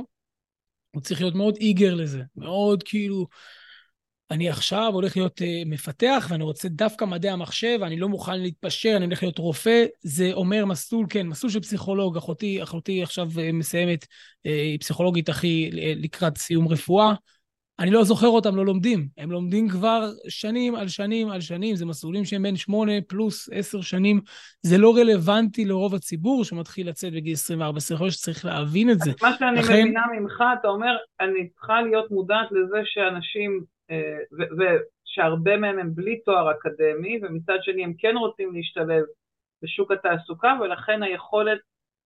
הוא 0.90 1.02
צריך 1.02 1.20
להיות 1.20 1.34
מאוד 1.34 1.56
איגר 1.56 1.94
לזה, 1.94 2.22
מאוד 2.36 2.82
כאילו, 2.82 3.26
אני 4.30 4.48
עכשיו 4.48 4.90
הולך 4.92 5.16
להיות 5.16 5.40
uh, 5.40 5.44
מפתח 5.66 6.26
ואני 6.30 6.44
רוצה 6.44 6.68
דווקא 6.68 7.04
מדעי 7.04 7.30
המחשב, 7.30 7.78
אני 7.82 7.96
לא 7.96 8.08
מוכן 8.08 8.40
להתפשר, 8.40 8.92
אני 8.96 9.04
הולך 9.04 9.22
להיות 9.22 9.38
רופא, 9.38 9.84
זה 10.02 10.30
אומר 10.32 10.64
מסלול, 10.64 11.06
כן, 11.08 11.26
מסלול 11.26 11.52
של 11.52 11.60
פסיכולוג, 11.60 12.16
אחותי, 12.16 12.62
אחותי 12.62 13.02
עכשיו 13.02 13.28
uh, 13.34 13.52
מסיימת, 13.52 14.04
uh, 14.04 14.08
היא 14.42 14.78
פסיכולוגית 14.78 15.28
הכי 15.28 15.70
לקראת 15.72 16.38
סיום 16.38 16.68
רפואה, 16.68 17.14
אני 17.78 17.90
לא 17.90 18.04
זוכר 18.04 18.26
אותם 18.26 18.56
לא 18.56 18.64
לומדים, 18.66 19.08
הם 19.18 19.32
לומדים 19.32 19.68
כבר 19.68 20.10
שנים 20.28 20.74
על 20.74 20.88
שנים 20.88 21.28
על 21.28 21.40
שנים, 21.40 21.76
זה 21.76 21.87
מסלולים 21.87 22.24
שהם 22.24 22.42
בין 22.42 22.56
שמונה 22.56 22.92
פלוס 23.08 23.48
עשר 23.52 23.80
שנים, 23.80 24.20
זה 24.62 24.78
לא 24.78 24.96
רלוונטי 24.96 25.64
לרוב 25.64 25.94
הציבור 25.94 26.44
שמתחיל 26.44 26.88
לצאת 26.88 27.12
בגיל 27.12 27.32
24, 27.32 27.80
יכול 27.94 28.04
להיות 28.04 28.14
שצריך 28.14 28.44
להבין 28.44 28.90
את 28.90 28.98
זה. 28.98 29.10
מה 29.22 29.32
שאני 29.38 29.58
לכן... 29.58 29.80
מבינה 29.80 30.02
ממך, 30.18 30.42
אתה 30.60 30.68
אומר, 30.68 30.96
אני 31.20 31.48
צריכה 31.48 31.82
להיות 31.82 32.10
מודעת 32.10 32.48
לזה 32.50 32.80
שאנשים 32.84 33.60
אה, 33.60 33.73
ושהרבה 34.59 35.57
מהם 35.57 35.79
הם 35.79 35.94
בלי 35.94 36.20
תואר 36.20 36.51
אקדמי, 36.51 37.20
ומצד 37.23 37.59
שני 37.62 37.85
הם 37.85 37.92
כן 37.99 38.16
רוצים 38.16 38.55
להשתלב 38.55 39.05
בשוק 39.62 39.92
התעסוקה, 39.92 40.57
ולכן 40.61 41.03
היכולת 41.03 41.59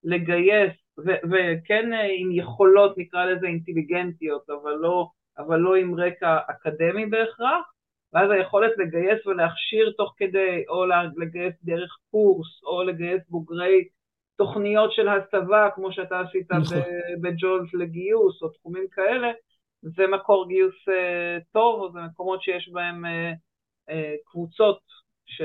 לגייס, 0.04 0.72
וכן 1.30 1.92
אה, 1.92 2.06
עם 2.18 2.32
יכולות, 2.32 2.98
נקרא 2.98 3.24
לזה 3.24 3.46
אינטליגנטיות, 3.46 4.50
אבל 4.50 4.72
לא, 4.72 5.06
אבל 5.38 5.56
לא 5.56 5.74
עם 5.74 6.00
רקע 6.00 6.38
אקדמי 6.50 7.06
בהכרח, 7.06 7.72
ואז 8.12 8.30
היכולת 8.30 8.72
לגייס 8.78 9.26
ולהכשיר 9.26 9.92
תוך 9.96 10.14
כדי, 10.16 10.64
או 10.68 10.84
לגייס 11.16 11.54
דרך 11.62 11.96
קורס, 12.10 12.62
או 12.64 12.82
לגייס 12.82 13.22
בוגרי 13.28 13.88
תוכניות 14.36 14.92
של 14.92 15.08
הסבה, 15.08 15.68
כמו 15.74 15.92
שאתה 15.92 16.20
עשית 16.20 16.52
נכון. 16.52 16.78
בג'ולס 17.22 17.74
לגיוס, 17.74 18.42
או 18.42 18.48
תחומים 18.48 18.86
כאלה, 18.92 19.32
זה 19.82 20.06
מקור 20.06 20.48
גיוס 20.48 20.74
uh, 20.88 21.42
טוב, 21.52 21.80
או 21.80 21.92
זה 21.92 21.98
מקומות 22.00 22.42
שיש 22.42 22.70
בהם 22.72 23.04
uh, 23.04 23.36
uh, 23.90 23.94
קבוצות 24.24 24.78
ש... 25.26 25.42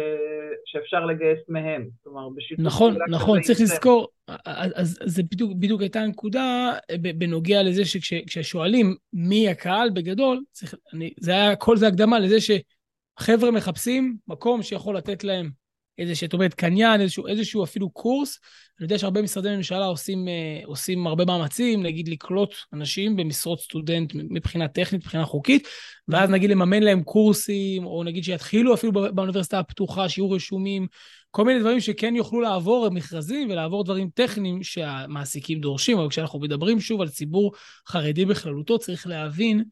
שאפשר 0.66 1.06
לגייס 1.06 1.40
מהם. 1.50 1.90
כלומר, 2.04 2.30
בשיתוף 2.30 2.66
נכון, 2.66 2.96
נכון, 3.10 3.42
צריך 3.42 3.60
יצא. 3.60 3.74
לזכור, 3.74 4.08
אז, 4.46 4.74
אז 4.76 5.00
זה 5.06 5.24
בדיוק, 5.32 5.52
בדיוק 5.60 5.82
הייתה 5.82 6.00
הנקודה 6.00 6.74
בנוגע 7.18 7.64
לזה 7.64 7.86
שכששואלים 7.86 8.96
מי 9.14 9.50
הקהל 9.50 9.90
בגדול, 9.90 10.44
צריך, 10.52 10.76
אני, 10.94 11.14
זה 11.20 11.32
היה, 11.32 11.56
כל 11.56 11.78
זה 11.78 11.88
הקדמה 11.88 12.20
לזה 12.20 12.38
שחבר'ה 12.40 13.52
מחפשים 13.52 14.18
מקום 14.28 14.64
שיכול 14.64 14.98
לתת 14.98 15.24
להם 15.24 15.50
איזה 15.98 16.16
שאת 16.16 16.34
אומרת 16.34 16.54
קניין, 16.54 17.02
איזשהו, 17.02 17.28
איזשהו 17.28 17.64
אפילו 17.64 17.90
קורס. 17.90 18.40
אני 18.80 18.86
יודע 18.86 19.00
שהרבה 19.00 19.22
משרדי 19.22 19.56
ממשלה 19.56 19.86
עושים, 19.86 20.28
אה, 20.28 20.62
עושים 20.66 21.08
הרבה 21.08 21.26
מאמצים, 21.26 21.84
נגיד 21.84 22.08
לקלוט 22.08 22.54
אנשים 22.74 23.16
במשרות 23.16 23.60
סטודנט 23.60 24.12
מבחינה 24.16 24.68
טכנית, 24.68 25.02
מבחינה 25.02 25.26
חוקית, 25.26 25.68
ואז 26.08 26.30
נגיד 26.30 26.50
לממן 26.50 26.84
להם 26.84 27.04
קורסים, 27.04 27.86
או 27.86 28.04
נגיד 28.04 28.24
שיתחילו 28.24 28.74
אפילו 28.74 28.92
באוניברסיטה 28.92 29.60
הפתוחה, 29.60 30.10
שיהיו 30.10 30.32
רשומים, 30.32 30.88
כל 31.32 31.46
מיני 31.46 31.60
דברים 31.60 31.80
שכן 31.80 32.16
יוכלו 32.16 32.42
לעבור 32.42 32.90
מכרזים 32.90 33.50
ולעבור 33.50 33.84
דברים 33.84 34.10
טכניים 34.14 34.64
שהמעסיקים 34.64 35.60
דורשים, 35.60 35.98
אבל 35.98 36.10
כשאנחנו 36.10 36.40
מדברים 36.40 36.80
שוב 36.80 37.02
על 37.02 37.10
ציבור 37.10 37.54
חרדי 37.88 38.26
בכללותו, 38.26 38.80
צריך 38.80 39.08
להבין 39.08 39.64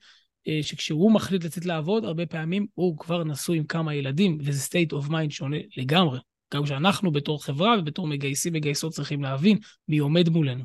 שכשהוא 0.61 1.11
מחליט 1.11 1.43
לצאת 1.43 1.65
לעבוד, 1.65 2.05
הרבה 2.05 2.25
פעמים 2.25 2.65
הוא 2.73 2.97
כבר 2.97 3.23
נשוי 3.23 3.57
עם 3.57 3.63
כמה 3.63 3.95
ילדים, 3.95 4.37
וזה 4.39 4.77
state 4.77 4.93
of 4.93 5.09
mind 5.09 5.29
שונה 5.29 5.57
לגמרי. 5.77 6.19
גם 6.53 6.65
שאנחנו 6.65 7.11
בתור 7.11 7.43
חברה 7.45 7.79
ובתור 7.79 8.07
מגייסים 8.07 8.53
מגייסות 8.53 8.91
צריכים 8.91 9.21
להבין 9.21 9.57
מי 9.87 9.97
עומד 9.97 10.29
מולנו. 10.29 10.63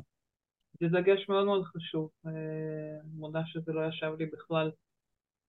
זה 0.79 0.87
דגש 0.87 1.29
מאוד 1.29 1.45
מאוד 1.45 1.63
חשוב. 1.63 2.09
אה, 2.25 2.31
מודה 3.13 3.41
שזה 3.45 3.73
לא 3.73 3.81
ישב 3.87 4.11
לי 4.19 4.25
בכלל 4.25 4.71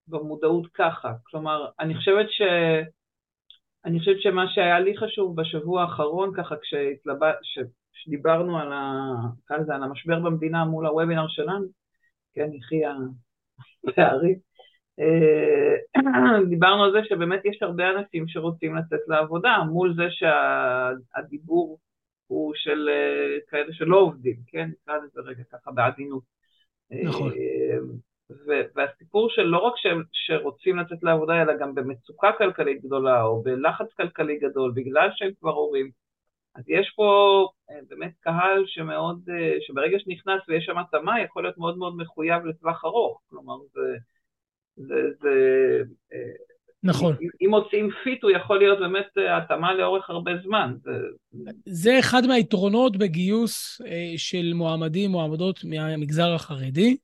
במודעות 0.09 0.67
ככה. 0.75 1.13
כלומר, 1.23 1.67
אני 1.81 1.95
חושבת 1.95 2.27
ש... 2.31 2.43
אני 3.85 3.99
חושבת 3.99 4.23
שמה 4.23 4.45
שהיה 4.49 4.81
לי 4.81 4.97
חשוב 4.97 5.41
בשבוע 5.41 5.83
האחרון, 5.83 6.33
ככה 6.37 6.55
כשדיברנו 7.93 8.59
על, 8.59 8.73
ה... 8.73 9.13
על 9.51 9.83
המשבר 9.83 10.21
במדינה 10.21 10.65
מול 10.65 10.87
הוובינר 10.87 11.29
שלנו, 11.29 11.67
כן, 12.35 12.53
יחי 12.53 12.81
הפערים, 13.89 14.39
אה, 15.01 15.77
דיברנו 16.51 16.85
על 16.85 16.93
זה 16.93 16.99
שבאמת 17.05 17.41
יש 17.45 17.63
הרבה 17.63 17.91
אנשים 17.91 18.29
שרוצים 18.29 18.77
לצאת 18.77 19.01
לעבודה, 19.09 19.59
מול 19.71 19.95
זה 19.97 20.07
שהדיבור 20.11 21.79
הוא 22.27 22.53
של 22.55 22.89
אה, 22.89 23.39
כאלה 23.49 23.73
שלא 23.73 23.97
עובדים, 23.97 24.37
כן? 24.47 24.71
נקרא 24.83 24.97
לזה 24.97 25.21
רגע 25.21 25.43
ככה 25.53 25.71
בעדינות. 25.71 26.23
נכון. 26.91 27.33
אה, 27.33 27.79
והסיפור 28.75 29.31
של 29.31 29.43
לא 29.43 29.59
רק 29.59 29.75
שרוצים 30.13 30.77
לצאת 30.77 31.03
לעבודה, 31.03 31.43
אלא 31.43 31.53
גם 31.57 31.75
במצוקה 31.75 32.31
כלכלית 32.39 32.83
גדולה, 32.83 33.23
או 33.23 33.43
בלחץ 33.43 33.93
כלכלי 33.97 34.39
גדול, 34.39 34.73
בגלל 34.75 35.09
שהם 35.15 35.31
כבר 35.41 35.53
הורים. 35.53 35.91
אז 36.55 36.65
יש 36.69 36.93
פה 36.97 37.47
באמת 37.89 38.13
קהל 38.21 38.65
שמאוד, 38.67 39.29
שברגע 39.61 39.99
שנכנס 39.99 40.43
ויש 40.49 40.65
שם 40.65 40.79
התאמה, 40.79 41.23
יכול 41.23 41.43
להיות 41.43 41.59
מאוד 41.59 41.79
מאוד 41.79 41.97
מחויב 41.97 42.45
לטווח 42.45 42.85
ארוך. 42.85 43.21
כלומר, 43.31 43.57
זה... 43.75 43.97
זה, 44.77 44.95
זה 45.21 45.31
נכון. 46.83 47.17
אם, 47.23 47.29
אם 47.43 47.51
מוצאים 47.51 47.91
פיט 48.05 48.23
הוא 48.23 48.31
יכול 48.31 48.59
להיות 48.59 48.79
באמת 48.79 49.07
אה, 49.19 49.37
התאמה 49.37 49.75
לאורך 49.75 50.11
הרבה 50.11 50.33
זמן. 50.45 50.75
זה, 50.83 50.91
זה 51.65 51.99
אחד 51.99 52.27
מהיתרונות 52.27 52.97
בגיוס 52.97 53.81
אה, 53.87 54.13
של 54.17 54.53
מועמדים, 54.55 55.11
מועמדות 55.11 55.65
מהמגזר 55.65 56.35
החרדי, 56.35 56.97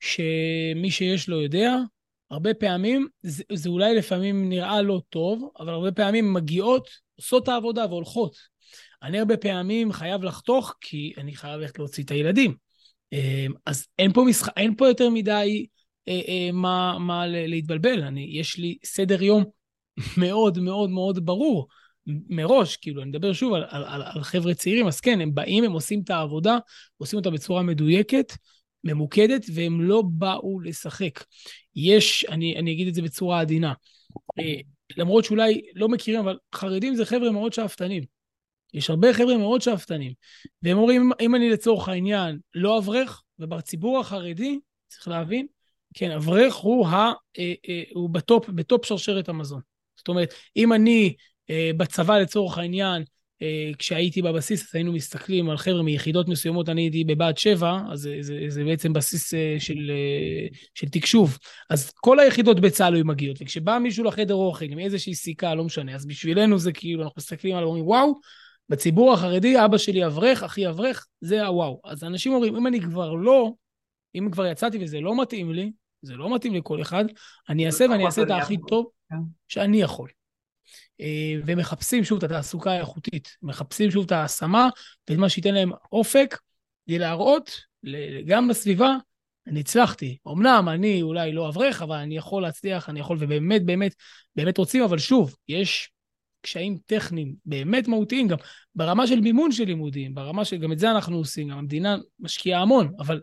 שמי 0.00 0.90
שיש 0.90 1.28
לו 1.28 1.40
יודע, 1.40 1.76
הרבה 2.32 2.54
פעמים, 2.54 3.08
זה, 3.22 3.44
זה 3.52 3.68
אולי 3.68 3.94
לפעמים 3.94 4.48
נראה 4.48 4.82
לא 4.82 5.00
טוב, 5.08 5.50
אבל 5.58 5.72
הרבה 5.72 5.92
פעמים 5.92 6.32
מגיעות, 6.32 6.88
עושות 7.16 7.42
את 7.42 7.48
העבודה 7.48 7.86
והולכות. 7.86 8.36
אני 9.02 9.18
הרבה 9.18 9.36
פעמים 9.36 9.92
חייב 9.92 10.24
לחתוך, 10.24 10.74
כי 10.80 11.12
אני 11.18 11.34
חייב 11.34 11.60
ללכת 11.60 11.78
להוציא 11.78 12.04
את 12.04 12.10
הילדים. 12.10 12.54
אה, 13.12 13.46
אז 13.66 13.86
אין 13.98 14.12
פה, 14.12 14.24
משח... 14.24 14.48
אין 14.56 14.74
פה 14.76 14.88
יותר 14.88 15.10
מדי 15.10 15.66
אה, 16.08 16.20
אה, 16.28 16.52
מה, 16.52 16.98
מה 16.98 17.26
להתבלבל. 17.26 18.02
אני, 18.02 18.30
יש 18.32 18.58
לי 18.58 18.78
סדר 18.84 19.22
יום 19.22 19.44
מאוד 20.22 20.58
מאוד 20.58 20.90
מאוד 20.90 21.26
ברור 21.26 21.68
מראש, 22.06 22.76
כאילו, 22.76 23.02
אני 23.02 23.10
מדבר 23.10 23.32
שוב 23.32 23.54
על, 23.54 23.64
על, 23.68 23.84
על, 23.84 24.02
על 24.04 24.22
חבר'ה 24.22 24.54
צעירים, 24.54 24.86
אז 24.86 25.00
כן, 25.00 25.20
הם 25.20 25.34
באים, 25.34 25.64
הם 25.64 25.72
עושים 25.72 26.00
את 26.04 26.10
העבודה, 26.10 26.58
עושים 26.96 27.18
אותה 27.18 27.30
בצורה 27.30 27.62
מדויקת, 27.62 28.32
ממוקדת, 28.84 29.46
והם 29.54 29.80
לא 29.80 30.02
באו 30.06 30.60
לשחק. 30.60 31.24
יש, 31.76 32.26
אני, 32.28 32.58
אני 32.58 32.72
אגיד 32.72 32.88
את 32.88 32.94
זה 32.94 33.02
בצורה 33.02 33.40
עדינה, 33.40 33.72
אה, 34.38 34.54
למרות 34.96 35.24
שאולי 35.24 35.62
לא 35.74 35.88
מכירים, 35.88 36.20
אבל 36.20 36.38
חרדים 36.54 36.94
זה 36.94 37.04
חבר'ה 37.04 37.30
מאוד 37.30 37.52
שאפתנים. 37.52 38.04
יש 38.74 38.90
הרבה 38.90 39.12
חבר'ה 39.12 39.36
מאוד 39.36 39.62
שאפתנים. 39.62 40.12
והם 40.62 40.78
אומרים, 40.78 41.10
אם 41.20 41.34
אני 41.34 41.50
לצורך 41.50 41.88
העניין 41.88 42.38
לא 42.54 42.78
אברך, 42.78 43.22
ובציבור 43.38 44.00
החרדי, 44.00 44.58
צריך 44.88 45.08
להבין, 45.08 45.46
כן, 45.94 46.10
אברך 46.10 46.54
הוא, 46.54 46.86
ה, 46.86 47.12
אה, 47.38 47.54
אה, 47.68 47.82
הוא 47.94 48.10
ב 48.10 48.18
top, 48.18 48.48
ב 48.48 48.57
top 48.57 48.84
שרשרת 48.84 49.28
המזון. 49.28 49.60
זאת 49.96 50.08
אומרת, 50.08 50.34
אם 50.56 50.72
אני 50.72 51.14
בצבא 51.76 52.18
לצורך 52.18 52.58
העניין, 52.58 53.04
כשהייתי 53.78 54.22
בבסיס, 54.22 54.62
אז 54.62 54.74
היינו 54.74 54.92
מסתכלים 54.92 55.50
על 55.50 55.56
חבר'ה 55.56 55.82
מיחידות 55.82 56.28
מסוימות, 56.28 56.68
אני 56.68 56.82
הייתי 56.82 57.04
בבה"ד 57.04 57.38
7, 57.38 57.78
אז 57.90 58.00
זה, 58.00 58.16
זה, 58.20 58.44
זה 58.48 58.64
בעצם 58.64 58.92
בסיס 58.92 59.34
אה, 59.34 59.56
של, 59.58 59.90
אה, 59.90 60.46
של 60.74 60.88
תקשוב. 60.88 61.38
אז 61.70 61.90
כל 61.90 62.20
היחידות 62.20 62.60
בצה"ל 62.60 62.94
היו 62.94 63.04
מגיעות, 63.04 63.36
וכשבא 63.40 63.78
מישהו 63.78 64.04
לחדר 64.04 64.34
אוכל 64.34 64.64
עם 64.64 64.78
איזושהי 64.78 65.14
סיכה, 65.14 65.54
לא 65.54 65.64
משנה, 65.64 65.94
אז 65.94 66.06
בשבילנו 66.06 66.58
זה 66.58 66.72
כאילו, 66.72 67.02
אנחנו 67.02 67.14
מסתכלים 67.18 67.56
עליו 67.56 67.66
ואומרים, 67.66 67.86
וואו, 67.86 68.14
בציבור 68.68 69.12
החרדי, 69.12 69.64
אבא 69.64 69.78
שלי 69.78 70.06
אברך, 70.06 70.42
אחי 70.42 70.68
אברך, 70.68 71.06
זה 71.20 71.46
הוואו. 71.46 71.80
אז 71.84 72.04
אנשים 72.04 72.32
אומרים, 72.32 72.56
אם 72.56 72.66
אני 72.66 72.80
כבר 72.80 73.14
לא, 73.14 73.52
אם 74.14 74.28
כבר 74.32 74.46
יצאתי 74.46 74.78
וזה 74.84 75.00
לא 75.00 75.22
מתאים 75.22 75.52
לי, 75.52 75.72
זה 76.02 76.14
לא 76.14 76.34
מתאים 76.34 76.54
לכל 76.54 76.82
אחד, 76.82 77.04
אני 77.48 77.66
אעשה 77.66 77.86
ואני 77.90 78.06
אעשה 78.06 78.22
את 78.22 78.30
הכי 78.30 78.56
טוב 78.68 78.86
כן. 79.10 79.16
שאני 79.48 79.82
יכול. 79.82 80.08
אה, 81.00 81.34
ומחפשים 81.46 82.04
שוב 82.04 82.18
את 82.18 82.24
התעסוקה 82.24 82.72
האיכותית, 82.72 83.36
מחפשים 83.42 83.90
שוב 83.90 84.04
את 84.04 84.12
ההשמה 84.12 84.68
ואת 85.08 85.18
מה 85.18 85.28
שייתן 85.28 85.54
להם 85.54 85.70
אופק, 85.92 86.38
כדי 86.86 86.98
להראות 86.98 87.60
גם 88.26 88.50
לסביבה, 88.50 88.96
אני 89.46 89.60
הצלחתי. 89.60 90.18
אמנם 90.28 90.68
אני 90.68 91.02
אולי 91.02 91.32
לא 91.32 91.48
אברך, 91.48 91.82
אבל 91.82 91.96
אני 91.96 92.16
יכול 92.16 92.42
להצליח, 92.42 92.88
אני 92.88 93.00
יכול, 93.00 93.16
ובאמת, 93.20 93.64
באמת, 93.64 93.94
באמת 94.36 94.58
רוצים, 94.58 94.82
אבל 94.82 94.98
שוב, 94.98 95.36
יש 95.48 95.90
קשיים 96.40 96.78
טכניים 96.86 97.34
באמת 97.46 97.88
מהותיים, 97.88 98.28
גם 98.28 98.36
ברמה 98.74 99.06
של 99.06 99.20
מימון 99.20 99.52
של 99.52 99.64
לימודים, 99.64 100.14
ברמה 100.14 100.44
של, 100.44 100.56
גם 100.56 100.72
את 100.72 100.78
זה 100.78 100.90
אנחנו 100.90 101.16
עושים, 101.16 101.48
גם 101.48 101.58
המדינה 101.58 101.96
משקיעה 102.20 102.62
המון, 102.62 102.92
אבל 102.98 103.20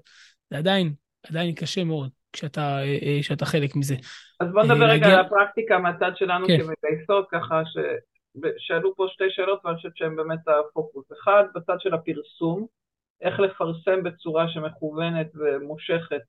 זה 0.50 0.58
עדיין, 0.58 0.94
עדיין 1.24 1.56
קשה 1.56 1.84
מאוד. 1.84 2.19
כשאתה, 2.34 2.62
אה, 2.62 2.98
אה, 3.02 3.18
כשאתה 3.22 3.46
חלק 3.46 3.76
מזה. 3.76 3.96
אז 4.40 4.48
בוא 4.52 4.64
נדבר 4.64 4.86
רגע 4.86 5.08
על 5.08 5.26
הפרקטיקה 5.26 5.80
מהצד 5.80 6.12
שלנו 6.16 6.48
כן. 6.48 6.58
כמגייסות, 6.58 7.28
ככה 7.32 7.62
ששאלו 7.66 8.96
פה 8.96 9.06
שתי 9.10 9.30
שאלות 9.30 9.60
ואני 9.66 9.76
חושבת 9.76 9.98
שהן 9.98 10.16
באמת 10.16 10.40
הפוקוס. 10.48 11.06
אחד, 11.12 11.44
בצד 11.56 11.76
של 11.80 11.94
הפרסום, 11.94 12.66
איך 13.22 13.40
לפרסם 13.40 14.04
בצורה 14.04 14.50
שמכוונת 14.50 15.28
ומושכת 15.36 16.22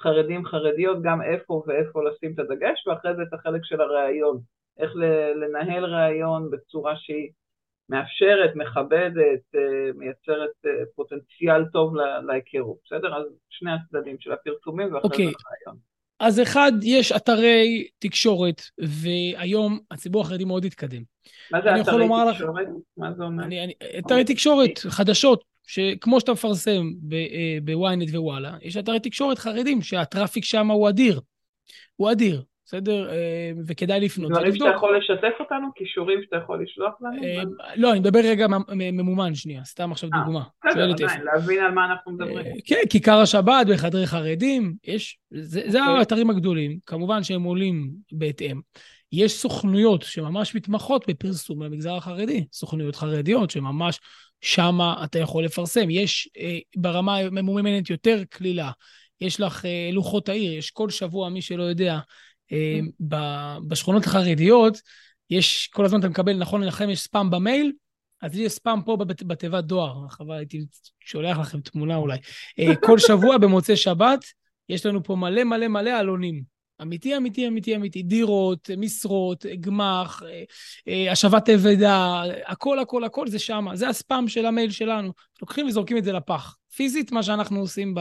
חרדים 0.00 0.44
חרדיות, 0.44 1.02
גם 1.02 1.22
איפה 1.22 1.62
ואיפה 1.66 2.00
לשים 2.04 2.32
את 2.34 2.38
הדגש, 2.38 2.86
ואחרי 2.86 3.16
זה 3.16 3.22
את 3.22 3.34
החלק 3.34 3.60
של 3.64 3.80
הראיון, 3.80 4.40
איך 4.78 4.92
לנהל 5.34 5.84
ראיון 5.84 6.50
בצורה 6.50 6.96
שהיא 6.96 7.30
מאפשרת, 7.88 8.50
מכבדת, 8.54 9.54
אה, 9.54 9.60
מייצרת 9.94 10.50
אה, 10.66 10.70
פוטנציאל 10.94 11.64
טוב 11.72 11.94
להיכרות, 12.26 12.76
בסדר? 12.84 13.16
אז 13.16 13.24
שני 13.50 13.70
הצדדים 13.72 14.16
של 14.20 14.32
הפרסומים 14.32 14.94
ואחרי 14.94 15.10
okay. 15.10 15.16
זה 15.16 15.22
אוקיי. 15.22 15.24
הרעיון. 15.24 15.80
אז 16.20 16.42
אחד, 16.42 16.72
יש 16.82 17.12
אתרי 17.12 17.88
תקשורת, 17.98 18.62
והיום 18.78 19.78
הציבור 19.90 20.22
החרדי 20.22 20.44
מאוד 20.44 20.64
התקדם. 20.64 21.02
מה 21.50 21.62
זה 21.62 21.80
אתרי 21.80 21.82
תקשורת? 21.82 22.36
לך, 22.36 22.44
מה 22.96 23.12
זה 23.12 23.24
אומר? 23.24 23.44
אני, 23.44 23.64
אני, 23.64 23.72
אתרי 23.98 24.24
תקשורת, 24.24 24.78
חדשות, 24.78 25.44
שכמו 25.66 26.20
שאתה 26.20 26.32
מפרסם 26.32 26.90
אה, 27.12 27.58
בוויינט 27.64 28.08
ווואלה, 28.10 28.56
יש 28.62 28.76
אתרי 28.76 29.00
תקשורת 29.00 29.38
חרדים 29.38 29.82
שהטראפיק 29.82 30.44
שם 30.44 30.70
הוא 30.70 30.88
אדיר. 30.88 31.20
הוא 31.96 32.12
אדיר. 32.12 32.42
בסדר? 32.66 33.10
אה, 33.10 33.50
וכדאי 33.66 34.00
לפנות. 34.00 34.30
דברים 34.30 34.54
שאתה 34.54 34.68
יכול 34.76 34.96
לשתף 34.96 35.32
אותנו? 35.40 35.68
כישורים 35.74 36.22
שאתה 36.22 36.36
יכול 36.36 36.62
לשלוח 36.62 36.94
לנו? 37.00 37.24
אה, 37.24 37.42
לא, 37.76 37.92
אני 37.92 38.00
מדבר 38.00 38.20
רגע 38.24 38.46
ממומן 38.72 39.34
שנייה, 39.34 39.64
סתם 39.64 39.92
עכשיו 39.92 40.10
אה, 40.14 40.18
דוגמה. 40.24 40.42
בסדר, 40.66 40.92
עדיין, 40.92 41.22
להבין 41.24 41.64
על 41.64 41.72
מה 41.72 41.84
אנחנו 41.84 42.12
מדברים. 42.12 42.46
כן, 42.66 42.80
כיכר 42.90 43.20
השבת 43.20 43.66
בחדרי 43.68 44.06
חרדים, 44.06 44.74
יש, 44.84 45.18
זה 45.30 45.80
אוקיי. 45.80 45.98
האתרים 45.98 46.30
הגדולים, 46.30 46.78
כמובן 46.86 47.22
שהם 47.22 47.42
עולים 47.42 47.90
בהתאם. 48.12 48.60
יש 49.12 49.32
סוכנויות 49.32 50.02
שממש 50.02 50.54
מתמחות 50.54 51.04
בפרסום 51.08 51.58
במגזר 51.58 51.94
החרדי, 51.94 52.44
סוכנויות 52.52 52.96
חרדיות 52.96 53.50
שממש 53.50 54.00
שמה 54.40 55.04
אתה 55.04 55.18
יכול 55.18 55.44
לפרסם. 55.44 55.90
יש 55.90 56.28
ברמה 56.76 57.30
ממומנת 57.30 57.90
יותר 57.90 58.22
קלילה. 58.30 58.70
יש 59.20 59.40
לך 59.40 59.64
לוחות 59.92 60.28
העיר, 60.28 60.52
יש 60.52 60.70
כל 60.70 60.90
שבוע, 60.90 61.28
מי 61.28 61.42
שלא 61.42 61.62
יודע, 61.62 61.98
בשכונות 63.68 64.04
החרדיות, 64.04 64.78
יש, 65.30 65.68
כל 65.72 65.84
הזמן 65.84 66.00
אתה 66.00 66.08
מקבל, 66.08 66.36
נכון 66.36 66.62
לכם 66.62 66.90
יש 66.90 67.00
ספאם 67.00 67.30
במייל, 67.30 67.72
אז 68.22 68.36
יש 68.36 68.52
ספאם 68.52 68.82
פה 68.82 68.96
בתיבת 69.26 69.64
דואר, 69.64 70.08
חבל, 70.08 70.36
הייתי 70.36 70.64
שולח 71.00 71.38
לכם 71.38 71.60
תמונה 71.60 71.96
אולי. 71.96 72.18
אה, 72.58 72.76
כל 72.86 72.98
שבוע 72.98 73.38
במוצאי 73.38 73.76
שבת, 73.76 74.24
יש 74.68 74.86
לנו 74.86 75.02
פה 75.02 75.16
מלא 75.16 75.44
מלא 75.44 75.68
מלא 75.68 75.90
עלונים. 75.90 76.54
אמיתי, 76.82 77.16
אמיתי, 77.16 77.46
אמיתי, 77.46 77.76
אמיתי. 77.76 78.02
דירות, 78.02 78.70
משרות, 78.78 79.46
גמ"ח, 79.60 80.22
אה, 80.88 81.12
השבת 81.12 81.48
אבדה, 81.48 82.22
הכל, 82.46 82.78
הכל, 82.78 83.04
הכל 83.04 83.28
זה 83.28 83.38
שם. 83.38 83.66
זה 83.74 83.88
הספאם 83.88 84.28
של 84.28 84.46
המייל 84.46 84.70
שלנו. 84.70 85.12
לוקחים 85.42 85.66
וזורקים 85.66 85.96
את 85.96 86.04
זה 86.04 86.12
לפח. 86.12 86.56
פיזית, 86.76 87.12
מה 87.12 87.22
שאנחנו 87.22 87.60
עושים, 87.60 87.94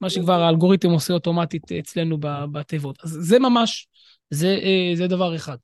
מה 0.00 0.10
שכבר 0.10 0.42
האלגוריתם 0.42 0.90
עושה 0.90 1.14
אוטומטית 1.14 1.72
אצלנו 1.72 2.18
בתיבות. 2.52 2.98
אז 3.04 3.18
זה 3.20 3.38
ממש, 3.38 3.88
זה, 4.30 4.58
אה, 4.62 4.96
זה 4.96 5.06
דבר 5.06 5.36
אחד. 5.36 5.56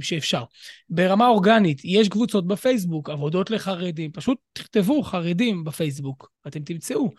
שאפשר. 0.00 0.44
ברמה 0.90 1.28
אורגנית, 1.28 1.80
יש 1.84 2.08
קבוצות 2.08 2.46
בפייסבוק, 2.46 3.10
עבודות 3.10 3.50
לחרדים, 3.50 4.12
פשוט 4.12 4.38
תכתבו 4.52 5.02
חרדים 5.02 5.64
בפייסבוק, 5.64 6.30
ואתם 6.44 6.62
תמצאו. 6.62 7.10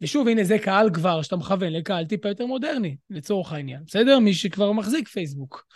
ושוב, 0.00 0.28
הנה 0.28 0.44
זה 0.44 0.58
קהל 0.58 0.90
כבר 0.94 1.22
שאתה 1.22 1.36
מכוון 1.36 1.72
לקהל 1.72 2.04
טיפה 2.04 2.28
יותר 2.28 2.46
מודרני, 2.46 2.96
לצורך 3.10 3.52
העניין, 3.52 3.80
בסדר? 3.86 4.18
מי 4.18 4.34
שכבר 4.34 4.72
מחזיק 4.72 5.08
פייסבוק. 5.08 5.66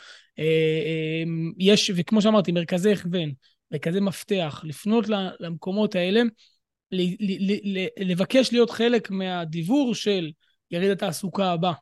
יש, 1.58 1.90
וכמו 1.96 2.22
שאמרתי, 2.22 2.52
מרכזי 2.52 2.92
הכוון, 2.92 3.32
מרכזי 3.72 4.00
מפתח, 4.00 4.60
לפנות 4.64 5.04
למקומות 5.40 5.94
האלה, 5.94 6.22
לבקש 7.98 8.52
להיות 8.52 8.70
חלק 8.70 9.10
מהדיבור 9.10 9.94
של 9.94 10.30
יריד 10.70 10.90
התעסוקה 10.90 11.52
הבא, 11.52 11.72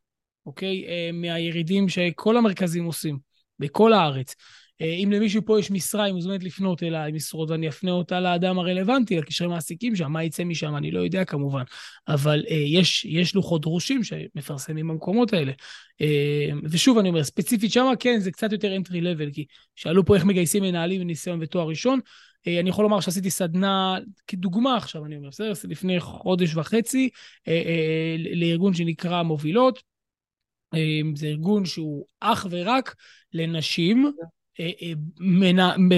אוקיי? 0.46 0.84
אה, 0.88 1.10
מהירידים 1.12 1.88
שכל 1.88 2.36
המרכזים 2.36 2.84
עושים, 2.84 3.18
בכל 3.58 3.92
הארץ. 3.92 4.34
אה, 4.80 4.86
אם 4.86 5.12
למישהו 5.12 5.42
פה 5.44 5.58
יש 5.58 5.70
משרה, 5.70 6.04
היא 6.04 6.14
מוזמנת 6.14 6.44
לפנות 6.44 6.82
אליי 6.82 7.12
משרות, 7.12 7.50
ואני 7.50 7.68
אפנה 7.68 7.90
אותה 7.90 8.20
לאדם 8.20 8.58
הרלוונטי, 8.58 9.16
לקשרי 9.16 9.48
מעסיקים 9.48 9.96
שם, 9.96 10.12
מה 10.12 10.24
יצא 10.24 10.44
משם, 10.44 10.76
אני 10.76 10.90
לא 10.90 11.00
יודע 11.00 11.24
כמובן. 11.24 11.62
אבל 12.08 12.44
אה, 12.50 12.56
יש, 12.56 13.04
יש 13.04 13.34
לוחות 13.34 13.62
דרושים 13.62 14.04
שמפרסמים 14.04 14.88
במקומות 14.88 15.32
האלה. 15.32 15.52
אה, 16.00 16.50
ושוב, 16.64 16.98
אני 16.98 17.08
אומר, 17.08 17.24
ספציפית 17.24 17.72
שמה, 17.72 17.96
כן, 17.96 18.18
זה 18.20 18.30
קצת 18.30 18.52
יותר 18.52 18.76
entry 18.76 19.02
level, 19.02 19.34
כי 19.34 19.46
שאלו 19.76 20.04
פה 20.04 20.14
איך 20.14 20.24
מגייסים 20.24 20.62
מנהלים 20.62 21.00
עם 21.00 21.38
ותואר 21.40 21.68
ראשון. 21.68 22.00
אה, 22.46 22.60
אני 22.60 22.70
יכול 22.70 22.82
לומר 22.82 23.00
שעשיתי 23.00 23.30
סדנה, 23.30 23.98
כדוגמה 24.26 24.76
עכשיו, 24.76 25.04
אני 25.04 25.16
אומר, 25.16 25.28
בסדר? 25.28 25.52
לפני 25.68 26.00
חודש 26.00 26.56
וחצי, 26.56 27.08
אה, 27.48 27.52
אה, 27.52 28.16
לארגון 28.34 28.74
שנקרא 28.74 29.22
מובילות. 29.22 29.82
זה 31.14 31.26
ארגון 31.26 31.64
שהוא 31.64 32.04
אך 32.20 32.46
ורק 32.50 32.94
לנשים. 33.32 34.12
אה, 34.60 34.92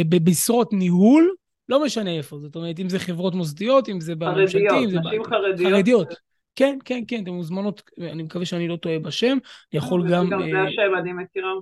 במשרות 0.08 0.72
ניהול, 0.72 1.34
לא 1.68 1.84
משנה 1.84 2.10
איפה, 2.10 2.38
זאת 2.38 2.56
אומרת, 2.56 2.80
אם 2.80 2.88
זה 2.88 2.98
חברות 2.98 3.34
מוסדיות, 3.34 3.88
אם 3.88 4.00
זה 4.00 4.14
בממשלתי, 4.14 4.84
אם 4.84 4.90
זה... 4.90 4.98
נשים 4.98 5.24
חרדיות. 5.24 5.72
חרדיות. 5.72 6.14
כן, 6.56 6.78
כן, 6.84 7.02
כן, 7.08 7.22
אתן 7.22 7.30
מוזמנות, 7.30 7.82
אני 8.00 8.22
מקווה 8.22 8.44
שאני 8.44 8.68
לא 8.68 8.76
טועה 8.76 8.98
בשם, 8.98 9.38
אני 9.72 9.78
יכול 9.78 10.10
גם... 10.10 10.30
גם 10.30 10.40
זה 10.50 10.60
השם, 10.60 10.98
אני 10.98 11.12
מכירה. 11.12 11.52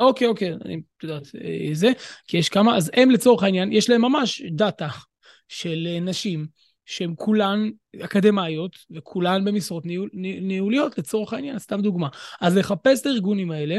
אוקיי, 0.00 0.26
אוקיי, 0.26 0.52
אני 0.64 0.80
יודעת, 1.02 1.22
זה, 1.72 1.92
כי 2.26 2.38
יש 2.38 2.48
כמה, 2.48 2.76
אז 2.76 2.90
הם 2.94 3.10
לצורך 3.10 3.42
העניין, 3.42 3.72
יש 3.72 3.90
להם 3.90 4.02
ממש 4.02 4.42
דאטה 4.42 4.88
של 5.48 5.88
נשים 6.00 6.46
שהן 6.86 7.14
כולן 7.16 7.70
אקדמאיות 8.00 8.76
וכולן 8.90 9.44
במשרות 9.44 9.86
ניהול, 9.86 10.10
ניהוליות 10.42 10.98
לצורך 10.98 11.32
העניין, 11.32 11.58
סתם 11.58 11.80
דוגמה. 11.80 12.08
אז 12.40 12.56
לחפש 12.56 13.00
את 13.00 13.06
הארגונים 13.06 13.50
האלה, 13.50 13.76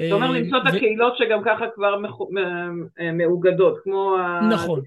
זאת 0.00 0.12
אומרת 0.12 0.30
אה, 0.30 0.38
למצוא 0.40 0.58
את 0.58 0.74
הקהילות 0.74 1.16
שגם 1.16 1.42
ככה 1.44 1.64
כבר 1.74 1.94
אה, 3.00 3.12
מאוגדות, 3.12 3.78
כמו 3.84 4.16
נכון. 4.50 4.82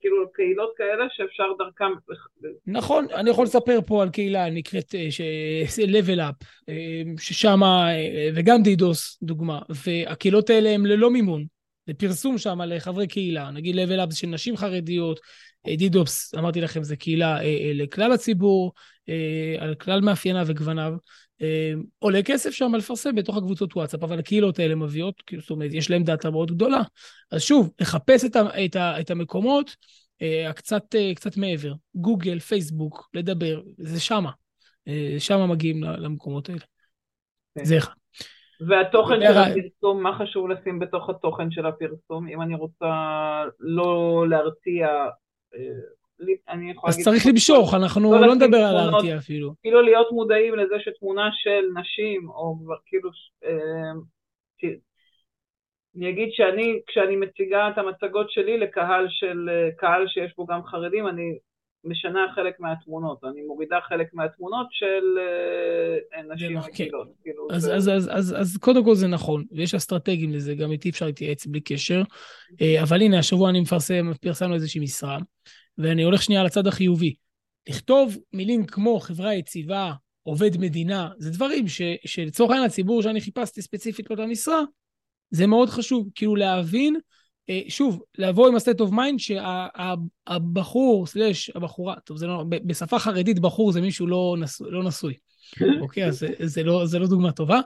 כאילו 0.00 0.32
קהילות 0.32 0.72
כאלה 0.76 1.04
שאפשר 1.10 1.44
דרכם... 1.58 1.92
נכון, 2.66 3.06
אני 3.14 3.30
יכול 3.30 3.44
לספר 3.44 3.78
פה 3.86 4.02
על 4.02 4.10
קהילה 4.10 4.50
נקראת 4.50 4.94
אה, 4.94 5.84
level 5.86 6.18
up, 6.18 6.44
ששם, 7.18 7.60
וגם 8.34 8.62
דידוס 8.62 9.18
דוגמה, 9.22 9.58
והקהילות 9.68 10.50
האלה 10.50 10.70
הן 10.70 10.86
ללא 10.86 11.10
מימון, 11.10 11.44
זה 11.86 11.94
פרסום 11.94 12.38
שם 12.38 12.60
לחברי 12.60 13.06
קהילה, 13.06 13.50
נגיד 13.50 13.76
level 13.76 14.08
up 14.08 14.14
של 14.14 14.26
נשים 14.26 14.56
חרדיות, 14.56 15.20
דידופס, 15.66 16.34
אמרתי 16.34 16.60
לכם, 16.60 16.82
זה 16.82 16.96
קהילה 16.96 17.38
לכלל 17.74 18.12
הציבור, 18.12 18.72
על 19.58 19.74
כלל 19.74 20.00
מאפייניו 20.00 20.44
וגווניו. 20.46 20.92
אה, 21.42 21.72
עולה 21.98 22.22
כסף 22.22 22.50
שם 22.50 22.74
לפרסם 22.74 23.14
בתוך 23.14 23.36
הקבוצות 23.36 23.76
וואטסאפ, 23.76 24.02
אבל 24.02 24.18
הקהילות 24.18 24.58
האלה 24.58 24.74
מביאות, 24.74 25.22
כאילו, 25.26 25.42
זאת 25.42 25.50
אומרת, 25.50 25.70
יש 25.74 25.90
להם 25.90 26.02
דאטה 26.02 26.30
מאוד 26.30 26.50
גדולה. 26.50 26.80
אז 27.32 27.42
שוב, 27.42 27.72
לחפש 27.80 28.24
את, 28.24 28.36
ה, 28.36 28.64
את, 28.64 28.76
ה, 28.76 29.00
את 29.00 29.10
המקומות 29.10 29.76
אה, 30.22 30.52
קצת, 30.52 30.94
אה, 30.94 31.14
קצת 31.14 31.36
מעבר. 31.36 31.72
גוגל, 31.94 32.38
פייסבוק, 32.38 33.08
לדבר, 33.14 33.60
זה 33.78 34.00
שמה. 34.00 34.30
שמה 35.18 35.46
מגיעים 35.46 35.84
למקומות 35.84 36.48
האלה. 36.48 36.60
כן. 37.58 37.64
זה 37.64 37.78
אחד. 37.78 37.92
והתוכן 38.68 39.20
של 39.20 39.38
הפרסום, 39.38 40.02
מה 40.02 40.18
חשוב 40.18 40.48
לשים 40.48 40.78
בתוך 40.78 41.10
התוכן 41.10 41.50
של 41.50 41.66
הפרסום? 41.66 42.28
אם 42.28 42.42
אני 42.42 42.54
רוצה 42.54 42.86
לא 43.60 44.24
להרתיע 44.28 44.88
אני 46.48 46.70
יכולה 46.70 46.90
להגיד... 46.90 46.98
אז 47.00 47.04
צריך 47.04 47.26
למשוך, 47.26 47.74
אנחנו 47.74 48.12
לא, 48.12 48.26
לא 48.26 48.34
נדבר 48.34 48.56
על 48.56 48.74
להרתיע 48.74 49.16
אפילו. 49.16 49.54
כאילו 49.62 49.82
להיות 49.82 50.12
מודעים 50.12 50.54
לזה 50.54 50.74
שתמונה 50.80 51.28
של 51.32 51.80
נשים, 51.80 52.28
או 52.28 52.56
כאילו... 52.86 53.10
אה, 53.44 53.92
אני 55.96 56.10
אגיד 56.10 56.28
שאני, 56.32 56.80
כשאני 56.86 57.16
מציגה 57.16 57.68
את 57.68 57.78
המצגות 57.78 58.30
שלי 58.30 58.58
לקהל 58.58 59.06
של, 59.08 59.48
קהל 59.76 60.08
שיש 60.08 60.32
בו 60.36 60.46
גם 60.46 60.64
חרדים, 60.64 61.08
אני 61.08 61.38
משנה 61.84 62.26
חלק 62.34 62.60
מהתמונות, 62.60 63.24
אני 63.24 63.42
מורידה 63.42 63.78
חלק 63.88 64.06
מהתמונות 64.12 64.66
של 64.70 65.18
אה, 65.18 66.22
נשים 66.34 66.58
רגילות. 66.58 67.06
כן. 67.06 67.12
כאילו 67.22 67.48
אז, 67.50 67.62
זה... 67.62 67.74
אז, 67.74 67.88
אז, 67.88 68.10
אז, 68.12 68.36
אז 68.40 68.56
קודם 68.56 68.84
כל 68.84 68.94
זה 68.94 69.06
נכון, 69.06 69.44
ויש 69.52 69.74
אסטרטגים 69.74 70.32
לזה, 70.32 70.54
גם 70.54 70.72
איתי 70.72 70.90
אפשר 70.90 71.06
להתייעץ 71.06 71.46
בלי 71.46 71.60
קשר, 71.60 72.02
אה, 72.60 72.82
אבל 72.82 73.02
הנה, 73.02 73.18
השבוע 73.18 73.50
אני 73.50 73.60
מפרסם, 73.60 74.12
פרסמנו 74.20 74.54
איזושהי 74.54 74.80
משרה. 74.80 75.18
ואני 75.78 76.02
הולך 76.02 76.22
שנייה 76.22 76.44
לצד 76.44 76.66
החיובי. 76.66 77.14
לכתוב 77.68 78.16
מילים 78.32 78.66
כמו 78.66 79.00
חברה 79.00 79.34
יציבה, 79.34 79.92
עובד 80.22 80.56
מדינה, 80.56 81.10
זה 81.18 81.30
דברים 81.30 81.68
ש, 81.68 81.82
שלצורך 82.04 82.50
העניין 82.50 82.66
הציבור 82.66 83.02
שאני 83.02 83.20
חיפשתי 83.20 83.62
ספציפית 83.62 84.10
לאותה 84.10 84.26
משרה, 84.26 84.62
זה 85.30 85.46
מאוד 85.46 85.70
חשוב, 85.70 86.08
כאילו 86.14 86.36
להבין, 86.36 86.96
אה, 87.50 87.60
שוב, 87.68 88.02
לבוא 88.18 88.48
עם 88.48 88.54
ה-state 88.54 88.80
of 88.80 88.90
mind 88.90 89.18
שהבחור, 89.18 91.06
שה, 91.06 91.12
סלש, 91.12 91.50
הבחורה, 91.54 91.94
טוב, 92.04 92.16
זה 92.16 92.26
לא, 92.26 92.44
בשפה 92.48 92.98
חרדית 92.98 93.38
בחור 93.38 93.72
זה 93.72 93.80
מישהו 93.80 94.06
לא, 94.06 94.36
נס, 94.38 94.60
לא 94.60 94.84
נשוי, 94.84 95.14
אוקיי? 95.82 96.04
אז 96.04 96.18
זה, 96.18 96.28
זה, 96.38 96.62
לא, 96.62 96.86
זה 96.86 96.98
לא 96.98 97.06
דוגמה 97.06 97.32
טובה. 97.32 97.60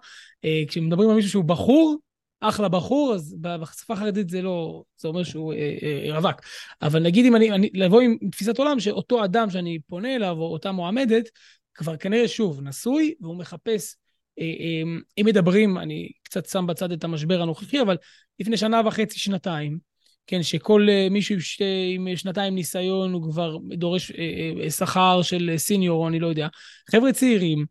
אה, 0.45 0.63
כשמדברים 0.69 1.09
על 1.09 1.17
מישהו 1.17 1.31
שהוא 1.31 1.45
בחור, 1.45 1.97
אחלה 2.41 2.69
בחור, 2.69 3.15
אז 3.15 3.37
בשפה 3.41 3.95
החרדית 3.95 4.29
זה 4.29 4.43
לא, 4.43 4.83
זה 4.97 5.09
אומר 5.09 5.25
שהוא 5.25 5.53
אה, 5.53 5.77
אה, 5.83 6.19
רווק. 6.19 6.41
אבל 6.83 7.03
נגיד 7.03 7.27
אם 7.27 7.37
אני, 7.37 7.51
אני, 7.51 7.71
לבוא 7.75 8.01
עם 8.01 8.17
תפיסת 8.33 8.59
עולם 8.59 8.81
שאותו 8.81 9.25
אדם 9.25 9.51
שאני 9.51 9.79
פונה 9.87 10.17
אליו, 10.17 10.37
או 10.39 10.53
אותה 10.53 10.73
מועמדת, 10.73 11.29
כבר 11.75 11.97
כנראה 11.97 12.29
שוב 12.29 12.61
נשוי, 12.63 13.15
והוא 13.21 13.37
מחפש, 13.37 13.97
אה, 14.39 14.45
אה, 14.45 14.83
אם 15.19 15.27
מדברים, 15.27 15.79
אני 15.79 16.09
קצת 16.23 16.47
שם 16.47 16.67
בצד 16.67 16.93
את 16.93 17.05
המשבר 17.05 17.43
הנוכחי, 17.43 17.81
אבל 17.81 17.97
לפני 18.41 18.57
שנה 18.57 18.81
וחצי, 18.87 19.19
שנתיים, 19.19 19.79
כן, 20.27 20.43
שכל 20.43 20.87
אה, 20.91 21.09
מישהו 21.11 21.35
עם, 21.35 21.41
שתי, 21.41 21.93
עם 21.95 22.17
שנתיים 22.17 22.55
ניסיון 22.55 23.13
הוא 23.13 23.33
כבר 23.33 23.57
דורש 23.75 24.11
אה, 24.11 24.65
אה, 24.65 24.71
שכר 24.71 25.23
של 25.23 25.55
סיניור, 25.57 26.09
אני 26.09 26.21
לא 26.21 26.27
יודע. 26.27 26.49
חבר'ה 26.91 27.13
צעירים, 27.13 27.59
אה, 27.59 27.65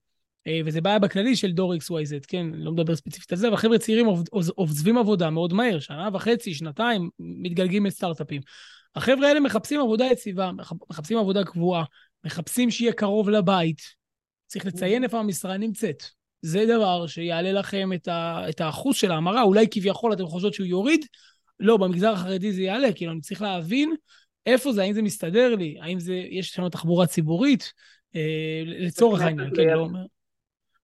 וזה 0.65 0.81
בעיה 0.81 0.99
בכללי 0.99 1.35
של 1.35 1.51
דור 1.51 1.73
XYZ, 1.75 2.25
כן? 2.27 2.53
אני 2.53 2.63
לא 2.63 2.71
מדבר 2.71 2.95
ספציפית 2.95 3.31
על 3.31 3.37
זה, 3.37 3.47
אבל 3.47 3.57
חבר'ה 3.57 3.77
צעירים 3.77 4.07
עוזבים 4.55 4.97
עבודה 4.97 5.29
מאוד 5.29 5.53
מהר, 5.53 5.79
שנה 5.79 6.09
וחצי, 6.13 6.53
שנתיים, 6.53 7.09
מתגלגים 7.19 7.85
לסטארט-אפים. 7.85 8.41
החבר'ה 8.95 9.27
האלה 9.27 9.39
מחפשים 9.39 9.81
עבודה 9.81 10.05
יציבה, 10.05 10.51
מחפשים 10.89 11.17
עבודה 11.17 11.43
קבועה, 11.43 11.83
מחפשים 12.25 12.71
שיהיה 12.71 12.93
קרוב 12.93 13.29
לבית. 13.29 13.81
צריך 14.47 14.65
לציין 14.65 15.03
איפה 15.03 15.19
המשרה 15.19 15.57
נמצאת. 15.57 16.03
זה 16.41 16.65
דבר 16.65 17.07
שיעלה 17.07 17.51
לכם 17.51 17.93
את, 17.93 18.07
ה, 18.07 18.45
את 18.49 18.61
האחוז 18.61 18.95
של 18.95 19.11
ההמרה, 19.11 19.41
אולי 19.41 19.67
כביכול 19.71 20.13
אתם 20.13 20.25
חושבות 20.25 20.53
שהוא 20.53 20.67
יוריד, 20.67 21.05
לא, 21.59 21.77
במגזר 21.77 22.13
החרדי 22.13 22.51
זה 22.51 22.61
יעלה, 22.61 22.93
כאילו 22.93 23.11
אני 23.11 23.21
צריך 23.21 23.41
להבין 23.41 23.95
איפה 24.45 24.73
זה, 24.73 24.81
האם 24.81 24.93
זה 24.93 25.01
מסתדר 25.01 25.55
לי, 25.55 25.77
האם 25.81 25.99
זה, 25.99 26.13
יש 26.13 26.49
שם 26.49 26.69
תחבורה 26.69 27.07
ציבורית, 27.07 27.73
אה, 28.15 28.63
לצורך 28.65 29.21
העניין, 29.21 29.49
כן, 29.55 29.67
לא 29.67 29.79
אומר. 29.79 30.05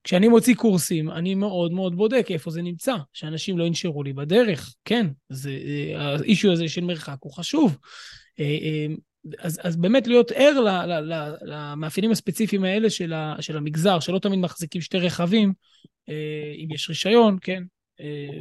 כשאני 0.03 0.27
מוציא 0.27 0.55
קורסים, 0.55 1.11
אני 1.11 1.35
מאוד 1.35 1.71
מאוד 1.71 1.95
בודק 1.95 2.25
איפה 2.29 2.51
זה 2.51 2.61
נמצא, 2.61 2.95
שאנשים 3.13 3.57
לא 3.57 3.63
ינשרו 3.63 4.03
לי 4.03 4.13
בדרך. 4.13 4.75
כן, 4.85 5.07
זה, 5.29 5.51
האישו 5.95 6.51
הזה 6.51 6.69
של 6.69 6.83
מרחק 6.83 7.17
הוא 7.19 7.33
חשוב. 7.33 7.77
אה, 8.39 8.45
אה, 8.45 8.85
אז, 9.39 9.59
אז 9.63 9.77
באמת 9.77 10.07
להיות 10.07 10.31
ער 10.31 10.59
למאפיינים 11.41 12.11
הספציפיים 12.11 12.63
האלה 12.63 12.89
של, 12.89 13.13
ה, 13.13 13.35
של 13.39 13.57
המגזר, 13.57 13.99
שלא 13.99 14.19
תמיד 14.19 14.39
מחזיקים 14.39 14.81
שתי 14.81 14.97
רכבים, 14.97 15.53
אה, 16.09 16.53
אם 16.55 16.67
יש 16.71 16.89
רישיון, 16.89 17.37
כן, 17.41 17.63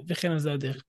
וכן 0.08 0.30
על 0.30 0.38
זה 0.38 0.52
הדרך. 0.52 0.82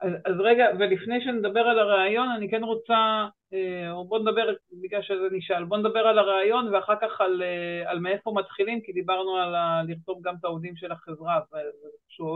אז, 0.00 0.12
אז 0.24 0.34
רגע, 0.44 0.64
ולפני 0.78 1.24
שנדבר 1.24 1.60
על 1.60 1.78
הרעיון, 1.78 2.28
אני 2.28 2.50
כן 2.50 2.64
רוצה, 2.64 3.28
אה, 3.52 3.90
או 3.90 4.04
בוא 4.04 4.18
נדבר, 4.18 4.54
בגלל 4.72 5.02
שזה 5.02 5.28
נשאל, 5.32 5.64
בוא 5.64 5.76
נדבר 5.76 5.98
על 5.98 6.18
הרעיון 6.18 6.74
ואחר 6.74 6.94
כך 7.02 7.20
על, 7.20 7.42
אה, 7.42 7.90
על 7.90 7.98
מאיפה 7.98 8.32
מתחילים, 8.36 8.80
כי 8.80 8.92
דיברנו 8.92 9.36
על 9.36 9.54
ה, 9.54 9.82
לכתוב 9.88 10.18
גם 10.22 10.34
את 10.40 10.44
העובדים 10.44 10.76
של 10.76 10.92
החברה. 10.92 11.40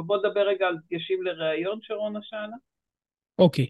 בוא 0.06 0.16
נדבר 0.16 0.40
רגע 0.40 0.66
על 0.66 0.76
דגשים 0.90 1.22
לרעיון 1.22 1.78
שרונה 1.82 2.18
שאלה. 2.22 2.56
אוקיי. 3.38 3.66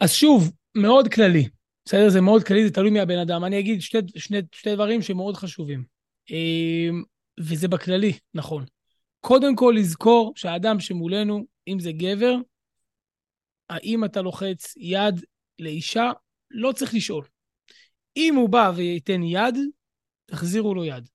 אז 0.00 0.12
שוב, 0.12 0.52
מאוד 0.76 1.08
כללי. 1.08 1.48
בסדר? 1.84 2.08
זה 2.08 2.20
מאוד 2.20 2.42
כללי, 2.42 2.66
זה 2.66 2.74
תלוי 2.74 2.90
מהבן 2.90 3.18
אדם. 3.18 3.44
אני 3.44 3.58
אגיד 3.58 3.80
שתי, 3.80 3.98
שני, 4.16 4.38
שתי 4.52 4.74
דברים 4.74 5.02
שמאוד 5.02 5.36
חשובים. 5.36 5.84
אה, 6.30 6.88
וזה 7.40 7.68
בכללי, 7.68 8.12
נכון. 8.34 8.64
קודם 9.20 9.56
כל 9.56 9.74
לזכור 9.76 10.32
שהאדם 10.36 10.80
שמולנו, 10.80 11.44
אם 11.68 11.80
זה 11.80 11.92
גבר, 11.92 12.34
האם 13.70 14.04
אתה 14.04 14.22
לוחץ 14.22 14.74
יד 14.76 15.24
לאישה, 15.58 16.10
לא 16.50 16.72
צריך 16.72 16.94
לשאול. 16.94 17.24
אם 18.16 18.34
הוא 18.34 18.48
בא 18.48 18.72
וייתן 18.76 19.22
יד, 19.22 19.54
תחזירו 20.26 20.74
לו 20.74 20.84
יד. 20.84 21.08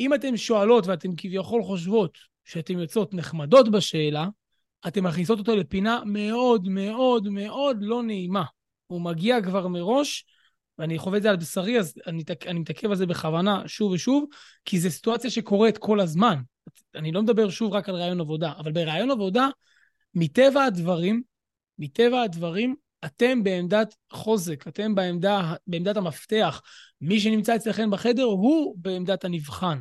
אם 0.00 0.14
אתן 0.14 0.36
שואלות 0.36 0.86
ואתן 0.86 1.10
כביכול 1.16 1.62
חושבות 1.62 2.18
שאתן 2.44 2.78
יוצאות 2.78 3.14
נחמדות 3.14 3.70
בשאלה, 3.70 4.28
אתן 4.88 5.00
מכניסות 5.00 5.38
אותו 5.38 5.56
לפינה 5.56 6.00
מאוד 6.06 6.68
מאוד 6.68 7.28
מאוד 7.28 7.76
לא 7.80 8.02
נעימה. 8.02 8.44
הוא 8.86 9.00
מגיע 9.00 9.42
כבר 9.42 9.68
מראש, 9.68 10.24
ואני 10.78 10.98
חווה 10.98 11.18
את 11.18 11.22
זה 11.22 11.30
על 11.30 11.36
בשרי, 11.36 11.78
אז 11.78 11.94
אני, 12.06 12.22
אני 12.46 12.58
מתעכב 12.58 12.90
על 12.90 12.96
זה 12.96 13.06
בכוונה 13.06 13.68
שוב 13.68 13.92
ושוב, 13.92 14.24
כי 14.64 14.80
זו 14.80 14.90
סיטואציה 14.90 15.30
שקורית 15.30 15.78
כל 15.78 16.00
הזמן. 16.00 16.36
אני 16.94 17.12
לא 17.12 17.22
מדבר 17.22 17.50
שוב 17.50 17.72
רק 17.72 17.88
על 17.88 17.94
רעיון 17.94 18.20
עבודה, 18.20 18.52
אבל 18.58 18.72
ברעיון 18.72 19.10
עבודה, 19.10 19.48
מטבע 20.14 20.64
הדברים, 20.64 21.22
מטבע 21.78 22.22
הדברים, 22.22 22.74
אתם 23.04 23.42
בעמדת 23.42 23.94
חוזק, 24.12 24.64
אתם 24.68 24.94
בעמדה, 24.94 25.54
בעמדת 25.66 25.96
המפתח. 25.96 26.62
מי 27.00 27.20
שנמצא 27.20 27.56
אצלכם 27.56 27.90
בחדר 27.90 28.22
הוא 28.22 28.74
בעמדת 28.78 29.24
הנבחן. 29.24 29.78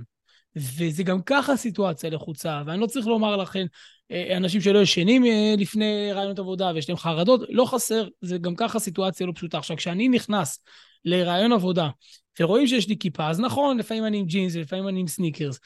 וזה 0.55 1.03
גם 1.03 1.21
ככה 1.21 1.57
סיטואציה 1.57 2.09
לחוצה, 2.09 2.61
ואני 2.65 2.81
לא 2.81 2.85
צריך 2.85 3.07
לומר 3.07 3.35
לכם, 3.35 3.65
אה, 4.11 4.37
אנשים 4.37 4.61
שלא 4.61 4.79
ישנים 4.79 5.25
אה, 5.25 5.55
לפני 5.57 6.11
ראיונות 6.13 6.39
עבודה 6.39 6.71
ויש 6.75 6.89
להם 6.89 6.97
חרדות, 6.97 7.41
לא 7.49 7.65
חסר, 7.65 8.07
זה 8.21 8.37
גם 8.37 8.55
ככה 8.55 8.79
סיטואציה 8.79 9.27
לא 9.27 9.31
פשוטה. 9.35 9.57
עכשיו, 9.57 9.77
כשאני 9.77 10.09
נכנס 10.09 10.59
לראיון 11.05 11.51
עבודה, 11.51 11.89
ורואים 12.39 12.67
שיש 12.67 12.87
לי 12.87 12.97
כיפה, 12.99 13.29
אז 13.29 13.39
נכון, 13.39 13.77
לפעמים 13.77 14.05
אני 14.05 14.17
עם 14.17 14.25
ג'ינס 14.25 14.55
ולפעמים 14.55 14.87
אני 14.87 14.99
עם 14.99 15.07
סניקרס, 15.07 15.59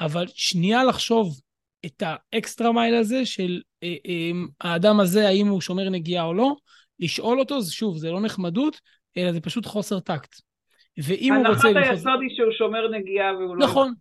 אבל 0.00 0.26
שנייה 0.34 0.84
לחשוב 0.84 1.40
את 1.86 2.02
ה 2.06 2.17
extra 2.17 2.72
mile 2.72 2.94
הזה 2.94 3.26
של 3.26 3.60
אה, 3.82 3.94
אה, 4.06 4.30
האדם 4.60 5.00
הזה, 5.00 5.28
האם 5.28 5.48
הוא 5.48 5.60
שומר 5.60 5.88
נגיעה 5.88 6.24
או 6.24 6.34
לא, 6.34 6.54
לשאול 6.98 7.40
אותו, 7.40 7.62
שוב, 7.62 7.98
זה 7.98 8.10
לא 8.10 8.20
נחמדות, 8.20 8.80
אלא 9.16 9.32
זה 9.32 9.40
פשוט 9.40 9.66
חוסר 9.66 10.00
טקט. 10.00 10.34
ואם 11.04 11.34
הוא 11.34 11.46
רוצה... 11.46 11.68
הנחת 11.68 11.90
היסוד 11.90 12.20
היא 12.20 12.36
שהוא 12.36 12.52
שומר 12.58 12.88
נגיעה 12.88 13.34
והוא 13.34 13.56
לא... 13.56 13.66
נכון. 13.66 13.94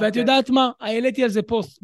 ואת 0.00 0.06
אוקיי. 0.06 0.20
יודעת 0.20 0.50
מה? 0.50 0.70
העליתי 0.80 1.22
על 1.22 1.28
זה 1.28 1.42
פוסט 1.42 1.82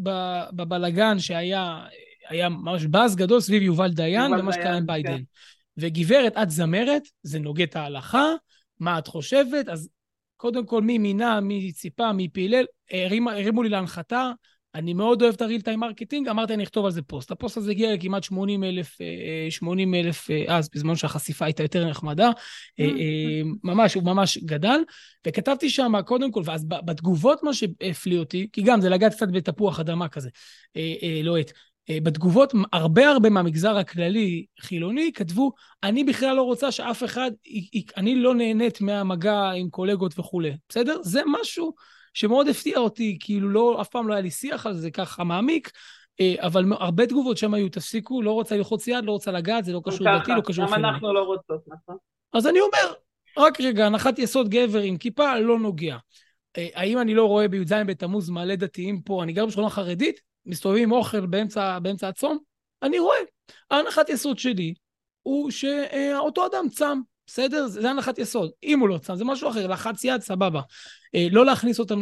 בבלגן 0.52 1.18
שהיה 1.18 1.84
היה 2.28 2.48
ממש 2.48 2.86
באז 2.86 3.16
גדול 3.16 3.40
סביב 3.40 3.62
יובל 3.62 3.90
דיין 3.90 4.32
ומה 4.32 4.52
שקרה 4.52 4.76
עם 4.76 4.86
ביידן. 4.86 5.16
כן. 5.16 5.22
וגברת, 5.76 6.36
את 6.42 6.50
זמרת, 6.50 7.02
זה 7.22 7.38
נוגד 7.38 7.66
את 7.68 7.76
ההלכה, 7.76 8.24
מה 8.80 8.98
את 8.98 9.06
חושבת? 9.06 9.68
אז 9.68 9.88
קודם 10.36 10.66
כל, 10.66 10.82
מי 10.82 10.98
מינה, 10.98 11.40
מי 11.40 11.72
ציפה, 11.72 12.12
מי 12.12 12.28
פילל, 12.28 12.64
הרימו 12.90 13.62
לי 13.62 13.68
להנחתה, 13.68 14.32
אני 14.78 14.94
מאוד 14.94 15.22
אוהב 15.22 15.34
את 15.34 15.42
ה 15.42 15.60
real-time 15.60 15.80
marketing, 15.80 16.28
אמרתי 16.28 16.54
אני 16.54 16.64
אכתוב 16.64 16.84
על 16.84 16.90
זה 16.90 17.02
פוסט. 17.02 17.30
הפוסט 17.30 17.56
הזה 17.56 17.70
הגיע 17.70 17.94
לכמעט 17.94 18.24
80 18.24 18.64
אלף, 18.64 18.98
80 19.50 19.94
אה, 19.94 20.00
אלף 20.00 20.30
אה, 20.30 20.44
אז, 20.56 20.70
בזמן 20.74 20.96
שהחשיפה 20.96 21.44
הייתה 21.44 21.62
יותר 21.62 21.90
נחמדה, 21.90 22.30
אה, 22.80 22.86
ממש, 23.64 23.94
הוא 23.94 24.04
ממש 24.04 24.38
גדל, 24.38 24.80
וכתבתי 25.26 25.70
שם 25.70 25.92
קודם 26.06 26.30
כל, 26.30 26.42
ואז 26.44 26.64
בתגובות 26.68 27.42
מה 27.42 27.54
שהפליא 27.54 28.18
אותי, 28.18 28.48
כי 28.52 28.62
גם 28.62 28.80
זה 28.80 28.88
לגעת 28.88 29.14
קצת 29.14 29.28
בתפוח 29.32 29.80
אדמה 29.80 30.08
כזה, 30.08 30.28
לוהט. 31.22 31.52
בתגובות, 31.90 32.52
הרבה 32.72 33.08
הרבה 33.08 33.30
מהמגזר 33.30 33.76
הכללי 33.76 34.44
חילוני 34.60 35.12
כתבו, 35.12 35.52
אני 35.82 36.04
בכלל 36.04 36.36
לא 36.36 36.42
רוצה 36.42 36.72
שאף 36.72 37.04
אחד, 37.04 37.30
אני 37.96 38.14
לא 38.14 38.34
נהנית 38.34 38.80
מהמגע 38.80 39.50
עם 39.50 39.70
קולגות 39.70 40.18
וכולי, 40.18 40.52
בסדר? 40.68 41.02
זה 41.02 41.20
משהו 41.40 41.72
שמאוד 42.14 42.48
הפתיע 42.48 42.78
אותי, 42.78 43.16
כאילו 43.20 43.48
לא, 43.48 43.80
אף 43.80 43.88
פעם 43.88 44.08
לא 44.08 44.14
היה 44.14 44.22
לי 44.22 44.30
שיח 44.30 44.66
על 44.66 44.74
זה 44.74 44.90
ככה 44.90 45.24
מעמיק, 45.24 45.70
אה, 46.20 46.34
אבל 46.38 46.64
הרבה 46.70 47.06
תגובות 47.06 47.38
שם 47.38 47.54
היו, 47.54 47.68
תפסיקו, 47.68 48.22
לא 48.22 48.32
רוצה 48.32 48.56
ללחוץ 48.56 48.86
יד, 48.86 49.04
לא 49.04 49.12
רוצה 49.12 49.30
לגעת, 49.30 49.64
זה 49.64 49.72
לא 49.72 49.80
קשור 49.84 50.06
דתי, 50.18 50.30
לא 50.36 50.40
קשור 50.44 50.66
גם 50.66 50.74
אנחנו 50.74 51.14
לא 51.14 51.20
רוצות, 51.20 51.64
נכון? 51.68 51.96
אז 52.32 52.46
אני 52.46 52.60
אומר, 52.60 52.92
רק 53.38 53.60
רגע, 53.60 53.86
הנחת 53.86 54.18
יסוד 54.18 54.48
גבר 54.48 54.80
עם 54.80 54.96
כיפה 54.96 55.38
לא 55.38 55.58
נוגע. 55.58 55.96
אה, 56.56 56.68
האם 56.74 56.98
אני 56.98 57.14
לא 57.14 57.24
רואה 57.24 57.48
בי"ז 57.48 57.72
בתמוז 57.86 58.30
מלא 58.30 58.54
דתיים 58.54 59.02
פה, 59.02 59.22
אני 59.22 59.32
גר 59.32 59.46
בשכונה 59.46 59.70
חרדית, 59.70 60.20
מסתובבים 60.46 60.82
עם 60.82 60.92
אוכל 60.92 61.26
באמצע, 61.26 61.78
באמצע 61.78 62.08
הצום? 62.08 62.38
אני 62.82 62.98
רואה. 62.98 63.18
ההנחת 63.70 64.08
יסוד 64.08 64.38
שלי 64.38 64.74
הוא 65.22 65.50
שאותו 65.50 66.46
אדם 66.46 66.68
צם, 66.68 67.00
בסדר? 67.26 67.66
זה 67.66 67.90
הנחת 67.90 68.18
יסוד. 68.18 68.50
אם 68.62 68.80
הוא 68.80 68.88
לא 68.88 68.98
צם, 68.98 69.16
זה 69.16 69.24
משהו 69.24 69.48
אחר, 69.48 69.66
לחץ 69.66 70.04
יד, 70.04 70.20
סבבה. 70.20 70.60
אה, 71.14 71.26
לא 71.30 71.46
להכניס 71.46 71.80
אותם 71.80 72.00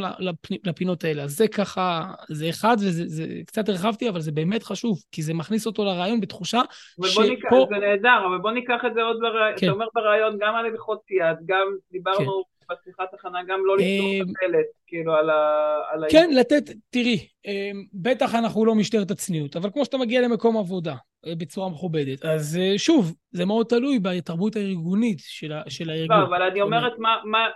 לפינות 0.64 1.04
האלה. 1.04 1.22
אז 1.22 1.36
זה 1.36 1.48
ככה, 1.48 2.12
זה 2.28 2.48
אחד, 2.48 2.76
וזה 2.80 3.26
קצת 3.46 3.68
הרחבתי, 3.68 4.08
אבל 4.08 4.20
זה 4.20 4.32
באמת 4.32 4.62
חשוב, 4.62 5.02
כי 5.12 5.22
זה 5.22 5.34
מכניס 5.34 5.66
אותו 5.66 5.84
לרעיון 5.84 6.20
בתחושה 6.20 6.60
שפה... 7.04 7.22
ניקח, 7.22 7.48
זה 7.68 7.78
נהדר, 7.78 8.26
אבל 8.28 8.38
בוא 8.38 8.50
ניקח 8.50 8.80
את 8.86 8.94
זה 8.94 9.02
עוד 9.02 9.16
ברעיון, 9.20 9.58
כן. 9.58 9.66
אתה 9.66 9.74
אומר 9.74 9.86
ברעיון 9.94 10.36
גם 10.40 10.54
על 10.54 10.66
הלכות 10.66 11.00
יד, 11.10 11.36
גם 11.46 11.66
דיברנו 11.92 12.42
כן. 12.44 12.55
בשיחת 12.70 13.14
הכנה, 13.14 13.38
גם 13.48 13.60
לא 13.66 13.76
לסגור 13.76 14.12
את 14.22 14.26
אה, 14.42 14.48
הדלת, 14.48 14.66
כאילו 14.86 15.14
על 15.14 15.30
ה... 15.30 16.06
כן, 16.10 16.30
לתת, 16.32 16.62
תראי, 16.90 17.28
אה, 17.46 17.70
בטח 17.94 18.34
אנחנו 18.34 18.64
לא 18.64 18.74
משטרת 18.74 19.10
הצניעות, 19.10 19.56
אבל 19.56 19.70
כמו 19.70 19.84
שאתה 19.84 19.98
מגיע 19.98 20.20
למקום 20.20 20.56
עבודה, 20.56 20.94
אה, 21.26 21.32
בצורה 21.38 21.68
מכובדת. 21.68 22.24
אז 22.24 22.58
אה, 22.60 22.78
שוב, 22.78 23.14
זה 23.30 23.44
מאוד 23.44 23.66
תלוי 23.66 23.98
בתרבות 23.98 24.56
הארגונית 24.56 25.18
של, 25.20 25.52
הארגון. 25.90 26.20
לא, 26.20 26.26
אבל 26.26 26.42
אני 26.42 26.62
אומרת, 26.62 26.92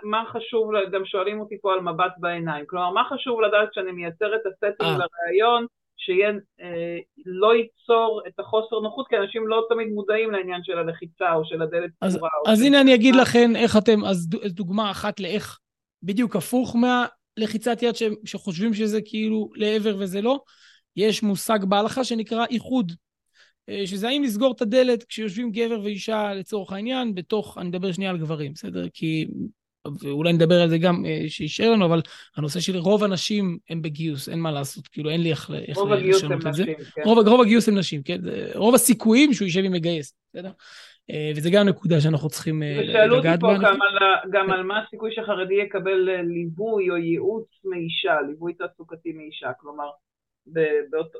מה, 0.03 0.23
חשוב, 0.31 0.71
גם 0.91 1.05
שואלים 1.05 1.39
אותי 1.39 1.55
פה 1.61 1.73
על 1.73 1.79
מבט 1.79 2.13
בעיניים. 2.17 2.65
כלומר, 2.67 2.89
מה 2.89 3.03
חשוב 3.09 3.41
לדעת 3.41 3.69
כשאני 3.71 3.91
מייצר 3.91 4.35
את 4.35 4.41
הסטינג 4.45 4.73
אה. 4.81 4.97
לראיון, 4.97 5.65
שיהיה, 6.03 6.29
אה, 6.61 6.97
לא 7.25 7.55
ייצור 7.55 8.21
את 8.27 8.39
החוסר 8.39 8.79
נוחות, 8.79 9.07
כי 9.07 9.17
אנשים 9.17 9.47
לא 9.47 9.65
תמיד 9.69 9.87
מודעים 9.87 10.31
לעניין 10.31 10.61
של 10.63 10.77
הלחיצה 10.77 11.33
או 11.33 11.45
של 11.45 11.61
הדלת 11.61 11.91
אז, 12.01 12.15
פתורה. 12.15 12.29
אז 12.47 12.61
הנה 12.61 12.81
אני 12.81 12.95
אגיד 12.95 13.15
לכם 13.15 13.55
איך 13.55 13.77
אתם, 13.77 14.05
אז 14.05 14.29
דוגמה 14.45 14.91
אחת 14.91 15.19
לאיך 15.19 15.59
בדיוק 16.03 16.35
הפוך 16.35 16.75
מהלחיצת 16.75 17.81
יד 17.81 17.95
ש, 17.95 18.03
שחושבים 18.25 18.73
שזה 18.73 18.99
כאילו 19.05 19.49
לעבר 19.55 19.95
וזה 19.99 20.21
לא. 20.21 20.39
יש 20.95 21.23
מושג 21.23 21.59
בהלכה 21.63 22.03
שנקרא 22.03 22.45
איחוד. 22.45 22.91
אה, 23.69 23.87
שזה 23.87 24.07
האם 24.07 24.23
לסגור 24.23 24.51
את 24.51 24.61
הדלת 24.61 25.03
כשיושבים 25.03 25.51
גבר 25.51 25.81
ואישה 25.83 26.33
לצורך 26.33 26.71
העניין, 26.71 27.15
בתוך, 27.15 27.57
אני 27.57 27.69
מדבר 27.69 27.91
שנייה 27.91 28.11
על 28.11 28.17
גברים, 28.17 28.53
בסדר? 28.53 28.85
כי, 28.93 29.27
ואולי 30.01 30.33
נדבר 30.33 30.61
על 30.61 30.69
זה 30.69 30.77
גם 30.77 31.05
אה, 31.05 31.23
שישאר 31.27 31.71
לנו, 31.71 31.85
אבל 31.85 32.01
הנושא 32.37 32.59
של 32.59 32.77
רוב 32.77 33.03
הנשים 33.03 33.57
הם 33.69 33.81
בגיוס, 33.81 34.29
אין 34.29 34.39
מה 34.39 34.51
לעשות, 34.51 34.87
כאילו 34.87 35.09
אין 35.09 35.21
לי 35.21 35.29
איך, 35.29 35.51
איך 35.67 35.77
לשנות 36.01 36.47
את 36.47 36.53
זה. 36.53 36.65
כן. 36.95 37.01
רוב, 37.05 37.27
רוב 37.27 37.41
הגיוס 37.41 37.69
הם 37.69 37.77
נשים, 37.77 38.03
כן? 38.03 38.19
רוב 38.55 38.75
הסיכויים 38.75 39.33
שהוא 39.33 39.45
יישב 39.45 39.61
עם 39.63 39.71
מגייס, 39.71 40.15
בסדר? 40.29 40.51
אה, 41.11 41.31
וזה 41.35 41.49
גם 41.49 41.67
נקודה 41.67 42.01
שאנחנו 42.01 42.29
צריכים 42.29 42.61
לגעת 42.61 42.85
בה. 42.85 42.89
ושאלו 42.89 43.15
אותי 43.15 43.27
פה 43.39 43.53
גם, 43.53 43.79
על, 43.81 44.29
גם 44.31 44.51
על 44.51 44.63
מה 44.63 44.83
הסיכוי 44.83 45.11
שחרדי 45.15 45.53
יקבל 45.53 46.09
ליווי 46.21 46.89
או 46.89 46.97
ייעוץ 46.97 47.47
מאישה, 47.63 48.21
ליווי 48.27 48.53
תעסוקתי 48.53 49.11
מאישה, 49.11 49.51
כלומר, 49.59 49.89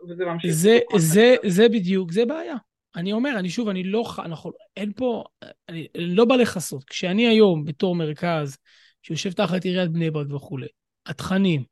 וזה 0.07 0.26
ממשיך. 0.26 0.51
זה, 0.51 0.80
זה, 0.97 1.36
זה 1.45 1.70
בדיוק, 1.70 2.12
זה 2.12 2.26
בעיה. 2.26 2.55
אני 2.95 3.13
אומר, 3.13 3.39
אני 3.39 3.49
שוב, 3.49 3.69
אני 3.69 3.83
לא, 3.83 4.13
אנחנו, 4.19 4.51
אין 4.77 4.91
פה, 4.95 5.23
אני 5.69 5.87
לא 5.95 6.25
בא 6.25 6.35
לכסות. 6.35 6.83
כשאני 6.83 7.27
היום 7.27 7.65
בתור 7.65 7.95
מרכז, 7.95 8.57
שיושב 9.01 9.31
תחת 9.31 9.65
עיריית 9.65 9.91
בני 9.91 10.11
ברק 10.11 10.33
וכולי, 10.33 10.67
התכנים 11.05 11.63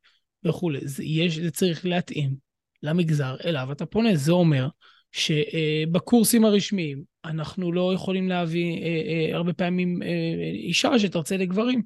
וכולי, 0.44 0.80
זה, 0.82 1.04
יש, 1.04 1.38
זה 1.38 1.50
צריך 1.50 1.86
להתאים 1.86 2.34
למגזר 2.82 3.36
אליו 3.44 3.72
אתה 3.72 3.86
פונה. 3.86 4.16
זה 4.16 4.32
אומר 4.32 4.68
שבקורסים 5.12 6.44
הרשמיים 6.44 7.02
אנחנו 7.24 7.72
לא 7.72 7.94
יכולים 7.94 8.28
להביא 8.28 8.82
אה, 8.82 8.86
אה, 8.86 9.36
הרבה 9.36 9.52
פעמים 9.52 10.02
אה, 10.02 10.08
אישה 10.52 10.98
שתרצה 10.98 11.36
לגברים. 11.36 11.82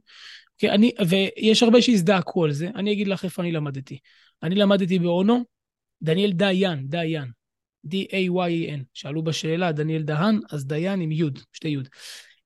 כי 0.58 0.70
אני, 0.70 0.92
ויש 1.08 1.62
הרבה 1.62 1.82
שהזדעקו 1.82 2.44
על 2.44 2.52
זה, 2.52 2.70
אני 2.74 2.92
אגיד 2.92 3.08
לך 3.08 3.24
איפה 3.24 3.42
אני 3.42 3.52
למדתי. 3.52 3.98
אני 4.42 4.54
למדתי 4.54 4.98
באונו, 4.98 5.44
דניאל 6.02 6.32
דיין, 6.32 6.88
דיין, 6.88 7.30
D-A-Y-E-N. 7.86 8.80
שאלו 8.94 9.22
בשאלה, 9.22 9.72
דניאל 9.72 10.02
דהן, 10.02 10.40
אז 10.50 10.66
דיין 10.66 11.00
עם 11.00 11.12
י', 11.12 11.24
שתי 11.52 11.68
י'. 11.68 11.78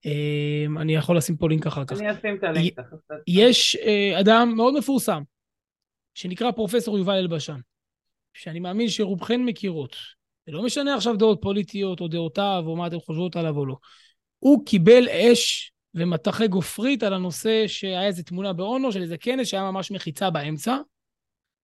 אמ, 0.04 0.78
אני 0.78 0.94
יכול 0.94 1.16
לשים 1.16 1.36
פה 1.36 1.48
לינק 1.48 1.66
אחר 1.66 1.84
כך. 1.84 2.00
אני 2.00 2.12
אשים 2.12 2.36
את 2.38 2.44
הלינק. 2.44 2.78
יש 3.26 3.76
אה, 3.76 4.20
אדם 4.20 4.52
מאוד 4.56 4.78
מפורסם, 4.78 5.22
שנקרא 6.14 6.50
פרופסור 6.50 6.98
יובל 6.98 7.14
אלבשן, 7.14 7.58
שאני 8.34 8.60
מאמין 8.60 8.88
שרובכן 8.88 9.44
מכירות. 9.44 9.96
זה 10.46 10.52
לא 10.52 10.62
משנה 10.62 10.94
עכשיו 10.94 11.16
דעות 11.16 11.38
פוליטיות 11.42 12.00
או 12.00 12.08
דעותיו 12.08 12.62
או 12.66 12.76
מה 12.76 12.86
אתן 12.86 12.98
חושבות 12.98 13.36
עליו 13.36 13.56
או 13.56 13.66
לא. 13.66 13.76
הוא 14.38 14.66
קיבל 14.66 15.08
אש 15.08 15.72
ומטחי 15.94 16.48
גופרית 16.48 17.02
על 17.02 17.14
הנושא 17.14 17.66
שהיה 17.66 18.06
איזו 18.06 18.22
תמונה 18.22 18.52
באונו 18.52 18.92
של 18.92 19.02
איזה 19.02 19.18
כנס 19.18 19.48
שהיה 19.48 19.70
ממש 19.70 19.90
מחיצה 19.90 20.30
באמצע, 20.30 20.76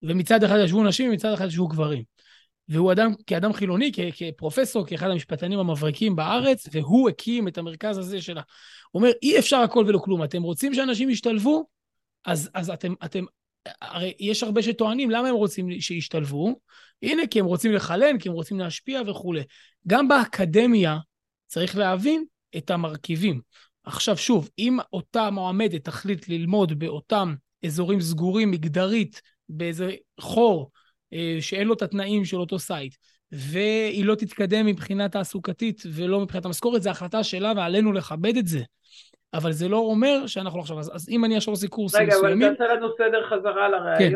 ומצד 0.03 0.43
אחד 0.43 0.57
ישבו 0.63 0.83
נשים 0.83 1.09
ומצד 1.09 1.33
אחד 1.33 1.47
ישבו 1.47 1.67
גברים. 1.67 2.03
והוא 2.69 2.91
אדם, 2.91 3.11
כאדם 3.27 3.53
חילוני, 3.53 3.91
כ- 3.93 3.99
כפרופסור, 4.15 4.85
כאחד 4.85 5.09
המשפטנים 5.09 5.59
המבריקים 5.59 6.15
בארץ, 6.15 6.67
והוא 6.71 7.09
הקים 7.09 7.47
את 7.47 7.57
המרכז 7.57 7.97
הזה 7.97 8.21
שלה. 8.21 8.41
הוא 8.91 8.99
אומר, 9.01 9.11
אי 9.23 9.39
אפשר 9.39 9.57
הכל 9.57 9.85
ולא 9.87 9.99
כלום. 9.99 10.23
אתם 10.23 10.43
רוצים 10.43 10.73
שאנשים 10.73 11.09
ישתלבו? 11.09 11.65
אז, 12.25 12.49
אז 12.53 12.69
אתם, 12.69 12.93
אתם 13.05 13.25
הרי 13.81 14.13
יש 14.19 14.43
הרבה 14.43 14.61
שטוענים 14.61 15.11
למה 15.11 15.27
הם 15.27 15.35
רוצים 15.35 15.81
שישתלבו. 15.81 16.59
הנה, 17.01 17.27
כי 17.27 17.39
הם 17.39 17.45
רוצים 17.45 17.73
לחלן, 17.73 18.17
כי 18.19 18.29
הם 18.29 18.35
רוצים 18.35 18.59
להשפיע 18.59 19.01
וכולי. 19.07 19.43
גם 19.87 20.07
באקדמיה 20.07 20.97
צריך 21.47 21.77
להבין 21.77 22.25
את 22.57 22.69
המרכיבים. 22.71 23.41
עכשיו 23.83 24.17
שוב, 24.17 24.49
אם 24.59 24.77
אותה 24.93 25.29
מועמדת 25.29 25.85
תחליט 25.85 26.29
ללמוד 26.29 26.79
באותם 26.79 27.35
אזורים 27.65 28.01
סגורים 28.01 28.51
מגדרית, 28.51 29.21
באיזה 29.49 29.91
חור 30.19 30.71
שאין 31.39 31.67
לו 31.67 31.73
את 31.73 31.81
התנאים 31.81 32.25
של 32.25 32.37
אותו 32.37 32.59
site, 32.59 32.95
והיא 33.31 34.05
לא 34.05 34.15
תתקדם 34.15 34.65
מבחינה 34.65 35.09
תעסוקתית 35.09 35.83
ולא 35.93 36.19
מבחינת 36.19 36.45
המשכורת, 36.45 36.83
זו 36.83 36.89
החלטה 36.89 37.23
שלה 37.23 37.53
ועלינו 37.55 37.93
לכבד 37.93 38.37
את 38.37 38.47
זה. 38.47 38.61
אבל 39.33 39.51
זה 39.51 39.67
לא 39.67 39.77
אומר 39.77 40.27
שאנחנו 40.27 40.57
לא 40.57 40.61
עכשיו, 40.61 40.79
אז, 40.79 40.91
אז 40.95 41.09
אם 41.09 41.25
אני 41.25 41.37
עכשיו 41.37 41.53
עושה 41.53 41.67
קורסים 41.67 42.07
מסוימים... 42.07 42.37
רגע, 42.37 42.47
אבל 42.47 42.55
תעשה 42.55 42.73
לנו 42.73 42.87
סדר 42.97 43.29
חזרה 43.29 43.69
לראיון. 43.69 43.99
כן. 43.99 44.13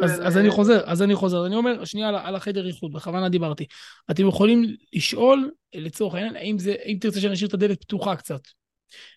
ו... 0.00 0.04
אז, 0.04 0.26
אז 0.26 0.38
אני 0.38 0.50
חוזר, 0.50 0.80
אז 0.84 1.02
אני 1.02 1.14
חוזר. 1.14 1.46
אני 1.46 1.56
אומר, 1.56 1.84
שנייה 1.84 2.08
על, 2.08 2.16
על 2.16 2.34
החדר 2.34 2.66
ייחוד, 2.66 2.92
בכוונה 2.92 3.28
דיברתי. 3.28 3.66
אתם 4.10 4.28
יכולים 4.28 4.64
לשאול, 4.92 5.50
לצורך 5.74 6.14
העניין, 6.14 6.36
האם, 6.36 6.58
זה, 6.58 6.74
האם 6.84 6.96
תרצה 7.00 7.20
שנשאיר 7.20 7.48
את 7.48 7.54
הדלת 7.54 7.80
פתוחה 7.80 8.16
קצת. 8.16 8.40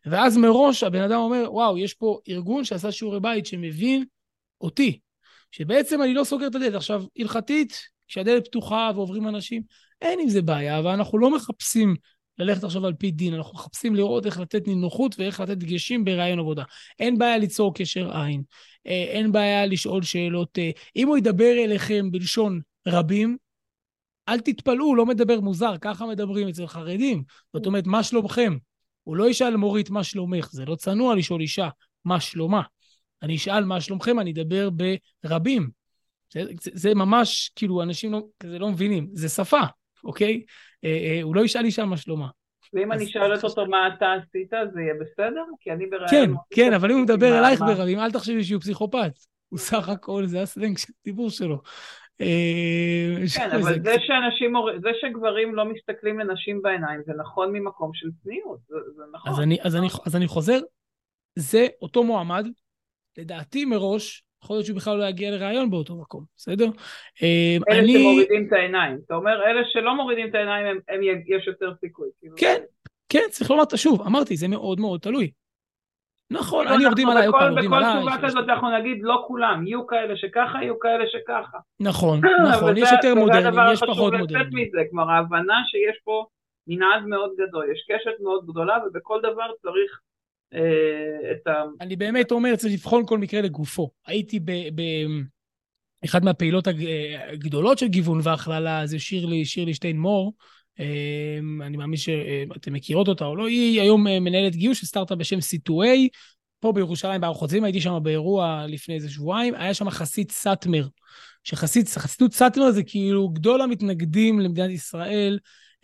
ואז 0.05 0.37
מראש 0.37 0.83
הבן 0.83 1.01
אדם 1.01 1.19
אומר, 1.19 1.47
וואו, 1.51 1.77
יש 1.77 1.93
פה 1.93 2.19
ארגון 2.29 2.63
שעשה 2.63 2.91
שיעורי 2.91 3.19
בית 3.19 3.45
שמבין 3.45 4.05
אותי, 4.61 4.99
שבעצם 5.55 6.01
אני 6.01 6.13
לא 6.13 6.23
סוגר 6.23 6.47
את 6.47 6.55
הדלת. 6.55 6.73
עכשיו, 6.73 7.03
הלכתית, 7.17 7.81
כשהדלת 8.07 8.47
פתוחה 8.47 8.91
ועוברים 8.95 9.27
אנשים, 9.27 9.61
אין 10.01 10.19
עם 10.19 10.29
זה 10.29 10.41
בעיה, 10.41 10.81
ואנחנו 10.83 11.17
לא 11.17 11.35
מחפשים 11.35 11.95
ללכת 12.39 12.63
עכשיו 12.63 12.85
על 12.85 12.93
פי 12.93 13.11
דין, 13.11 13.33
אנחנו 13.33 13.53
מחפשים 13.53 13.95
לראות 13.95 14.25
איך 14.25 14.39
לתת 14.39 14.67
נינוחות 14.67 15.15
ואיך 15.19 15.39
לתת 15.39 15.57
דגשים 15.57 16.05
ברעיון 16.05 16.39
עבודה. 16.39 16.63
אין 16.99 17.17
בעיה 17.17 17.37
ליצור 17.37 17.73
קשר 17.75 18.17
עין, 18.17 18.43
אה, 18.87 19.05
אין 19.07 19.31
בעיה 19.31 19.65
לשאול 19.65 20.03
שאלות. 20.03 20.59
אה, 20.59 20.71
אם 20.95 21.07
הוא 21.07 21.17
ידבר 21.17 21.53
אליכם 21.63 22.11
בלשון 22.11 22.61
רבים, 22.87 23.37
אל 24.29 24.39
תתפלאו, 24.39 24.95
לא 24.95 25.05
מדבר 25.05 25.39
מוזר, 25.39 25.75
ככה 25.81 26.05
מדברים 26.05 26.47
אצל 26.47 26.67
חרדים. 26.67 27.23
זאת 27.53 27.65
אומרת, 27.65 27.87
מה 27.87 28.03
שלומכם? 28.03 28.57
הוא 29.03 29.15
לא 29.15 29.29
ישאל 29.29 29.55
מורית 29.55 29.89
מה 29.89 30.03
שלומך, 30.03 30.49
זה 30.51 30.65
לא 30.65 30.75
צנוע 30.75 31.15
לשאול 31.15 31.41
אישה 31.41 31.69
מה 32.05 32.19
שלומה. 32.19 32.61
אני 33.23 33.35
אשאל 33.35 33.65
מה 33.65 33.81
שלומכם, 33.81 34.19
אני 34.19 34.31
אדבר 34.31 34.69
ברבים. 35.23 35.69
זה, 36.33 36.41
זה, 36.61 36.71
זה 36.73 36.95
ממש, 36.95 37.51
כאילו, 37.55 37.83
אנשים 37.83 38.11
לא, 38.11 38.21
כזה 38.39 38.59
לא 38.59 38.69
מבינים, 38.69 39.07
זה 39.13 39.29
שפה, 39.29 39.61
אוקיי? 40.03 40.43
אה, 40.83 40.89
אה, 40.89 41.19
הוא 41.21 41.35
לא 41.35 41.41
ישאל 41.41 41.65
אישה 41.65 41.85
מה 41.85 41.97
שלומה. 41.97 42.27
ואם 42.73 42.91
אני 42.91 43.07
שואלת 43.07 43.43
אותו 43.43 43.65
מה 43.65 43.77
אתה 43.87 44.13
עשית, 44.13 44.49
זה 44.73 44.81
יהיה 44.81 44.93
בסדר? 44.93 45.43
כי 45.59 45.71
אני 45.71 45.85
בראיון... 45.85 46.09
כן, 46.09 46.31
כן, 46.49 46.73
אבל 46.73 46.91
אם 46.91 46.95
הוא 46.97 47.03
מדבר 47.03 47.39
אלייך 47.39 47.61
ברבים, 47.61 47.99
אל 47.99 48.11
תחשבי 48.11 48.43
שהוא 48.43 48.61
פסיכופת. 48.61 49.11
הוא 49.49 49.59
סך 49.59 49.89
הכל, 49.89 50.25
זה 50.25 50.41
הסלנג 50.41 50.77
של 50.77 50.93
הדיבור 51.01 51.29
שלו. 51.29 51.61
אה, 52.21 53.15
כן, 53.35 53.51
אבל 53.51 53.83
זה 53.83 53.95
שאנשים, 53.99 54.53
זה 54.83 54.89
שגברים 55.01 55.55
לא 55.55 55.65
מסתכלים 55.65 56.19
לנשים 56.19 56.61
בעיניים, 56.61 57.01
זה 57.05 57.13
נכון 57.13 57.51
ממקום 57.51 57.91
של 57.93 58.07
צניעות, 58.23 58.59
זה 58.67 59.03
נכון. 59.13 59.31
אז 60.05 60.15
אני 60.15 60.27
חוזר, 60.27 60.59
זה 61.35 61.67
אותו 61.81 62.03
מועמד, 62.03 62.47
לדעתי 63.17 63.65
מראש, 63.65 64.23
יכול 64.43 64.55
להיות 64.55 64.65
שהוא 64.65 64.77
בכלל 64.77 64.97
לא 64.97 65.03
יגיע 65.03 65.31
לראיון 65.31 65.69
באותו 65.69 65.95
מקום, 65.95 66.23
בסדר? 66.37 66.65
אה, 67.23 67.57
אלה 67.69 67.79
אני... 67.79 67.93
שמורידים 67.93 68.47
את 68.47 68.53
העיניים. 68.53 68.97
אתה 69.05 69.15
אומר, 69.15 69.43
אלה 69.45 69.61
שלא 69.65 69.95
מורידים 69.95 70.29
את 70.29 70.35
העיניים, 70.35 70.65
הם, 70.65 70.79
הם 70.89 70.99
יש 71.27 71.47
יותר 71.47 71.73
סיכוי. 71.79 72.09
כאילו. 72.19 72.35
כן, 72.37 72.61
כן, 73.09 73.25
צריך 73.29 73.51
לומר, 73.51 73.63
שוב, 73.75 74.01
אמרתי, 74.01 74.35
זה 74.35 74.47
מאוד 74.47 74.79
מאוד 74.79 74.99
תלוי. 74.99 75.31
נכון, 76.31 76.67
אני 76.67 76.83
יורדים 76.83 77.09
עליי, 77.09 77.25
עוד 77.25 77.35
פעם, 77.35 77.51
יורדים 77.51 77.73
עליי. 77.73 77.89
בכל 77.89 78.09
תשובה 78.11 78.27
כזאת 78.27 78.49
אנחנו 78.49 78.79
נגיד, 78.79 78.97
לא 79.01 79.23
כולם, 79.27 79.67
יהיו 79.67 79.87
כאלה 79.87 80.17
שככה, 80.17 80.57
יהיו 80.61 80.79
כאלה 80.79 81.03
שככה. 81.07 81.57
נכון, 81.79 82.21
נכון, 82.51 82.77
יש 82.77 82.89
יותר 82.91 83.15
מודרנים, 83.15 83.59
יש 83.73 83.79
פחות 83.87 84.13
מודרנים. 84.13 84.49
מזה, 84.51 84.81
כלומר, 84.89 85.11
ההבנה 85.11 85.61
שיש 85.65 85.97
פה 86.03 86.25
מנעד 86.67 87.05
מאוד 87.05 87.31
גדול, 87.37 87.71
יש 87.71 87.85
קשת 87.91 88.19
מאוד 88.19 88.45
גדולה, 88.45 88.77
ובכל 88.87 89.19
דבר 89.19 89.47
צריך 89.61 89.99
את 91.31 91.47
ה... 91.47 91.63
אני 91.81 91.95
באמת 91.95 92.31
אומר, 92.31 92.55
צריך 92.55 92.73
לבחון 92.73 93.05
כל 93.05 93.17
מקרה 93.17 93.41
לגופו. 93.41 93.89
הייתי 94.07 94.39
באחד 96.01 96.23
מהפעילות 96.23 96.67
הגדולות 97.31 97.77
של 97.77 97.87
גיוון 97.87 98.19
והכללה, 98.23 98.87
זה 98.87 98.99
שירלי, 98.99 99.45
שירלי 99.45 99.73
שטיין 99.73 99.99
מור. 99.99 100.33
אה, 100.79 101.65
אני 101.65 101.77
מאמין 101.77 101.97
שאתם 101.97 102.73
מכירות 102.73 103.07
אותה 103.07 103.25
או 103.25 103.35
לא, 103.35 103.47
היא 103.47 103.81
היום 103.81 104.07
אה, 104.07 104.19
מנהלת 104.19 104.55
גיוס 104.55 104.77
של 104.77 104.85
סטארט-אפ 104.85 105.17
בשם 105.17 105.37
C2A, 105.37 105.87
פה 106.59 106.71
בירושלים 106.71 107.21
בהר 107.21 107.33
חוצבים, 107.33 107.63
הייתי 107.63 107.81
שם 107.81 107.99
באירוע 108.03 108.65
לפני 108.67 108.95
איזה 108.95 109.09
שבועיים, 109.09 109.55
היה 109.55 109.73
שם 109.73 109.89
חסיד 109.89 110.31
סאטמר, 110.31 110.87
שחסידות 111.43 112.33
סאטמר 112.33 112.71
זה 112.71 112.83
כאילו 112.83 113.29
גדול 113.29 113.61
המתנגדים 113.61 114.39
למדינת 114.39 114.69
ישראל, 114.69 115.39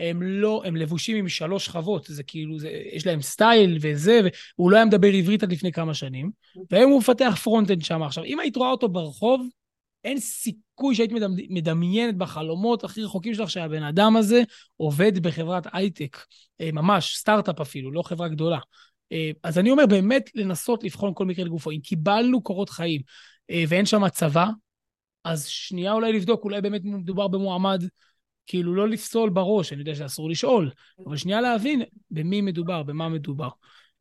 הם 0.09 0.21
לא, 0.21 0.61
הם 0.65 0.75
לבושים 0.75 1.17
עם 1.17 1.29
שלוש 1.29 1.65
שכבות, 1.65 2.05
זה 2.09 2.23
כאילו, 2.23 2.59
זה, 2.59 2.69
יש 2.93 3.07
להם 3.07 3.21
סטייל 3.21 3.77
וזה, 3.81 4.19
והוא 4.57 4.71
לא 4.71 4.75
היה 4.75 4.85
מדבר 4.85 5.07
עברית 5.07 5.43
עד 5.43 5.51
לפני 5.51 5.71
כמה 5.71 5.93
שנים, 5.93 6.31
והיום 6.71 6.91
הוא 6.91 6.99
מפתח 6.99 7.37
front-end 7.43 7.81
שם. 7.81 8.03
עכשיו, 8.03 8.23
אם 8.23 8.39
היית 8.39 8.55
רואה 8.55 8.69
אותו 8.69 8.89
ברחוב, 8.89 9.47
אין 10.03 10.19
סיכוי 10.19 10.95
שהיית 10.95 11.11
מדמיינת 11.49 12.17
בחלומות 12.17 12.83
הכי 12.83 13.03
רחוקים 13.03 13.33
שלך 13.33 13.49
שהבן 13.49 13.83
אדם 13.83 14.15
הזה 14.15 14.43
עובד 14.77 15.19
בחברת 15.19 15.67
הייטק, 15.73 16.17
אה, 16.61 16.69
ממש, 16.71 17.15
סטארט-אפ 17.17 17.61
אפילו, 17.61 17.91
לא 17.91 18.01
חברה 18.01 18.27
גדולה. 18.27 18.59
אה, 19.11 19.31
אז 19.43 19.57
אני 19.57 19.71
אומר, 19.71 19.85
באמת 19.85 20.29
לנסות 20.35 20.83
לבחון 20.83 21.11
כל 21.15 21.25
מקרה 21.25 21.45
לגופו. 21.45 21.71
אם 21.71 21.79
קיבלנו 21.79 22.41
קורות 22.41 22.69
חיים 22.69 23.01
אה, 23.49 23.63
ואין 23.67 23.85
שם 23.85 24.09
צבא, 24.09 24.47
אז 25.23 25.45
שנייה 25.47 25.93
אולי 25.93 26.13
לבדוק, 26.13 26.43
אולי 26.43 26.61
באמת 26.61 26.81
מדובר 26.83 27.27
במועמד 27.27 27.83
כאילו 28.47 28.75
לא 28.75 28.87
לפסול 28.87 29.29
בראש, 29.29 29.73
אני 29.73 29.79
יודע 29.79 29.95
שאסור 29.95 30.29
לשאול, 30.29 30.69
אבל 31.07 31.17
שנייה 31.17 31.41
להבין 31.41 31.81
במי 32.11 32.41
מדובר, 32.41 32.83
במה 32.83 33.09
מדובר. 33.09 33.49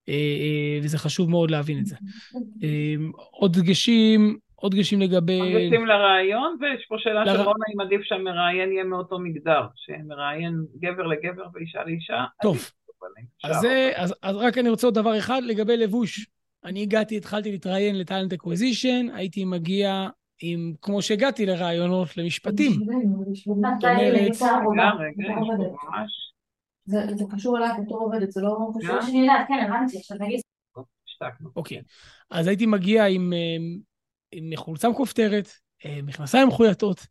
אה, 0.09 0.14
אה, 0.14 0.78
וזה 0.82 0.99
חשוב 0.99 1.30
מאוד 1.30 1.51
להבין 1.51 1.78
את 1.78 1.86
זה. 1.86 1.97
אה, 2.62 2.95
עוד 3.30 3.53
דגשים, 3.59 4.38
עוד 4.55 4.74
דגשים 4.74 5.01
לגבי... 5.01 5.38
עוד 5.38 5.62
דגשים 5.62 5.86
לרעיון, 5.86 6.57
ויש 6.61 6.86
פה 6.88 6.97
שאלה 6.99 7.24
לר... 7.24 7.32
של 7.32 7.38
רונה, 7.38 7.64
אם 7.74 7.80
עדיף 7.80 8.01
שהמראיין 8.03 8.72
יהיה 8.72 8.84
מאותו 8.84 9.18
מגדר, 9.18 9.62
שמראיין 9.76 10.64
גבר 10.80 11.07
לגבר 11.07 11.45
ואישה 11.55 11.84
לאישה. 11.84 12.24
טוב, 12.43 12.70
אז, 13.45 13.61
זה, 13.61 13.93
אז, 13.97 14.14
אז 14.22 14.36
רק 14.36 14.59
אני 14.59 14.70
רוצה 14.70 14.86
עוד 14.86 14.95
דבר 14.95 15.18
אחד 15.18 15.41
לגבי 15.45 15.76
לבוש. 15.76 16.26
אני 16.64 16.82
הגעתי, 16.82 17.16
התחלתי 17.16 17.51
להתראיין 17.51 17.99
ל 17.99 18.03
talent 18.03 18.33
acquisition, 18.33 19.07
הייתי 19.14 19.45
מגיע 19.45 20.09
עם, 20.41 20.74
כמו 20.82 21.03
שהגעתי 21.03 21.47
לראיונות 21.47 22.16
למשפטים. 22.16 22.72
זאת 22.72 22.82
אומרת... 23.47 23.76
זה 26.86 27.24
קשור 27.30 27.59
אלייך 27.59 27.72
בתור 27.86 27.99
עובדת, 27.99 28.30
זה 28.30 28.41
לא 28.41 28.70
קשור 28.78 29.01
שאני 29.03 29.20
יודעת, 29.20 29.49
כן, 29.49 29.66
הבנתי, 29.66 29.99
עכשיו 29.99 30.18
תגיד. 30.18 30.41
אוקיי, 31.57 31.80
אז 32.30 32.47
הייתי 32.47 32.66
מגיע 32.66 33.07
עם, 33.07 33.32
עם 34.32 34.51
חולצה 34.57 34.88
מכופתרת, 34.88 35.49
מכנסיים 36.03 36.49
מחויטות, 36.49 37.07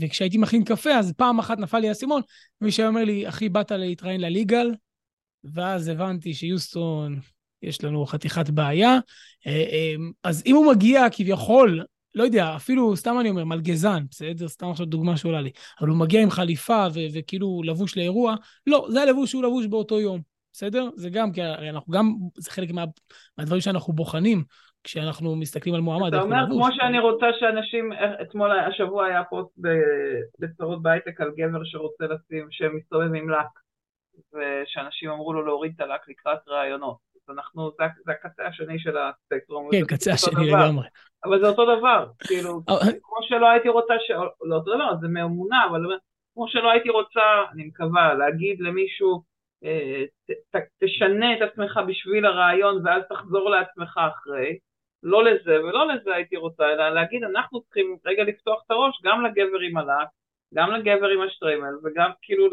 וכשהייתי 0.00 0.38
מכין 0.38 0.64
קפה, 0.64 0.94
אז 0.98 1.12
פעם 1.12 1.38
אחת 1.38 1.58
נפל 1.58 1.78
לי 1.78 1.88
האסימון, 1.88 2.22
מישהו 2.60 2.86
אומר 2.86 3.04
לי, 3.04 3.28
אחי, 3.28 3.48
באת 3.48 3.70
להתראיין 3.70 4.20
לליגל? 4.20 4.74
ואז 5.44 5.88
הבנתי 5.88 6.34
שיוסטון 6.34 7.20
יש 7.62 7.84
לנו 7.84 8.06
חתיכת 8.06 8.50
בעיה. 8.50 8.98
אה, 9.46 9.52
אה, 9.52 9.94
אז 10.24 10.42
אם 10.46 10.56
הוא 10.56 10.72
מגיע 10.72 11.06
כביכול, 11.12 11.84
לא 12.14 12.24
יודע, 12.24 12.56
אפילו, 12.56 12.96
סתם 12.96 13.16
אני 13.20 13.30
אומר, 13.30 13.44
מלגזן, 13.44 14.02
בסדר? 14.10 14.48
סתם 14.48 14.70
עכשיו 14.70 14.86
דוגמה 14.86 15.16
שעולה 15.16 15.40
לי. 15.40 15.50
אבל 15.80 15.88
הוא 15.88 15.98
מגיע 15.98 16.22
עם 16.22 16.30
חליפה 16.30 16.86
ו- 16.94 17.18
וכאילו 17.18 17.60
לבוש 17.64 17.96
לאירוע, 17.96 18.34
לא, 18.66 18.86
זה 18.90 19.02
הלבוש 19.02 19.30
שהוא 19.30 19.42
לבוש 19.42 19.66
באותו 19.66 20.00
יום, 20.00 20.20
בסדר? 20.52 20.88
זה 20.94 21.10
גם, 21.10 21.32
כי 21.32 21.42
הרי 21.42 21.70
אנחנו 21.70 21.92
גם, 21.92 22.14
זה 22.34 22.50
חלק 22.50 22.70
מה, 22.70 22.84
מהדברים 23.38 23.60
שאנחנו 23.60 23.92
בוחנים. 23.92 24.44
כשאנחנו 24.84 25.36
מסתכלים 25.36 25.74
על 25.74 25.80
מועמד. 25.80 26.14
אתה 26.14 26.22
אומר, 26.22 26.44
כמו 26.46 26.68
שאני 26.72 26.98
רוצה 26.98 27.26
שאנשים, 27.40 27.92
אתמול, 28.22 28.58
השבוע 28.58 29.06
היה 29.06 29.24
פוסט 29.24 29.58
בצרות 30.38 30.82
בהייטק 30.82 31.20
על 31.20 31.30
גבר 31.36 31.64
שרוצה 31.64 32.04
לשים, 32.04 32.46
שמסתובב 32.50 33.14
עם 33.14 33.30
לק, 33.30 33.46
ושאנשים 34.34 35.10
אמרו 35.10 35.32
לו 35.32 35.46
להוריד 35.46 35.72
את 35.76 35.80
הלק 35.80 36.08
לקראת 36.08 36.38
ראיונות. 36.48 37.05
אנחנו, 37.30 37.70
זה, 37.78 37.84
זה 38.04 38.12
הקצה 38.12 38.46
השני 38.46 38.78
של 38.78 38.96
הספקטרום. 38.98 39.68
כן, 39.72 39.86
קצה 39.86 40.12
השני 40.12 40.46
לגמרי. 40.46 40.86
אבל 41.24 41.40
זה 41.40 41.48
אותו 41.48 41.76
דבר, 41.76 42.06
כאילו, 42.26 42.60
כמו 43.02 43.18
שלא 43.22 43.50
הייתי 43.50 43.68
רוצה, 43.68 43.94
ש... 43.98 44.10
לא 44.42 44.56
אותו 44.56 44.74
דבר, 44.74 44.96
זה 45.00 45.08
מאמונה, 45.08 45.66
אבל 45.70 45.80
כמו 46.34 46.48
שלא 46.48 46.70
הייתי 46.70 46.88
רוצה, 46.88 47.20
אני 47.52 47.64
מקווה, 47.64 48.14
להגיד 48.14 48.60
למישהו, 48.60 49.22
אה, 49.64 50.04
ת, 50.30 50.56
תשנה 50.84 51.36
את 51.36 51.42
עצמך 51.42 51.80
בשביל 51.88 52.26
הרעיון 52.26 52.86
ואז 52.86 53.02
תחזור 53.08 53.50
לעצמך 53.50 54.00
אחרי, 54.12 54.58
לא 55.02 55.24
לזה 55.24 55.64
ולא 55.64 55.88
לזה 55.88 56.14
הייתי 56.14 56.36
רוצה, 56.36 56.64
אלא 56.72 56.88
להגיד, 56.88 57.24
אנחנו 57.24 57.60
צריכים 57.60 57.96
רגע 58.06 58.24
לפתוח 58.24 58.62
את 58.66 58.70
הראש 58.70 59.00
גם 59.04 59.24
לגבר 59.24 59.58
עם 59.68 59.76
הלק, 59.76 60.08
גם 60.54 60.70
לגבר 60.70 61.08
עם 61.08 61.22
השטריימל, 61.22 61.74
וגם 61.84 62.10
כאילו, 62.22 62.48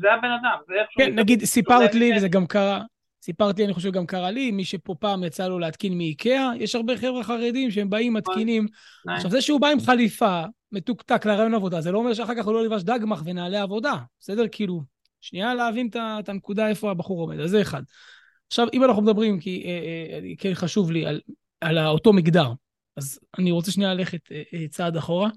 זה 0.00 0.12
הבן 0.12 0.30
אדם, 0.30 0.58
זה 0.66 0.74
איכשהו... 0.74 1.02
כן, 1.02 1.14
נגיד, 1.18 1.44
סיפרת 1.44 1.94
לי, 1.94 2.16
וזה 2.16 2.28
גם 2.28 2.46
קרה, 2.46 2.80
סיפרתי, 3.22 3.64
אני 3.64 3.72
חושב 3.74 3.92
גם 3.92 4.06
קרה 4.06 4.30
לי, 4.30 4.50
מי 4.50 4.64
שפה 4.64 4.94
פעם 4.94 5.24
יצא 5.24 5.48
לו 5.48 5.58
להתקין 5.58 5.98
מאיקאה, 5.98 6.50
יש 6.58 6.74
הרבה 6.74 6.96
חבר'ה 6.96 7.24
חרדים 7.24 7.70
שהם 7.70 7.90
באים, 7.90 8.14
מתקינים. 8.14 8.66
עכשיו, 9.08 9.30
זה 9.30 9.40
שהוא 9.40 9.60
בא 9.60 9.68
עם 9.68 9.80
חליפה, 9.80 10.42
מתוקתק 10.72 11.26
לרעיון 11.26 11.54
עבודה, 11.54 11.80
זה 11.80 11.92
לא 11.92 11.98
אומר 11.98 12.14
שאחר 12.14 12.34
כך 12.34 12.44
הוא 12.44 12.54
לא 12.54 12.64
לבש 12.64 12.82
דגמח 12.82 13.22
ונעלי 13.24 13.58
עבודה, 13.58 13.94
בסדר? 14.20 14.44
כאילו, 14.52 14.82
שנייה 15.20 15.54
להבין 15.54 15.88
את 15.94 16.28
הנקודה 16.28 16.68
איפה 16.68 16.90
הבחור 16.90 17.20
עומד, 17.20 17.40
אז 17.40 17.50
זה 17.50 17.62
אחד. 17.62 17.82
עכשיו, 18.46 18.66
אם 18.72 18.84
אנחנו 18.84 19.02
מדברים, 19.02 19.40
כי 19.40 19.62
אה, 19.66 19.70
אה, 20.28 20.34
כן 20.38 20.54
חשוב 20.54 20.90
לי, 20.90 21.06
על, 21.06 21.20
על 21.60 21.78
אותו 21.86 22.12
מגדר, 22.12 22.52
אז 22.96 23.18
אני 23.38 23.50
רוצה 23.50 23.72
שנייה 23.72 23.94
ללכת 23.94 24.32
אה, 24.32 24.42
אה, 24.54 24.68
צעד 24.68 24.96
אחורה. 24.96 25.30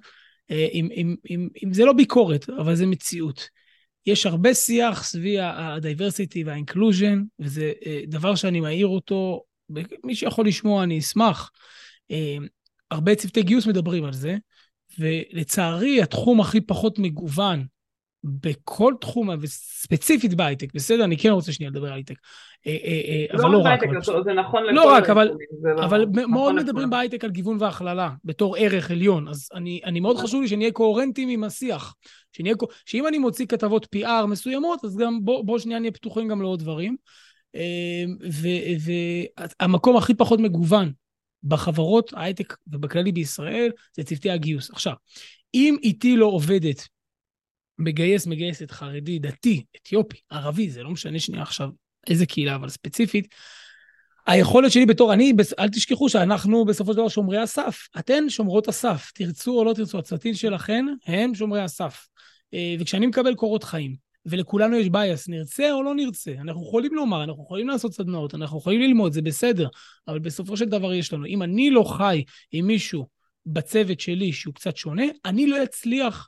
אה, 0.51 0.67
אם, 0.73 0.89
אם, 0.95 1.15
אם, 1.29 1.47
אם 1.63 1.73
זה 1.73 1.85
לא 1.85 1.93
ביקורת, 1.93 2.49
אבל 2.49 2.75
זה 2.75 2.85
מציאות. 2.85 3.49
יש 4.05 4.25
הרבה 4.25 4.53
שיח 4.53 5.03
סביב 5.03 5.39
ה-diversity 5.39 6.39
וה-inclusion, 6.45 7.17
וזה 7.39 7.71
אה, 7.85 8.01
דבר 8.07 8.35
שאני 8.35 8.59
מעיר 8.59 8.87
אותו, 8.87 9.43
מי 10.03 10.15
שיכול 10.15 10.47
לשמוע, 10.47 10.83
אני 10.83 10.99
אשמח. 10.99 11.51
אה, 12.11 12.37
הרבה 12.91 13.15
צוותי 13.15 13.43
גיוס 13.43 13.67
מדברים 13.67 14.05
על 14.05 14.13
זה, 14.13 14.37
ולצערי, 14.99 16.01
התחום 16.01 16.41
הכי 16.41 16.61
פחות 16.61 16.99
מגוון 16.99 17.65
בכל 18.23 18.93
תחום, 19.01 19.29
וספציפית 19.41 20.33
בהייטק, 20.33 20.73
בסדר? 20.73 21.03
אני 21.03 21.17
כן 21.17 21.29
רוצה 21.29 21.51
שנייה 21.51 21.71
לדבר 21.71 21.87
על 21.87 21.93
הייטק. 21.93 22.15
אה, 22.67 22.77
אה, 22.83 23.01
אה, 23.07 23.39
אבל 23.39 23.51
לא 23.51 23.61
רק. 23.63 23.79
זה 24.23 24.33
נכון 24.33 24.63
לכל... 24.63 24.71
לא 24.71 24.91
רק, 24.91 25.09
אבל, 25.09 25.31
לא 25.63 25.85
אבל 25.85 26.05
נכון 26.05 26.31
מאוד 26.31 26.55
מדברים 26.55 26.89
בהייטק 26.89 27.23
על 27.23 27.31
גיוון 27.31 27.57
והכללה, 27.59 28.09
בתור 28.25 28.55
ערך 28.57 28.91
עליון. 28.91 29.27
אז 29.27 29.49
אני, 29.53 29.81
אני 29.85 29.99
מאוד 29.99 30.17
חשוב 30.17 30.41
לי 30.41 30.47
שנהיה 30.47 30.71
קוהרנטים 30.71 31.29
עם 31.29 31.43
השיח. 31.43 31.95
שאם 32.85 33.07
אני 33.07 33.17
מוציא 33.17 33.45
כתבות 33.45 33.87
PR 33.95 34.25
מסוימות, 34.27 34.85
אז 34.85 34.97
גם 34.97 35.25
בוא, 35.25 35.45
בוא 35.45 35.59
שנייה 35.59 35.79
נהיה 35.79 35.91
פתוחים 35.91 36.27
גם 36.27 36.41
לעוד 36.41 36.59
דברים. 36.59 36.95
והמקום 39.59 39.97
הכי 39.97 40.13
פחות 40.13 40.39
מגוון 40.39 40.91
בחברות 41.43 42.13
ההייטק 42.13 42.55
ובכללי 42.67 43.11
בישראל 43.11 43.71
זה 43.95 44.03
צוותי 44.03 44.31
הגיוס. 44.31 44.71
עכשיו, 44.71 44.93
אם 45.53 45.77
איתי 45.83 46.17
לא 46.17 46.25
עובדת 46.25 46.87
מגייס, 47.81 48.27
מגייסת, 48.27 48.71
חרדי, 48.71 49.19
דתי, 49.19 49.63
אתיופי, 49.75 50.17
ערבי, 50.29 50.69
זה 50.69 50.83
לא 50.83 50.89
משנה 50.89 51.19
שנייה 51.19 51.43
עכשיו 51.43 51.69
איזה 52.07 52.25
קהילה, 52.25 52.55
אבל 52.55 52.69
ספציפית, 52.69 53.27
היכולת 54.27 54.71
שלי 54.71 54.85
בתור, 54.85 55.13
אני, 55.13 55.33
אל 55.59 55.69
תשכחו 55.69 56.09
שאנחנו 56.09 56.65
בסופו 56.65 56.91
של 56.91 56.97
דבר 56.97 57.07
שומרי 57.07 57.37
הסף. 57.37 57.87
אתן 57.99 58.29
שומרות 58.29 58.67
הסף, 58.67 59.11
תרצו 59.15 59.59
או 59.59 59.63
לא 59.63 59.73
תרצו, 59.73 59.99
הצוותים 59.99 60.33
שלכן 60.33 60.85
הם 61.05 61.35
שומרי 61.35 61.61
הסף. 61.61 62.07
אה, 62.53 62.75
וכשאני 62.79 63.07
מקבל 63.07 63.35
קורות 63.35 63.63
חיים, 63.63 63.95
ולכולנו 64.25 64.75
יש 64.75 64.89
בייס, 64.89 65.29
נרצה 65.29 65.71
או 65.71 65.83
לא 65.83 65.95
נרצה, 65.95 66.31
אנחנו 66.31 66.63
יכולים 66.67 66.95
לומר, 66.95 67.23
אנחנו 67.23 67.43
יכולים 67.43 67.67
לעשות 67.67 67.93
סדנאות, 67.93 68.35
אנחנו 68.35 68.57
יכולים 68.57 68.81
ללמוד, 68.81 69.13
זה 69.13 69.21
בסדר, 69.21 69.67
אבל 70.07 70.19
בסופו 70.19 70.57
של 70.57 70.65
דבר 70.65 70.93
יש 70.93 71.13
לנו. 71.13 71.25
אם 71.25 71.43
אני 71.43 71.69
לא 71.69 71.83
חי 71.83 72.23
עם 72.51 72.67
מישהו 72.67 73.07
בצוות 73.45 73.99
שלי 73.99 74.33
שהוא 74.33 74.53
קצת 74.53 74.77
שונה, 74.77 75.03
אני 75.25 75.47
לא 75.47 75.63
אצליח 75.63 76.27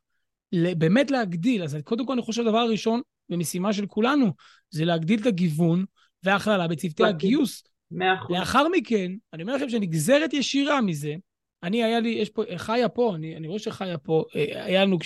באמת 0.78 1.12
להגדיל. 1.12 1.64
אז 1.64 1.78
קודם 1.84 2.06
כל, 2.06 2.14
אני 2.14 2.22
חושב 2.22 2.44
שהדבר 2.44 2.58
הראשון, 2.58 3.02
ומשימה 3.30 3.74
של 3.74 3.86
כולנו, 3.86 4.34
זה 4.70 4.86
להגדיל 4.86 5.20
את 5.22 5.26
הגיוון 5.26 5.86
וההכללה 6.24 6.68
בצוותי 6.68 7.04
הגיוס. 7.04 7.64
מאה 7.92 8.16
אחוז. 8.16 8.38
לאחר 8.38 8.68
מכן, 8.68 9.12
אני 9.34 9.44
אומר 9.44 9.56
לכם 9.56 9.70
שנגזרת 9.70 10.34
ישירה 10.34 10.82
מזה, 10.82 11.16
אני, 11.64 11.84
היה 11.84 12.00
לי, 12.00 12.10
יש 12.10 12.30
פה, 12.30 12.44
חיה 12.58 12.90
פה, 12.90 13.16
אני, 13.16 13.38
אני 13.38 13.48
רואה 13.48 13.60
שחיה 13.60 13.98
פה, 13.98 14.24
אה, 14.36 14.66
היה 14.66 14.86
לנו, 14.86 14.98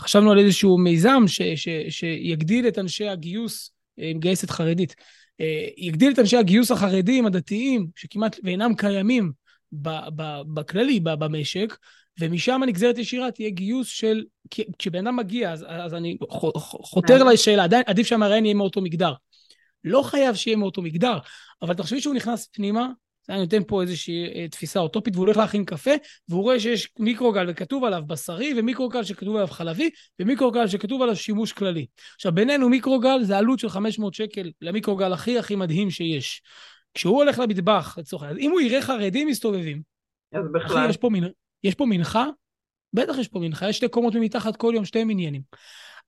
חשבנו 0.00 0.32
על 0.32 0.38
איזשהו 0.38 0.78
מיזם 0.78 1.22
ש, 1.26 1.42
ש, 1.42 1.68
שיגדיל 1.88 2.68
את 2.68 2.78
אנשי 2.78 3.08
הגיוס, 3.08 3.72
אה, 3.98 4.12
מגייסת 4.14 4.50
חרדית, 4.50 4.94
אה, 5.40 5.66
יגדיל 5.76 6.12
את 6.12 6.18
אנשי 6.18 6.36
הגיוס 6.36 6.70
החרדים, 6.70 7.26
הדתיים, 7.26 7.86
שכמעט 7.96 8.36
ואינם 8.44 8.74
קיימים 8.74 9.32
בכללי, 10.54 11.00
במשק, 11.00 11.76
ומשם 12.20 12.62
הנגזרת 12.62 12.98
ישירה 12.98 13.30
תהיה 13.30 13.50
גיוס 13.50 13.88
של, 13.88 14.24
כשבן 14.78 15.06
אדם 15.06 15.16
מגיע, 15.16 15.52
אז, 15.52 15.64
אז 15.68 15.94
אני 15.94 16.16
חותר 16.82 17.18
כן. 17.18 17.26
לשאלה, 17.26 17.64
עדיין 17.64 17.82
עדיף 17.86 18.06
שהמראיין 18.06 18.44
יהיה 18.44 18.54
מאותו 18.54 18.80
מגדר. 18.80 19.12
לא 19.84 20.02
חייב 20.02 20.34
שיהיה 20.34 20.56
מאותו 20.56 20.82
מגדר, 20.82 21.18
אבל 21.62 21.74
תחשבי 21.74 22.00
שהוא 22.00 22.14
נכנס 22.14 22.46
פנימה, 22.52 22.88
אני 23.28 23.38
נותן 23.38 23.62
פה 23.66 23.82
איזושהי 23.82 24.24
אה, 24.34 24.48
תפיסה 24.48 24.80
אוטופית, 24.80 25.14
והוא 25.16 25.26
הולך 25.26 25.36
להכין 25.36 25.64
קפה, 25.64 25.90
והוא 26.28 26.42
רואה 26.42 26.60
שיש 26.60 26.88
מיקרוגל 26.98 27.46
וכתוב 27.48 27.84
עליו 27.84 28.02
בשרי, 28.06 28.54
ומיקרוגל 28.56 29.04
שכתוב 29.04 29.36
עליו 29.36 29.48
חלבי, 29.48 29.90
ומיקרוגל 30.20 30.66
שכתוב 30.66 31.02
עליו 31.02 31.16
שימוש 31.16 31.52
כללי. 31.52 31.86
עכשיו, 32.14 32.32
בינינו 32.32 32.68
מיקרוגל 32.68 33.22
זה 33.22 33.38
עלות 33.38 33.58
של 33.58 33.68
500 33.68 34.14
שקל 34.14 34.50
למיקרוגל 34.60 35.12
הכי 35.12 35.38
הכי 35.38 35.56
מדהים 35.56 35.90
שיש. 35.90 36.42
כשהוא 36.94 37.16
הולך 37.16 37.38
למטבח, 37.38 37.98
לצורך 37.98 38.22
העניין, 38.22 38.46
אם 38.46 38.50
הוא 38.50 38.60
יראה 38.60 38.82
חרדים 38.82 39.28
מסתובבים, 39.28 39.82
אז 40.32 40.44
בכלל. 40.54 40.78
אחי, 40.78 40.90
יש 40.90 40.96
פה, 40.96 41.08
מנ... 41.10 41.28
יש 41.64 41.74
פה 41.74 41.86
מנחה? 41.86 42.26
בטח 42.92 43.18
יש 43.18 43.28
פה 43.28 43.38
מנחה, 43.38 43.68
יש 43.68 43.76
שתי 43.76 43.88
קומות 43.88 44.14
ממתחת 44.14 44.56
כל 44.56 44.72
יום, 44.74 44.84
שתי 44.84 45.04
מניינים. 45.04 45.42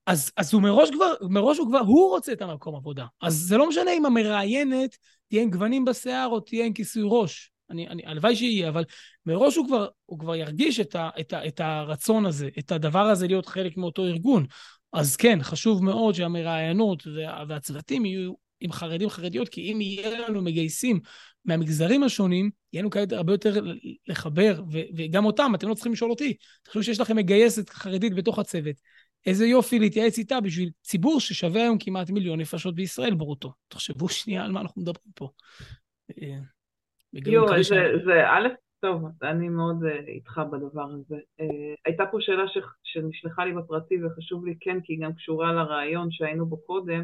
אז, 0.07 0.33
אז 0.37 0.55
הוא 0.55 0.63
מראש 0.63 0.91
כבר, 0.91 1.15
מראש 1.31 1.59
הוא 1.59 1.69
כבר, 1.69 1.79
הוא 1.79 2.11
רוצה 2.11 2.33
את 2.33 2.43
המקום 2.43 2.77
עבודה. 2.77 3.07
אז 3.23 3.35
זה 3.35 3.57
לא 3.57 3.69
משנה 3.69 3.93
אם 3.93 4.07
המראיינת 4.07 4.97
תהיה 5.29 5.43
עם 5.43 5.51
גוונים 5.51 5.85
בשיער 5.85 6.29
או 6.29 6.41
תהיה 6.41 6.67
עם 6.67 6.73
כיסוי 6.73 7.03
ראש. 7.07 7.53
אני, 7.71 7.89
אני, 7.89 8.03
הלוואי 8.07 8.37
שיהיה, 8.37 8.69
אבל 8.69 8.85
מראש 9.27 9.57
הוא 9.57 9.67
כבר, 9.67 9.89
הוא 10.07 10.19
כבר 10.19 10.37
ירגיש 10.37 10.81
את, 10.81 10.95
ה, 10.95 11.11
את, 11.21 11.33
ה, 11.33 11.47
את 11.47 11.61
הרצון 11.61 12.27
הזה, 12.27 12.49
את 12.59 12.73
הדבר 12.73 13.07
הזה 13.07 13.27
להיות 13.27 13.47
חלק 13.47 13.77
מאותו 13.77 14.05
ארגון. 14.05 14.47
אז 14.93 15.17
כן, 15.17 15.39
חשוב 15.43 15.85
מאוד 15.85 16.15
שהמראיינות 16.15 17.07
וה, 17.07 17.45
והצוותים 17.49 18.05
יהיו 18.05 18.33
עם 18.61 18.73
חרדים 18.73 19.09
חרדיות, 19.09 19.49
כי 19.49 19.73
אם 19.73 19.81
יהיה 19.81 20.29
לנו 20.29 20.43
מגייסים 20.43 21.01
מהמגזרים 21.45 22.03
השונים, 22.03 22.51
יהיה 22.73 22.83
לנו 22.83 22.91
כאלה 22.91 23.07
הרבה 23.11 23.33
יותר 23.33 23.51
לחבר, 24.07 24.63
ו- 24.73 24.89
וגם 24.97 25.25
אותם, 25.25 25.53
אתם 25.55 25.69
לא 25.69 25.75
צריכים 25.75 25.93
לשאול 25.93 26.11
אותי. 26.11 26.37
תחשבו 26.63 26.83
שיש 26.83 27.01
לכם 27.01 27.17
מגייסת 27.17 27.71
חרדית 27.71 28.15
בתוך 28.15 28.39
הצוות. 28.39 28.77
איזה 29.27 29.47
יופי 29.47 29.79
להתייעץ 29.79 30.19
איתה 30.19 30.41
בשביל 30.41 30.71
ציבור 30.83 31.21
ששווה 31.21 31.63
היום 31.63 31.79
כמעט 31.81 32.11
מיליון 32.11 32.41
נפשות 32.41 32.75
בישראל 32.75 33.15
ברוטו. 33.15 33.53
תחשבו 33.69 34.09
שנייה 34.09 34.45
על 34.45 34.53
מה 34.53 34.61
אנחנו 34.61 34.83
מדברים 34.83 35.13
פה. 35.15 35.29
אה, 36.23 36.39
יואו, 37.27 37.63
זה, 37.63 37.93
זה 38.05 38.29
א', 38.31 38.49
טוב, 38.81 39.05
אני 39.23 39.49
מאוד 39.49 39.83
uh, 39.83 40.09
איתך 40.09 40.41
בדבר 40.53 40.83
הזה. 40.83 41.17
Uh, 41.17 41.45
הייתה 41.85 42.07
פה 42.07 42.19
שאלה 42.21 42.49
ש, 42.49 42.59
שנשלחה 42.85 43.45
לי 43.45 43.53
בפרטי 43.53 44.05
וחשוב 44.05 44.47
לי 44.47 44.55
כן, 44.61 44.79
כי 44.85 44.93
היא 44.93 45.01
גם 45.03 45.15
קשורה 45.15 45.53
לרעיון 45.53 46.09
שהיינו 46.11 46.47
בו 46.47 46.57
קודם. 46.57 47.03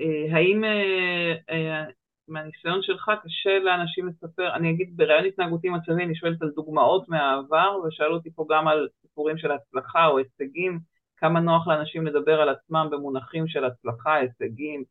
Uh, 0.00 0.34
האם 0.36 0.64
uh, 0.64 1.50
uh, 1.50 1.92
מהניסיון 2.28 2.82
שלך 2.82 3.10
קשה 3.24 3.58
לאנשים 3.58 4.08
לספר, 4.08 4.54
אני 4.54 4.70
אגיד 4.70 4.96
בראיון 4.96 5.24
התנהגותי 5.24 5.68
מצבי, 5.68 6.04
אני 6.04 6.14
שואלת 6.14 6.42
על 6.42 6.50
דוגמאות 6.56 7.08
מהעבר, 7.08 7.80
ושאלו 7.84 8.14
אותי 8.14 8.30
פה 8.30 8.46
גם 8.50 8.68
על 8.68 8.88
סיפורים 9.02 9.38
של 9.38 9.50
הצלחה 9.50 10.06
או 10.06 10.18
הישגים, 10.18 10.78
כמה 11.16 11.40
נוח 11.40 11.68
לאנשים 11.68 12.06
לדבר 12.06 12.40
על 12.40 12.48
עצמם 12.48 12.88
במונחים 12.90 13.48
של 13.48 13.64
הצלחה, 13.64 14.14
הישגים 14.14 14.84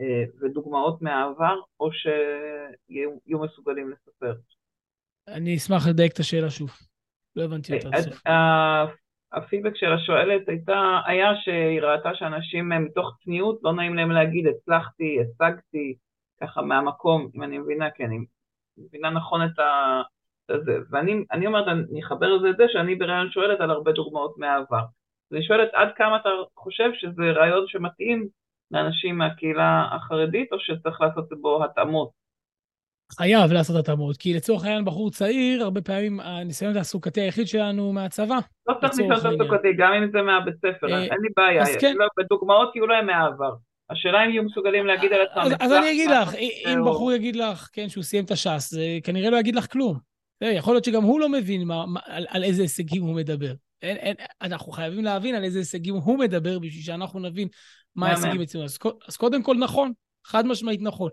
אה, 0.00 0.24
ודוגמאות 0.40 1.02
מהעבר, 1.02 1.56
או 1.80 1.90
שיהיו 1.92 3.38
מסוגלים 3.40 3.90
לספר. 3.90 4.34
אני 5.28 5.56
אשמח 5.56 5.88
לדייק 5.88 6.12
את 6.12 6.18
השאלה 6.18 6.50
שוב. 6.50 6.70
לא 7.36 7.42
הבנתי 7.42 7.72
אותה. 7.74 7.88
הפידבק 9.36 9.76
של 9.76 9.92
השואלת 9.92 10.48
הייתה, 10.48 11.00
היה 11.06 11.36
שהיא 11.36 11.80
ראתה 11.80 12.14
שאנשים 12.14 12.68
מתוך 12.68 13.16
צניעות, 13.24 13.58
לא 13.62 13.72
נעים 13.72 13.94
להם 13.94 14.10
להגיד 14.10 14.46
הצלחתי, 14.46 15.18
השגתי, 15.20 15.94
ככה 16.40 16.62
מהמקום, 16.62 17.28
אם 17.34 17.42
אני 17.42 17.58
מבינה, 17.58 17.90
כן, 17.90 18.04
אני 18.04 18.18
מבינה 18.78 19.10
נכון 19.10 19.40
את 19.44 19.58
ה... 19.58 20.02
זה. 20.64 20.78
ואני 20.90 21.46
אומרת, 21.46 21.68
אני 21.68 22.02
אחבר 22.04 22.32
לזה 22.32 22.50
את 22.50 22.56
זה 22.56 22.64
שאני 22.68 22.94
בראיון 22.94 23.30
שואלת 23.30 23.60
על 23.60 23.70
הרבה 23.70 23.92
דוגמאות 23.92 24.38
מהעבר. 24.38 24.84
אני 25.32 25.42
שואלת 25.42 25.68
עד 25.72 25.88
כמה 25.96 26.16
אתה 26.16 26.28
חושב 26.56 26.90
שזה 26.94 27.22
רעיון 27.22 27.64
שמתאים 27.66 28.28
לאנשים 28.70 29.18
מהקהילה 29.18 29.88
החרדית, 29.92 30.52
או 30.52 30.60
שצריך 30.60 31.00
לעשות 31.00 31.28
בו 31.40 31.64
התאמות? 31.64 32.23
חייב 33.16 33.52
לעשות 33.52 33.76
התאמות, 33.76 34.16
כי 34.16 34.34
לצורך 34.34 34.64
העניין 34.64 34.84
בחור 34.84 35.10
צעיר, 35.10 35.62
הרבה 35.62 35.80
פעמים 35.80 36.20
הניסיון 36.20 36.70
התעסוקתי 36.70 37.20
היחיד 37.20 37.46
שלנו 37.46 37.92
מהצבא. 37.92 38.38
לא 38.68 38.74
צריך 38.80 38.92
ניסיון 38.92 39.14
תעסוקתי, 39.14 39.68
גם 39.78 39.92
אם 39.92 40.10
זה 40.12 40.22
מהבית 40.22 40.54
ספר, 40.56 40.92
אה, 40.92 41.02
אין 41.02 41.20
לי 41.22 41.28
בעיה. 41.36 41.64
כן. 41.80 41.94
לא, 41.96 42.06
בדוגמאות 42.18 42.76
יהיו 42.76 42.86
להם 42.86 43.06
מהעבר. 43.06 43.54
השאלה 43.90 44.24
אם 44.24 44.30
יהיו 44.30 44.42
מסוגלים 44.42 44.86
להגיד 44.86 45.12
על 45.12 45.20
עצמם. 45.20 45.56
אז, 45.60 45.72
אני 45.72 45.90
אגיד 45.90 46.10
לך, 46.10 46.34
אם 46.66 46.84
בחור 46.86 47.12
יגיד 47.12 47.36
לך, 47.36 47.68
כן, 47.72 47.88
שהוא 47.88 48.04
סיים 48.04 48.24
את 48.24 48.30
הש"ס, 48.30 48.70
זה 48.70 48.98
כנראה 49.04 49.30
לא 49.30 49.36
יגיד 49.36 49.56
לך 49.56 49.72
כלום. 49.72 49.98
יכול 50.40 50.74
להיות 50.74 50.84
שגם 50.84 51.02
הוא 51.02 51.20
לא 51.20 51.28
מבין 51.28 51.64
מה, 51.64 51.86
מה, 51.86 52.00
על, 52.06 52.26
על 52.28 52.44
איזה 52.44 52.62
הישגים 52.62 53.02
הוא 53.02 53.14
מדבר. 53.14 53.52
אין, 53.82 53.96
אין, 53.96 54.14
אנחנו 54.42 54.72
חייבים 54.72 55.04
להבין 55.04 55.34
על 55.34 55.44
איזה 55.44 55.58
הישגים 55.58 55.94
הוא 55.94 56.18
מדבר 56.18 56.58
בשביל 56.58 56.82
שאנחנו 56.82 57.20
נבין 57.20 57.48
מה 57.96 58.06
ההישגים 58.06 58.40
אצלנו. 58.40 58.64
אז, 58.64 58.78
אז 59.08 59.16
קודם 59.16 59.42
כל 59.42 59.56
נכון, 59.56 59.92
חד 60.26 60.46
משמעית 60.46 60.80
נכון. 60.82 61.10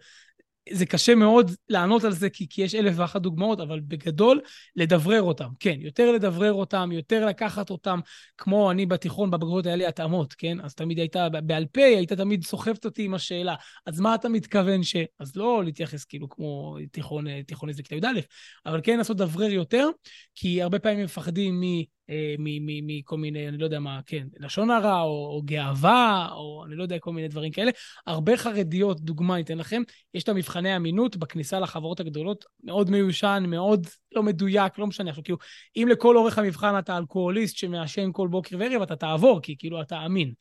זה 0.70 0.86
קשה 0.86 1.16
מאוד 1.16 1.52
לענות 1.70 2.04
על 2.04 2.12
זה, 2.12 2.30
כי, 2.30 2.48
כי 2.50 2.62
יש 2.62 2.76
אלף 2.76 2.94
ואחת 2.98 3.22
דוגמאות, 3.22 3.60
אבל 3.60 3.80
בגדול, 3.80 4.42
לדברר 4.76 5.22
אותם. 5.22 5.48
כן, 5.60 5.76
יותר 5.80 6.12
לדברר 6.12 6.54
אותם, 6.54 6.90
יותר 6.92 7.26
לקחת 7.26 7.70
אותם, 7.70 8.00
כמו 8.38 8.72
אני 8.72 8.86
בתיכון, 8.86 9.32
בבגרות 9.32 9.66
היה 9.66 9.76
לי 9.76 9.86
התאמות, 9.86 10.34
כן? 10.34 10.58
אז 10.64 10.76
תמיד 10.76 11.00
הייתה, 11.00 11.30
בעל 11.30 11.66
פה, 11.66 11.82
היית 11.82 12.14
תמיד 12.14 12.44
סוחבת 12.44 12.86
אותי 12.86 13.04
עם 13.04 13.14
השאלה. 13.14 13.56
אז 13.86 14.00
מה 14.00 14.16
אתה 14.16 14.30
מתכוון 14.30 14.84
ש... 14.84 14.96
אז 15.20 15.36
לא 15.36 15.64
להתייחס 15.64 16.06
כאילו 16.06 16.30
כמו 16.30 16.78
תיכון, 16.92 17.42
תיכוניסט 17.42 17.80
בכיתה 17.80 18.08
י"א, 18.08 18.20
אבל 18.66 18.80
כן 18.84 18.98
לעשות 18.98 19.18
דברר 19.18 19.52
יותר, 19.52 19.88
כי 20.36 20.62
הרבה 20.62 20.80
פעמים 20.80 21.06
מפחדים 21.06 21.62
מ... 21.62 21.64
אה, 22.12 22.36
מכל 22.40 23.18
מיני, 23.18 23.48
אני 23.48 23.58
לא 23.58 23.66
יודע 23.66 23.80
מה, 23.80 24.00
כן, 24.06 24.28
לשון 24.40 24.72
הרע, 24.72 25.02
או, 25.02 25.28
או 25.36 25.42
גאווה, 25.46 26.28
או 26.32 26.64
אני 26.68 26.76
לא 26.76 26.84
יודע, 26.84 27.00
כל 27.00 27.14
מיני 27.14 27.28
דברים 27.28 27.52
כאלה. 27.52 27.72
הרבה 28.08 28.38
חרדיות, 28.38 29.02
דוגמה 29.02 29.34
אני 29.34 29.44
אתן 29.44 29.58
לכם, 29.58 29.82
יש 30.14 30.24
את 30.24 30.30
המבחני 30.30 30.76
אמינות 30.76 31.18
בכניסה 31.18 31.60
לחברות 31.60 32.00
הגדולות, 32.00 32.46
מאוד 32.64 32.90
מיושן, 32.90 33.44
מאוד 33.48 33.88
לא 34.12 34.24
מדויק, 34.24 34.78
לא 34.78 34.88
משנה. 34.88 35.10
עכשיו, 35.10 35.24
כאילו, 35.24 35.38
אם 35.76 35.88
לכל 35.92 36.18
אורך 36.18 36.38
המבחן 36.38 36.80
אתה 36.80 36.98
אלכוהוליסט 36.98 37.58
שמעשן 37.58 38.10
כל 38.12 38.28
בוקר 38.28 38.56
וערב, 38.60 38.82
אתה 38.82 38.96
תעבור, 38.96 39.40
כי 39.42 39.56
כאילו 39.58 39.82
אתה 39.82 40.06
אמין. 40.06 40.34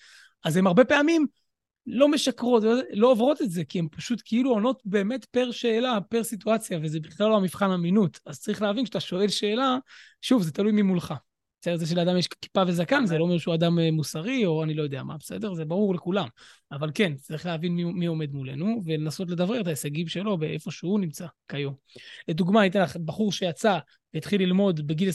אז 0.45 0.57
הם 0.57 0.67
הרבה 0.67 0.85
פעמים 0.85 1.27
לא 1.87 2.09
משקרות, 2.09 2.63
לא 2.93 3.11
עוברות 3.11 3.43
את 3.43 3.51
זה, 3.51 3.65
כי 3.65 3.79
הן 3.79 3.89
פשוט 3.91 4.23
כאילו 4.25 4.51
עונות 4.51 4.83
באמת 4.85 5.25
פר 5.25 5.51
שאלה, 5.51 5.99
פר 6.09 6.25
סיטואציה, 6.25 6.79
וזה 6.83 7.01
בכלל 7.01 7.29
לא 7.29 7.37
המבחן 7.37 7.71
אמינות. 7.71 8.21
אז 8.27 8.41
צריך 8.41 8.63
להבין, 8.63 8.85
כשאתה 8.85 9.01
שואל 9.01 9.29
שאלה, 9.29 9.79
שוב, 10.21 10.43
זה 10.43 10.53
תלוי 10.53 10.73
ממולך. 10.73 11.15
בסדר, 11.61 11.77
זה 11.77 11.87
שלאדם 11.87 12.17
יש 12.17 12.29
כיפה 12.29 12.63
וזקן, 12.67 13.07
זה 13.07 13.19
לא 13.19 13.25
אומר 13.25 13.39
שהוא 13.39 13.55
אדם 13.55 13.79
אה, 13.79 13.91
מוסרי, 13.91 14.47
או 14.47 14.63
אני 14.63 14.75
לא 14.75 14.83
יודע 14.83 15.03
מה, 15.03 15.17
בסדר? 15.17 15.55
זה 15.55 15.65
ברור 15.65 15.95
לכולם. 15.95 16.29
אבל 16.73 16.91
כן, 16.95 17.15
צריך 17.17 17.47
להבין 17.47 17.77
מי, 17.77 17.85
מי 17.85 18.07
עומד 18.07 18.33
מולנו, 18.33 18.83
ולנסות 18.85 19.31
לדברר 19.31 19.61
את 19.61 19.67
ההישגים 19.67 20.09
שלו 20.09 20.39
באיפה 20.39 20.71
שהוא 20.71 21.01
נמצא 21.01 21.27
כיום. 21.49 21.75
לדוגמה, 22.29 22.61
אני 22.61 22.69
אתן 22.69 22.83
לך 22.83 22.97
בחור 22.97 23.33
שיצא 23.33 23.79
והתחיל 24.15 24.43
ללמוד 24.43 24.87
בגיל 24.87 25.09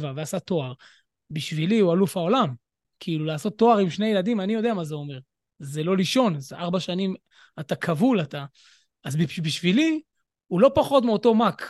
26-7 0.00 0.04
ועשה 0.16 0.40
תואר, 0.40 0.72
בשבילי 1.30 1.78
הוא 1.78 1.92
אלוף 1.92 2.16
העולם. 2.16 2.54
כאילו, 3.00 3.24
לעשות 3.24 3.58
תואר 3.58 3.78
עם 3.78 3.90
שני 3.90 4.06
ילדים, 4.06 4.40
אני 4.40 4.52
יודע 4.52 4.74
מה 4.74 4.84
זה 4.84 4.94
אומר. 4.94 5.18
זה 5.58 5.82
לא 5.82 5.96
לישון, 5.96 6.40
זה 6.40 6.56
ארבע 6.56 6.80
שנים, 6.80 7.14
אתה 7.60 7.76
כבול, 7.76 8.20
אתה... 8.20 8.44
אז 9.04 9.16
בשבילי, 9.42 10.00
הוא 10.46 10.60
לא 10.60 10.70
פחות 10.74 11.04
מאותו 11.04 11.34
מ"ק. 11.34 11.62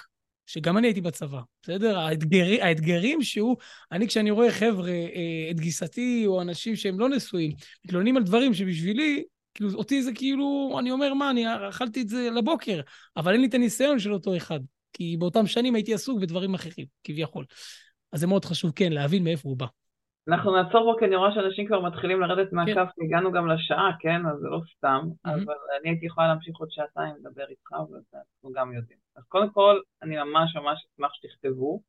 שגם 0.47 0.79
אני 0.79 0.87
הייתי 0.87 1.01
בצבא, 1.01 1.41
בסדר? 1.63 1.99
האתגר, 1.99 2.45
האתגרים 2.63 3.23
שהוא, 3.23 3.57
אני 3.93 4.09
כשאני 4.09 4.31
רואה 4.31 4.53
חבר'ה, 4.53 4.91
אה, 4.91 5.49
את 5.51 5.61
גיסתי 5.61 6.25
או 6.27 6.43
אנשים 6.43 6.77
שהם 6.77 7.01
לא 7.01 7.09
נשואים, 7.09 7.53
מתלוננים 7.85 8.17
על 8.17 8.23
דברים 8.23 8.55
שבשבילי, 8.55 9.25
כאילו, 9.55 9.71
אותי 9.75 10.03
זה 10.03 10.11
כאילו, 10.15 10.77
אני 10.79 10.91
אומר, 10.91 11.15
מה, 11.15 11.31
אני 11.31 11.45
אכלתי 11.69 12.03
את 12.03 12.09
זה 12.09 12.29
לבוקר, 12.31 12.81
אבל 13.17 13.33
אין 13.33 13.41
לי 13.41 13.47
את 13.47 13.55
הניסיון 13.55 13.99
של 13.99 14.13
אותו 14.13 14.37
אחד, 14.37 14.61
כי 14.93 15.17
באותם 15.19 15.47
שנים 15.47 15.75
הייתי 15.75 15.95
עסוק 15.95 16.21
בדברים 16.21 16.55
אחרים, 16.55 16.87
כביכול. 17.05 17.45
אז 18.13 18.21
זה 18.21 18.27
מאוד 18.27 18.45
חשוב, 18.45 18.73
כן, 18.75 18.93
להבין 18.93 19.25
מאיפה 19.25 19.49
הוא 19.49 19.57
בא. 19.57 19.67
אנחנו 20.29 20.57
נעצור 20.57 20.93
פה 20.93 20.99
כי 20.99 21.05
אני 21.05 21.17
רואה 21.17 21.35
שאנשים 21.35 21.67
כבר 21.67 21.81
מתחילים 21.81 22.21
לרדת 22.21 22.53
מהקו, 22.53 22.75
כן. 22.75 22.85
כי 22.85 23.05
הגענו 23.07 23.33
גם 23.33 23.49
לשעה, 23.49 23.91
כן? 24.01 24.27
אז 24.27 24.39
זה 24.41 24.49
לא 24.49 24.61
סתם, 24.77 25.01
mm-hmm. 25.05 25.31
אבל 25.31 25.55
אני 25.81 25.89
הייתי 25.91 26.07
יכולה 26.07 26.29
להמשיך 26.29 26.57
עוד 26.57 26.69
שעתיים 26.71 27.15
לדבר 27.19 27.45
איתך, 27.51 27.73
ואנחנו 27.73 28.53
גם 28.53 28.73
יודעים. 28.73 29.06
אז 29.17 29.25
קודם 29.29 29.51
כל, 29.51 29.81
אני 30.03 30.17
ממש 30.17 30.57
ממש 30.57 30.87
אשמח 30.95 31.11
שתכתבו, 31.15 31.81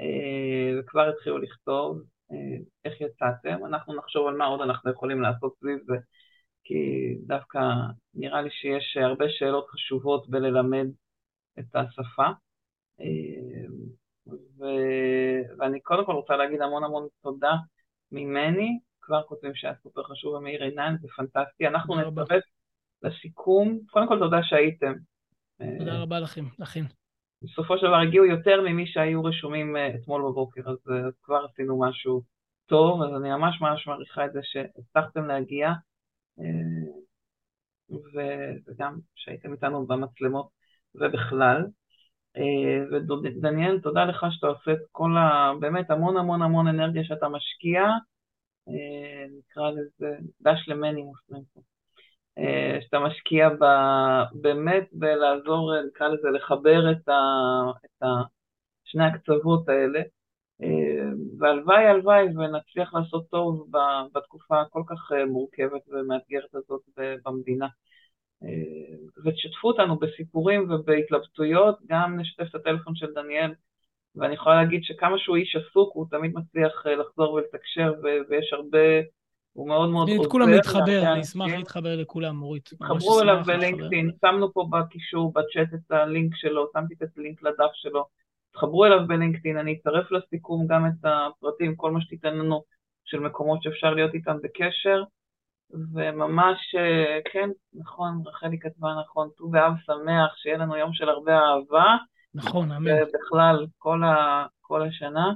אה, 0.00 0.80
וכבר 0.80 1.08
התחילו 1.08 1.38
לכתוב 1.38 2.02
אה, 2.32 2.36
איך 2.84 3.00
יצאתם. 3.00 3.66
אנחנו 3.66 3.94
נחשוב 3.94 4.26
על 4.26 4.36
מה 4.36 4.44
עוד 4.44 4.60
אנחנו 4.60 4.90
יכולים 4.90 5.20
לעשות 5.20 5.54
סביב 5.60 5.78
זה, 5.86 5.96
כי 6.64 6.74
דווקא 7.26 7.58
נראה 8.14 8.42
לי 8.42 8.50
שיש 8.50 8.96
הרבה 8.96 9.24
שאלות 9.28 9.66
חשובות 9.68 10.28
בללמד 10.28 10.86
את 11.58 11.76
השפה. 11.76 12.26
אה, 13.00 13.66
ו... 14.58 14.64
ואני 15.58 15.80
קודם 15.80 16.06
כל 16.06 16.12
רוצה 16.12 16.36
להגיד 16.36 16.60
המון 16.60 16.84
המון 16.84 17.06
תודה 17.22 17.52
ממני, 18.12 18.78
כבר 19.00 19.22
כותבים 19.22 19.54
שהיה 19.54 19.74
סופר 19.82 20.02
חשוב 20.02 20.34
ומאיר 20.34 20.62
עיניים, 20.62 20.96
זה 21.00 21.08
פנטסטי. 21.16 21.66
אנחנו 21.66 21.94
נצטרף 22.00 22.42
לסיכום. 23.02 23.78
קודם 23.90 24.08
כל 24.08 24.18
תודה 24.18 24.42
שהייתם. 24.42 24.92
תודה 25.78 26.02
רבה 26.02 26.20
לכם, 26.20 26.44
לכן. 26.58 26.84
בסופו 27.42 27.78
של 27.78 27.86
דבר 27.86 27.96
הגיעו 27.96 28.24
יותר 28.24 28.60
ממי 28.60 28.86
שהיו 28.86 29.24
רשומים 29.24 29.76
אה, 29.76 29.94
אתמול 29.94 30.22
בבוקר, 30.22 30.60
אז, 30.70 30.78
אז 31.06 31.12
כבר 31.22 31.46
עשינו 31.52 31.80
משהו 31.80 32.22
טוב, 32.66 33.02
אז 33.02 33.10
אני 33.20 33.30
ממש 33.30 33.60
ממש 33.60 33.86
מעריכה 33.86 34.24
את 34.24 34.32
זה 34.32 34.40
שהצלחתם 34.42 35.26
להגיע, 35.26 35.68
אה, 36.40 36.88
וגם 38.66 38.98
שהייתם 39.14 39.52
איתנו 39.52 39.86
במצלמות 39.86 40.48
ובכלל. 40.94 41.66
אה, 42.36 42.98
ודניאל, 43.22 43.80
תודה 43.80 44.04
לך 44.04 44.26
שאתה 44.30 44.46
עושה 44.46 44.72
את 44.72 44.86
כל 44.92 45.16
ה... 45.16 45.52
באמת 45.60 45.90
המון 45.90 46.16
המון 46.16 46.42
המון 46.42 46.68
אנרגיה 46.68 47.04
שאתה 47.04 47.28
משקיע, 47.28 47.82
אה, 48.68 49.26
נקרא 49.38 49.70
לזה 49.70 50.16
דש 50.40 50.68
למנימוס, 50.68 51.18
אה, 51.32 51.38
שאתה 52.80 52.98
משקיע 52.98 53.48
ב... 53.48 53.64
באמת 54.32 54.88
בלעזור, 54.92 55.82
נקרא 55.86 56.08
לזה, 56.08 56.28
לחבר 56.30 56.92
את, 56.92 57.08
ה... 57.08 57.20
את 57.84 58.02
ה... 58.02 58.06
שני 58.84 59.04
הקצוות 59.04 59.68
האלה, 59.68 60.00
והלוואי 61.38 61.84
הלוואי 61.84 62.24
ונצליח 62.24 62.94
לעשות 62.94 63.28
טוב 63.30 63.70
בתקופה 64.14 64.60
הכל 64.60 64.82
כך 64.86 65.12
מורכבת 65.28 65.82
ומאתגרת 65.88 66.54
הזאת 66.54 66.82
במדינה. 67.24 67.66
אה, 68.42 68.96
ותשתפו 69.24 69.68
אותנו 69.68 69.98
בסיפורים 69.98 70.70
ובהתלבטויות, 70.70 71.78
גם 71.86 72.20
נשתף 72.20 72.46
את 72.50 72.54
הטלפון 72.54 72.94
של 72.94 73.06
דניאל, 73.14 73.54
ואני 74.16 74.34
יכולה 74.34 74.62
להגיד 74.62 74.80
שכמה 74.84 75.18
שהוא 75.18 75.36
איש 75.36 75.56
עסוק, 75.56 75.94
הוא 75.94 76.06
תמיד 76.10 76.32
מצליח 76.34 76.86
אה, 76.86 76.94
לחזור 76.94 77.32
ולתקשר, 77.32 77.92
ויש 78.28 78.52
הרבה, 78.52 78.78
הוא 79.52 79.68
מאוד 79.68 79.90
מאוד 79.90 80.08
עוזר. 80.08 80.22
את 80.22 80.30
כולם 80.30 80.48
להתחבר, 80.48 81.12
אני 81.12 81.20
אשמח 81.20 81.52
להתחבר 81.52 81.96
לכולם, 81.96 82.36
מורית. 82.36 82.64
תתחברו 82.64 83.20
אליו 83.20 83.36
בלינקדאין, 83.46 84.10
שמנו 84.20 84.52
פה 84.52 84.68
בקישור, 84.70 85.32
בצ'אט 85.32 85.74
את 85.74 85.90
הלינק 85.90 86.36
שלו, 86.36 86.66
שמתי 86.72 86.94
את 86.94 87.18
הלינק 87.18 87.42
לדף 87.42 87.70
שלו, 87.74 88.06
תתחברו 88.50 88.84
אליו 88.84 89.06
בלינקדאין, 89.06 89.58
אני 89.58 89.72
אצרף 89.80 90.12
לסיכום 90.12 90.66
גם 90.66 90.86
את 90.86 91.04
הפרטים, 91.04 91.76
כל 91.76 91.90
מה 91.90 92.00
שתיתן 92.00 92.34
לנו 92.34 92.62
של 93.04 93.20
מקומות 93.20 93.62
שאפשר 93.62 93.94
להיות 93.94 94.14
איתם 94.14 94.36
בקשר. 94.42 95.02
וממש, 95.94 96.74
אה, 96.78 97.18
כן, 97.32 97.50
נכון, 97.74 98.22
רחלי 98.26 98.58
כתבה 98.58 98.88
נכון, 99.00 99.28
ט"ו 99.36 99.48
באב 99.48 99.72
שמח, 99.86 100.36
שיהיה 100.36 100.58
לנו 100.58 100.76
יום 100.76 100.92
של 100.92 101.08
הרבה 101.08 101.38
אהבה. 101.38 101.96
נכון, 102.34 102.72
אמן. 102.72 102.90
ובכלל, 102.90 103.66
כל, 103.78 104.04
ה, 104.04 104.46
כל 104.60 104.82
השנה, 104.82 105.32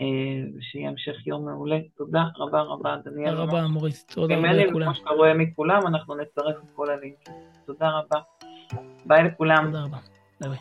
אה, 0.00 0.06
ושיהיה 0.58 0.88
המשך 0.88 1.26
יום 1.26 1.44
מעולה. 1.44 1.78
תודה 1.96 2.24
רבה 2.36 2.60
רבה, 2.62 2.96
דניאל. 3.04 3.30
תודה 3.30 3.42
רבה, 3.42 3.66
מורית. 3.66 4.04
תודה 4.14 4.38
רבה 4.38 4.52
לכולם. 4.52 4.86
כמו 4.86 4.94
שאתה 4.94 5.10
רואה 5.10 5.34
מכולם, 5.34 5.86
אנחנו 5.86 6.14
נצרף 6.14 6.56
את 6.56 6.70
כל 6.74 6.90
הלינקים. 6.90 7.34
תודה 7.66 7.90
רבה. 7.90 8.20
ביי 9.06 9.24
לכולם. 9.24 9.64
תודה 9.66 9.84
רבה. 9.84 9.98
ביי 10.40 10.50
ביי. 10.50 10.58